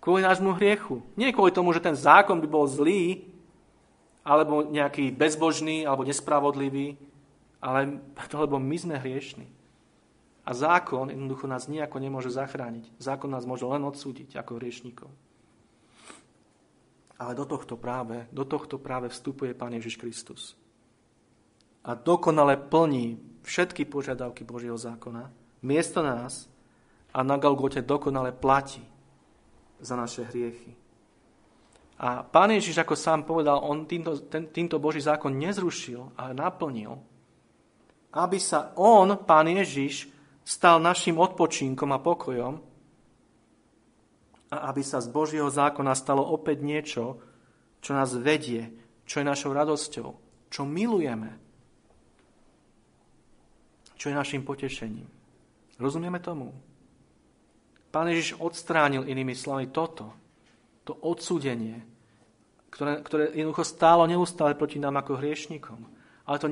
Kvôli 0.00 0.24
nášmu 0.24 0.56
hriechu. 0.56 1.00
Nie 1.16 1.32
kvôli 1.32 1.54
tomu, 1.54 1.72
že 1.72 1.84
ten 1.84 1.96
zákon 1.96 2.40
by 2.40 2.48
bol 2.48 2.66
zlý, 2.68 3.31
alebo 4.22 4.62
nejaký 4.62 5.10
bezbožný, 5.10 5.82
alebo 5.82 6.06
nespravodlivý, 6.06 6.94
ale 7.62 8.02
lebo 8.34 8.58
my 8.58 8.76
sme 8.78 8.96
hriešni. 8.98 9.46
A 10.42 10.50
zákon 10.50 11.06
jednoducho 11.10 11.46
nás 11.46 11.70
nejako 11.70 12.02
nemôže 12.02 12.30
zachrániť. 12.34 12.90
Zákon 12.98 13.30
nás 13.30 13.46
môže 13.46 13.62
len 13.62 13.86
odsúdiť 13.86 14.34
ako 14.34 14.58
hriešníkov. 14.58 15.10
Ale 17.22 17.38
do 17.38 17.46
tohto 17.46 17.78
práve, 17.78 18.26
do 18.34 18.42
tohto 18.42 18.82
práve 18.82 19.06
vstupuje 19.06 19.54
Pán 19.54 19.70
Ježiš 19.78 19.94
Kristus. 20.02 20.58
A 21.86 21.94
dokonale 21.94 22.58
plní 22.58 23.22
všetky 23.46 23.86
požiadavky 23.86 24.42
Božieho 24.42 24.74
zákona, 24.74 25.30
miesto 25.62 26.02
nás 26.02 26.50
a 27.14 27.22
na 27.22 27.38
Golgote 27.38 27.82
dokonale 27.82 28.34
platí 28.34 28.82
za 29.78 29.94
naše 29.94 30.26
hriechy. 30.26 30.81
A 32.02 32.26
Pán 32.26 32.50
Ježiš, 32.50 32.82
ako 32.82 32.98
sám 32.98 33.22
povedal, 33.22 33.62
on 33.62 33.86
týmto, 33.86 34.26
ten, 34.26 34.50
týmto 34.50 34.82
Boží 34.82 34.98
zákon 34.98 35.38
nezrušil, 35.38 36.18
ale 36.18 36.34
naplnil, 36.34 36.98
aby 38.18 38.38
sa 38.42 38.74
on, 38.74 39.22
Pán 39.22 39.46
Ježiš, 39.46 40.10
stal 40.42 40.82
našim 40.82 41.14
odpočinkom 41.22 41.94
a 41.94 42.02
pokojom 42.02 42.54
a 44.50 44.56
aby 44.66 44.82
sa 44.82 44.98
z 44.98 45.14
Božieho 45.14 45.46
zákona 45.46 45.94
stalo 45.94 46.26
opäť 46.26 46.66
niečo, 46.66 47.22
čo 47.78 47.94
nás 47.94 48.10
vedie, 48.18 48.74
čo 49.06 49.22
je 49.22 49.30
našou 49.30 49.54
radosťou, 49.54 50.08
čo 50.50 50.62
milujeme, 50.66 51.38
čo 53.94 54.10
je 54.10 54.18
našim 54.18 54.42
potešením. 54.42 55.06
Rozumieme 55.78 56.18
tomu? 56.18 56.50
Pán 57.94 58.10
Ježiš 58.10 58.42
odstránil 58.42 59.06
inými 59.06 59.38
slovami 59.38 59.70
toto, 59.70 60.10
to 60.82 60.98
odsúdenie, 60.98 61.91
ktoré, 62.72 63.04
ktoré 63.04 63.24
jednoducho 63.36 63.68
stálo 63.68 64.08
neustále 64.08 64.56
proti 64.56 64.80
nám 64.80 64.96
ako 64.96 65.20
hriešnikom. 65.20 65.84
Ale 66.24 66.40
to 66.40 66.48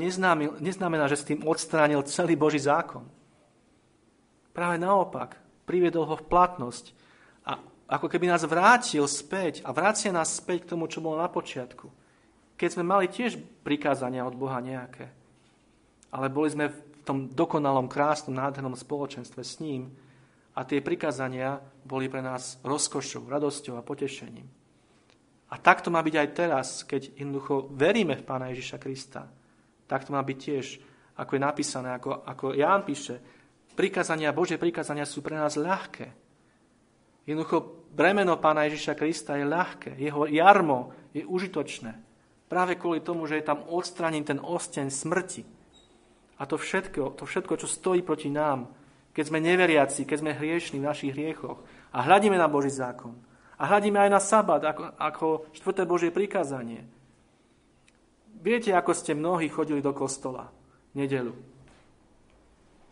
neznamená, 0.60 1.08
že 1.08 1.16
s 1.16 1.28
tým 1.32 1.48
odstránil 1.48 2.04
celý 2.04 2.36
Boží 2.36 2.60
zákon. 2.60 3.08
Práve 4.52 4.76
naopak, 4.76 5.40
priviedol 5.64 6.04
ho 6.04 6.18
v 6.20 6.26
platnosť 6.28 6.92
a 7.46 7.56
ako 7.88 8.06
keby 8.10 8.28
nás 8.28 8.44
vrátil 8.44 9.06
späť 9.08 9.64
a 9.64 9.72
vracia 9.72 10.12
nás 10.12 10.36
späť 10.36 10.68
k 10.68 10.70
tomu, 10.76 10.90
čo 10.90 11.00
bolo 11.00 11.16
na 11.16 11.30
počiatku. 11.30 11.88
Keď 12.60 12.68
sme 12.76 12.84
mali 12.84 13.08
tiež 13.08 13.40
prikázania 13.64 14.26
od 14.26 14.36
Boha 14.36 14.60
nejaké, 14.60 15.08
ale 16.12 16.28
boli 16.28 16.52
sme 16.52 16.68
v 16.68 16.78
tom 17.06 17.32
dokonalom, 17.32 17.88
krásnom, 17.88 18.36
nádhernom 18.36 18.76
spoločenstve 18.76 19.40
s 19.40 19.62
ním 19.62 19.88
a 20.52 20.66
tie 20.66 20.84
prikázania 20.84 21.62
boli 21.86 22.10
pre 22.10 22.20
nás 22.20 22.60
rozkošou, 22.60 23.24
radosťou 23.24 23.80
a 23.80 23.86
potešením. 23.86 24.59
A 25.51 25.59
tak 25.59 25.82
to 25.82 25.90
má 25.90 25.98
byť 25.98 26.14
aj 26.14 26.28
teraz, 26.30 26.66
keď 26.86 27.18
jednoducho 27.18 27.74
veríme 27.74 28.14
v 28.14 28.26
Pána 28.26 28.55
Ježiša 28.55 28.78
Krista. 28.78 29.26
Tak 29.90 30.07
to 30.07 30.14
má 30.14 30.22
byť 30.22 30.38
tiež, 30.38 30.66
ako 31.18 31.30
je 31.34 31.42
napísané, 31.42 31.90
ako, 31.90 32.22
ako 32.22 32.55
Ján 32.55 32.86
píše, 32.86 33.18
prikázania, 33.74 34.30
Božie 34.30 34.62
prikázania 34.62 35.03
sú 35.03 35.26
pre 35.26 35.34
nás 35.34 35.59
ľahké. 35.59 36.07
Jednoducho 37.26 37.90
bremeno 37.90 38.38
Pána 38.38 38.70
Ježiša 38.70 38.94
Krista 38.94 39.34
je 39.34 39.46
ľahké, 39.46 39.98
jeho 39.98 40.30
jarmo 40.30 40.94
je 41.11 41.26
užitočné. 41.26 41.98
Práve 42.46 42.78
kvôli 42.78 43.03
tomu, 43.03 43.26
že 43.26 43.42
je 43.42 43.46
tam 43.46 43.66
odstranený 43.66 44.22
ten 44.26 44.38
osteň 44.38 44.86
smrti, 44.90 45.42
a 46.40 46.48
to 46.48 46.57
všetko, 46.57 47.20
to 47.20 47.28
všetko, 47.28 47.53
čo 47.61 47.68
stojí 47.68 48.01
proti 48.01 48.32
nám, 48.32 48.72
keď 49.12 49.24
sme 49.28 49.44
neveriaci, 49.44 50.09
keď 50.09 50.16
sme 50.24 50.32
hriešni 50.32 50.80
v 50.80 50.88
našich 50.88 51.12
hriechoch 51.12 51.61
a 51.92 52.01
hľadíme 52.01 52.40
na 52.40 52.48
Boží 52.48 52.72
zákon 52.72 53.12
a 53.61 53.62
hľadíme 53.68 54.00
aj 54.00 54.11
na 54.11 54.20
sabat 54.24 54.64
ako, 54.64 54.82
ako 54.96 55.26
štvrté 55.52 55.84
Božie 55.84 56.08
prikázanie. 56.08 56.80
Viete, 58.40 58.72
ako 58.72 58.96
ste 58.96 59.12
mnohí 59.12 59.52
chodili 59.52 59.84
do 59.84 59.92
kostola 59.92 60.48
v 60.96 61.04
nedelu. 61.04 61.36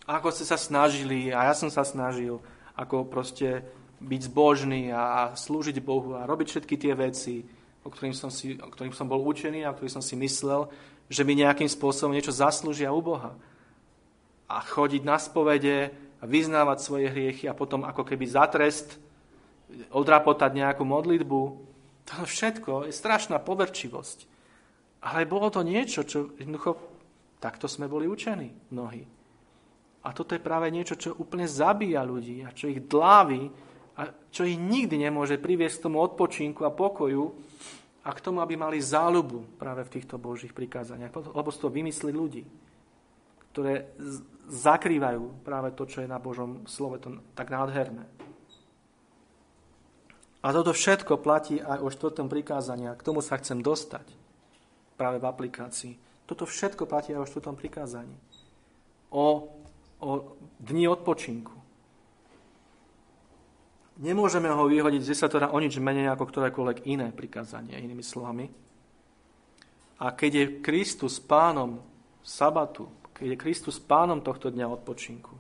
Ako 0.05 0.29
ste 0.29 0.45
sa 0.45 0.61
snažili, 0.61 1.33
a 1.33 1.49
ja 1.49 1.55
som 1.57 1.73
sa 1.73 1.89
snažil, 1.89 2.37
ako 2.77 3.09
proste 3.09 3.65
byť 3.99 4.21
zbožný 4.29 4.93
a 4.93 5.33
slúžiť 5.33 5.81
Bohu 5.81 6.21
a 6.21 6.29
robiť 6.29 6.47
všetky 6.53 6.77
tie 6.77 6.93
veci, 6.93 7.49
o 7.81 7.89
ktorým 7.89 8.13
som, 8.13 8.29
si, 8.29 8.61
o 8.61 8.69
ktorým 8.69 8.93
som 8.93 9.09
bol 9.09 9.25
učený 9.25 9.65
a 9.65 9.73
o 9.73 9.77
ktorých 9.77 9.97
som 9.97 10.05
si 10.05 10.21
myslel, 10.21 10.69
že 11.09 11.25
mi 11.25 11.33
nejakým 11.33 11.67
spôsobom 11.67 12.13
niečo 12.13 12.37
zaslúžia 12.37 12.93
u 12.93 13.01
Boha. 13.01 13.33
A 14.53 14.61
chodiť 14.61 15.01
na 15.01 15.17
spovede 15.17 15.97
a 16.21 16.25
vyznávať 16.29 16.79
svoje 16.85 17.09
hriechy 17.09 17.49
a 17.49 17.57
potom 17.57 17.89
ako 17.89 18.05
keby 18.05 18.29
za 18.29 18.45
trest 18.53 19.01
odrapotať 19.93 20.51
nejakú 20.53 20.85
modlitbu. 20.85 21.41
To 22.09 22.15
všetko 22.25 22.89
je 22.89 22.93
strašná 22.93 23.41
poverčivosť. 23.41 24.19
Ale 25.05 25.29
bolo 25.29 25.53
to 25.53 25.63
niečo, 25.63 26.03
čo 26.03 26.35
jednoducho 26.35 26.77
takto 27.39 27.71
sme 27.71 27.87
boli 27.87 28.11
učení 28.11 28.51
mnohí. 28.75 29.07
A 30.03 30.09
toto 30.11 30.35
je 30.35 30.43
práve 30.43 30.73
niečo, 30.73 30.99
čo 30.99 31.15
úplne 31.19 31.47
zabíja 31.47 32.03
ľudí 32.03 32.43
a 32.43 32.51
čo 32.51 32.71
ich 32.71 32.83
dlávi 32.87 33.51
a 33.99 34.09
čo 34.31 34.47
ich 34.47 34.59
nikdy 34.59 34.99
nemôže 35.07 35.39
priviesť 35.39 35.79
k 35.79 35.85
tomu 35.91 35.99
odpočinku 36.03 36.63
a 36.63 36.75
pokoju, 36.75 37.35
a 38.09 38.11
k 38.17 38.25
tomu, 38.25 38.41
aby 38.41 38.57
mali 38.57 38.81
záľubu 38.81 39.61
práve 39.61 39.85
v 39.85 39.93
týchto 40.01 40.17
Božích 40.17 40.57
prikázaniach. 40.57 41.13
Lebo 41.13 41.53
sú 41.53 41.69
to 41.69 41.75
vymysly 41.75 42.09
ľudí, 42.09 42.41
ktoré 43.53 43.93
zakrývajú 44.49 45.45
práve 45.45 45.77
to, 45.77 45.85
čo 45.85 46.01
je 46.01 46.09
na 46.09 46.17
Božom 46.17 46.65
slove 46.65 46.97
to 47.05 47.21
tak 47.37 47.53
nádherné. 47.53 48.09
A 50.39 50.55
toto 50.55 50.71
všetko 50.71 51.19
platí 51.19 51.59
aj 51.59 51.83
o 51.83 51.91
štvrtom 51.91 52.31
prikázania. 52.31 52.95
K 52.95 53.03
tomu 53.03 53.19
sa 53.19 53.39
chcem 53.43 53.59
dostať 53.59 54.07
práve 54.95 55.19
v 55.19 55.27
aplikácii. 55.27 55.95
Toto 56.31 56.47
všetko 56.47 56.87
platí 56.87 57.11
aj 57.11 57.27
o 57.27 57.31
štvrtom 57.31 57.59
prikázaní. 57.59 58.15
O, 59.11 59.51
o 59.99 60.11
dni 60.63 60.87
odpočinku. 60.87 61.59
Nemôžeme 63.99 64.47
ho 64.47 64.71
vyhodiť 64.71 65.03
z 65.03 65.11
desatora 65.11 65.51
o 65.51 65.59
nič 65.59 65.75
menej 65.83 66.15
ako 66.15 66.31
ktorékoľvek 66.31 66.87
iné 66.87 67.11
prikázanie, 67.11 67.75
inými 67.83 68.07
slovami. 68.07 68.47
A 69.99 70.15
keď 70.15 70.31
je 70.31 70.45
Kristus 70.63 71.19
pánom 71.19 71.83
sabatu, 72.23 72.87
keď 73.11 73.35
je 73.35 73.43
Kristus 73.43 73.83
pánom 73.83 74.23
tohto 74.23 74.55
dňa 74.55 74.71
odpočinku, 74.71 75.35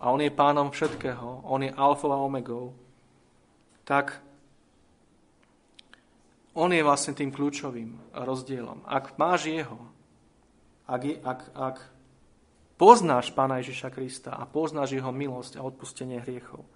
a 0.00 0.08
on 0.08 0.24
je 0.24 0.32
pánom 0.32 0.72
všetkého, 0.72 1.44
on 1.44 1.68
je 1.68 1.74
alfou 1.74 2.16
a 2.16 2.22
omegou, 2.22 2.72
tak 3.88 4.20
on 6.52 6.68
je 6.68 6.84
vlastne 6.84 7.16
tým 7.16 7.32
kľúčovým 7.32 8.12
rozdielom. 8.12 8.84
Ak 8.84 9.16
máš 9.16 9.48
jeho, 9.48 9.80
ak, 10.84 11.02
ak, 11.24 11.40
ak 11.56 11.76
poznáš 12.76 13.32
Pána 13.32 13.64
Ježiša 13.64 13.88
Krista 13.88 14.36
a 14.36 14.44
poznáš 14.44 14.92
jeho 14.92 15.08
milosť 15.08 15.56
a 15.56 15.64
odpustenie 15.64 16.20
hriechov, 16.20 16.68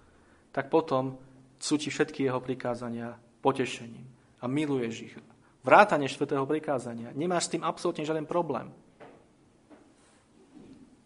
tak 0.49 0.73
potom 0.73 1.21
sú 1.61 1.77
ti 1.77 1.93
všetky 1.93 2.25
jeho 2.25 2.41
prikázania 2.41 3.13
potešením 3.45 4.09
a 4.41 4.49
miluješ 4.49 4.95
ich. 5.05 5.15
Vrátanie 5.61 6.09
štvrtého 6.09 6.43
prikázania. 6.49 7.13
Nemáš 7.13 7.47
s 7.47 7.53
tým 7.55 7.63
absolútne 7.63 8.03
žiaden 8.03 8.25
problém. 8.25 8.73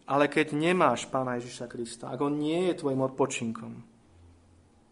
Ale 0.08 0.24
keď 0.26 0.56
nemáš 0.56 1.04
Pána 1.04 1.36
Ježiša 1.36 1.68
Krista, 1.68 2.08
ak 2.08 2.18
on 2.24 2.40
nie 2.40 2.72
je 2.72 2.80
tvojim 2.80 3.04
odpočinkom, 3.04 3.97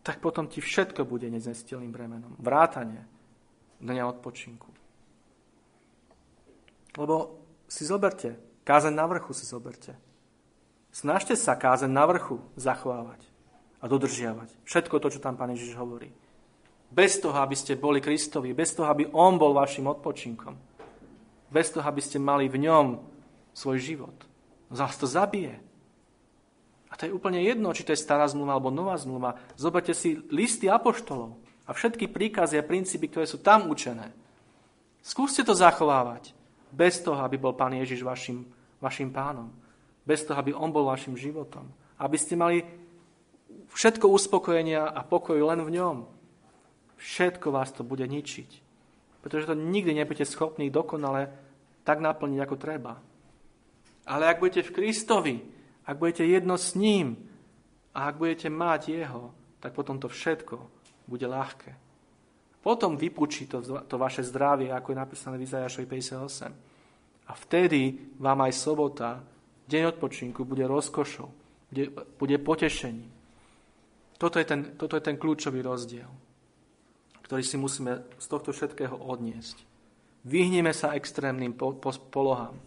tak 0.07 0.23
potom 0.23 0.47
ti 0.47 0.63
všetko 0.63 1.03
bude 1.03 1.27
neznestilným 1.27 1.91
bremenom. 1.91 2.39
Vrátanie 2.39 3.03
dňa 3.83 4.07
odpočinku. 4.07 4.71
Lebo 6.95 7.43
si 7.67 7.83
zoberte, 7.83 8.39
kázen 8.63 8.95
na 8.95 9.03
vrchu 9.11 9.35
si 9.35 9.43
zoberte. 9.43 9.99
Snažte 10.95 11.35
sa 11.35 11.59
kázen 11.59 11.91
na 11.91 12.07
vrchu 12.07 12.39
zachovávať 12.55 13.19
a 13.83 13.91
dodržiavať. 13.91 14.49
Všetko 14.63 14.97
to, 15.03 15.11
čo 15.11 15.21
tam 15.21 15.35
Pán 15.35 15.53
Ježiš 15.53 15.75
hovorí. 15.75 16.15
Bez 16.87 17.19
toho, 17.19 17.37
aby 17.43 17.59
ste 17.59 17.75
boli 17.75 17.99
Kristovi, 17.99 18.55
bez 18.55 18.73
toho, 18.79 18.87
aby 18.87 19.11
On 19.11 19.35
bol 19.37 19.53
vašim 19.59 19.91
odpočinkom. 19.91 20.55
Bez 21.51 21.75
toho, 21.75 21.83
aby 21.83 22.01
ste 22.01 22.23
mali 22.23 22.47
v 22.47 22.63
ňom 22.63 23.03
svoj 23.53 23.83
život. 23.83 24.17
Zás 24.71 24.95
to 24.97 25.11
zabije. 25.11 25.59
To 26.97 27.03
je 27.05 27.13
úplne 27.13 27.45
jedno, 27.45 27.77
či 27.77 27.85
to 27.85 27.93
je 27.93 28.01
stará 28.01 28.25
zmluva 28.25 28.57
alebo 28.57 28.73
nová 28.73 28.97
zmluva. 28.97 29.37
Zoberte 29.61 29.93
si 29.93 30.17
listy 30.33 30.65
apoštolov 30.67 31.37
a 31.69 31.77
všetky 31.77 32.09
príkazy 32.09 32.57
a 32.57 32.65
princípy, 32.65 33.13
ktoré 33.13 33.29
sú 33.29 33.45
tam 33.45 33.69
učené. 33.69 34.15
Skúste 35.05 35.45
to 35.45 35.53
zachovávať. 35.53 36.33
Bez 36.73 36.99
toho, 37.05 37.21
aby 37.23 37.39
bol 37.39 37.55
Pán 37.55 37.77
Ježiš 37.77 38.03
vašim, 38.03 38.49
vašim 38.81 39.13
pánom. 39.13 39.53
Bez 40.03 40.25
toho, 40.25 40.41
aby 40.41 40.57
On 40.57 40.73
bol 40.73 40.89
vašim 40.89 41.15
životom. 41.15 41.69
Aby 42.01 42.17
ste 42.17 42.35
mali 42.35 42.65
všetko 43.71 44.09
uspokojenia 44.09 44.89
a 44.89 45.01
pokoj 45.05 45.37
len 45.37 45.63
v 45.63 45.79
ňom. 45.79 45.97
Všetko 46.97 47.53
vás 47.53 47.71
to 47.77 47.85
bude 47.85 48.03
ničiť. 48.09 48.51
Pretože 49.21 49.53
to 49.53 49.55
nikdy 49.59 49.93
nebudete 49.93 50.25
schopní 50.25 50.73
dokonale 50.73 51.29
tak 51.87 52.03
naplniť, 52.03 52.39
ako 52.43 52.57
treba. 52.59 52.99
Ale 54.07 54.27
ak 54.27 54.43
budete 54.43 54.67
v 54.67 54.75
Kristovi, 54.75 55.35
ak 55.87 55.97
budete 55.97 56.27
jedno 56.27 56.59
s 56.59 56.75
ním 56.75 57.15
a 57.95 58.11
ak 58.11 58.19
budete 58.19 58.51
mať 58.51 58.81
Jeho, 58.91 59.31
tak 59.63 59.73
potom 59.73 60.03
to 60.03 60.11
všetko 60.11 60.59
bude 61.07 61.25
ľahké. 61.27 61.73
Potom 62.61 62.99
vypučí 62.99 63.47
to, 63.47 63.63
to 63.63 63.95
vaše 63.95 64.27
zdravie, 64.27 64.75
ako 64.75 64.91
je 64.91 64.99
napísané 64.99 65.39
v 65.39 65.47
Izajašovi 65.47 65.87
58. 65.87 67.31
A 67.31 67.33
vtedy 67.35 67.95
vám 68.19 68.43
aj 68.43 68.53
sobota, 68.59 69.23
deň 69.71 69.95
odpočinku, 69.95 70.43
bude 70.43 70.67
rozkošou, 70.67 71.31
bude, 71.71 71.85
bude 72.19 72.37
potešením. 72.43 73.11
Toto 74.19 74.43
je, 74.43 74.47
ten, 74.49 74.75
toto 74.75 74.99
je 74.99 75.03
ten 75.05 75.15
kľúčový 75.15 75.63
rozdiel, 75.63 76.11
ktorý 77.23 77.43
si 77.47 77.55
musíme 77.55 78.03
z 78.19 78.27
tohto 78.27 78.51
všetkého 78.51 78.99
odniesť. 78.99 79.63
Vyhneme 80.27 80.75
sa 80.75 80.99
extrémnym 80.99 81.55
po, 81.55 81.79
po, 81.79 81.95
polohám 82.11 82.59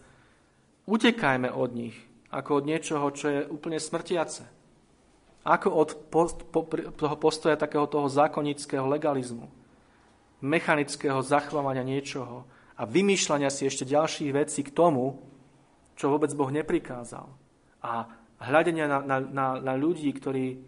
Utekajme 0.89 1.53
od 1.53 1.69
nich, 1.77 1.97
ako 2.29 2.61
od 2.61 2.63
niečoho, 2.65 3.05
čo 3.09 3.25
je 3.29 3.39
úplne 3.49 3.81
smrtiace. 3.81 4.45
Ako 5.45 5.73
od 5.73 5.89
post, 6.13 6.45
po, 6.53 6.67
toho 6.93 7.15
postoja 7.17 7.57
takého 7.57 7.89
toho 7.89 8.05
zákonického 8.05 8.85
legalizmu, 8.85 9.49
mechanického 10.45 11.19
zachovania 11.25 11.81
niečoho 11.81 12.45
a 12.77 12.85
vymýšľania 12.85 13.49
si 13.49 13.65
ešte 13.65 13.87
ďalších 13.87 14.31
vecí 14.31 14.61
k 14.61 14.75
tomu, 14.75 15.17
čo 15.97 16.11
vôbec 16.13 16.31
Boh 16.37 16.47
neprikázal. 16.53 17.27
A 17.81 18.07
hľadenia 18.39 18.87
na, 18.87 18.99
na, 19.03 19.17
na, 19.19 19.47
na 19.59 19.73
ľudí, 19.73 20.11
ktorí 20.13 20.59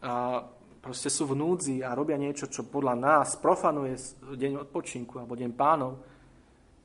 a, 0.00 0.44
proste 0.80 1.10
sú 1.10 1.28
v 1.28 1.38
núdzi 1.38 1.82
a 1.82 1.94
robia 1.94 2.16
niečo, 2.16 2.46
čo 2.46 2.68
podľa 2.68 2.94
nás 2.94 3.28
profanuje 3.36 3.98
deň 4.32 4.70
odpočinku 4.70 5.18
alebo 5.18 5.34
deň 5.34 5.50
pánov, 5.52 5.98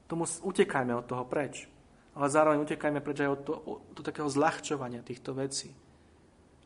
tomu 0.08 0.24
utekajme 0.26 0.96
od 0.96 1.06
toho 1.06 1.24
preč 1.28 1.77
ale 2.18 2.34
zároveň 2.34 2.66
utekajme 2.66 2.98
preč 3.06 3.22
aj 3.22 3.30
od, 3.30 3.42
to, 3.46 3.54
od 3.94 4.02
takého 4.02 4.26
zľahčovania 4.26 5.06
týchto 5.06 5.38
vecí. 5.38 5.70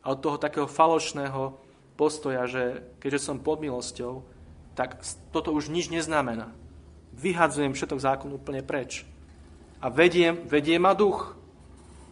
A 0.00 0.16
od 0.16 0.24
toho 0.24 0.40
takého 0.40 0.64
falošného 0.64 1.60
postoja, 1.94 2.48
že 2.48 2.96
keďže 2.96 3.20
som 3.20 3.44
pod 3.44 3.60
milosťou, 3.60 4.24
tak 4.72 5.04
toto 5.28 5.52
už 5.52 5.68
nič 5.68 5.92
neznamená. 5.92 6.48
Vyhadzujem 7.12 7.76
všetok 7.76 8.00
zákon 8.00 8.32
úplne 8.32 8.64
preč. 8.64 9.04
A 9.84 9.92
vediem, 9.92 10.48
vedie 10.48 10.80
ma 10.80 10.96
duch. 10.96 11.36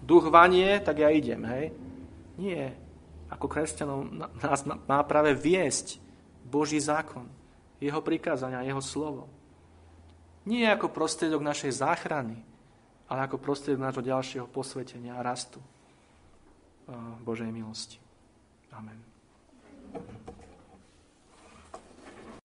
Duch 0.05 0.29
vanie, 0.29 0.77
tak 0.85 1.01
ja 1.01 1.09
idem, 1.09 1.41
hej? 1.49 1.73
Nie. 2.37 2.77
Ako 3.33 3.49
kresťanov 3.49 4.05
nás 4.45 4.69
má 4.69 5.01
práve 5.09 5.33
viesť 5.33 5.97
Boží 6.45 6.77
zákon, 6.77 7.25
jeho 7.81 8.05
prikázania, 8.05 8.69
jeho 8.69 8.85
slovo. 8.85 9.33
Nie 10.45 10.77
ako 10.77 10.93
prostriedok 10.93 11.41
našej 11.41 11.81
záchrany, 11.81 12.50
ale 13.11 13.27
ako 13.27 13.43
prostriedok 13.43 13.91
nášho 13.91 14.07
ďalšieho 14.07 14.47
posvetenia 14.47 15.19
a 15.19 15.27
rastu 15.27 15.59
Božej 17.27 17.51
milosti. 17.51 17.99
Amen. 18.71 19.10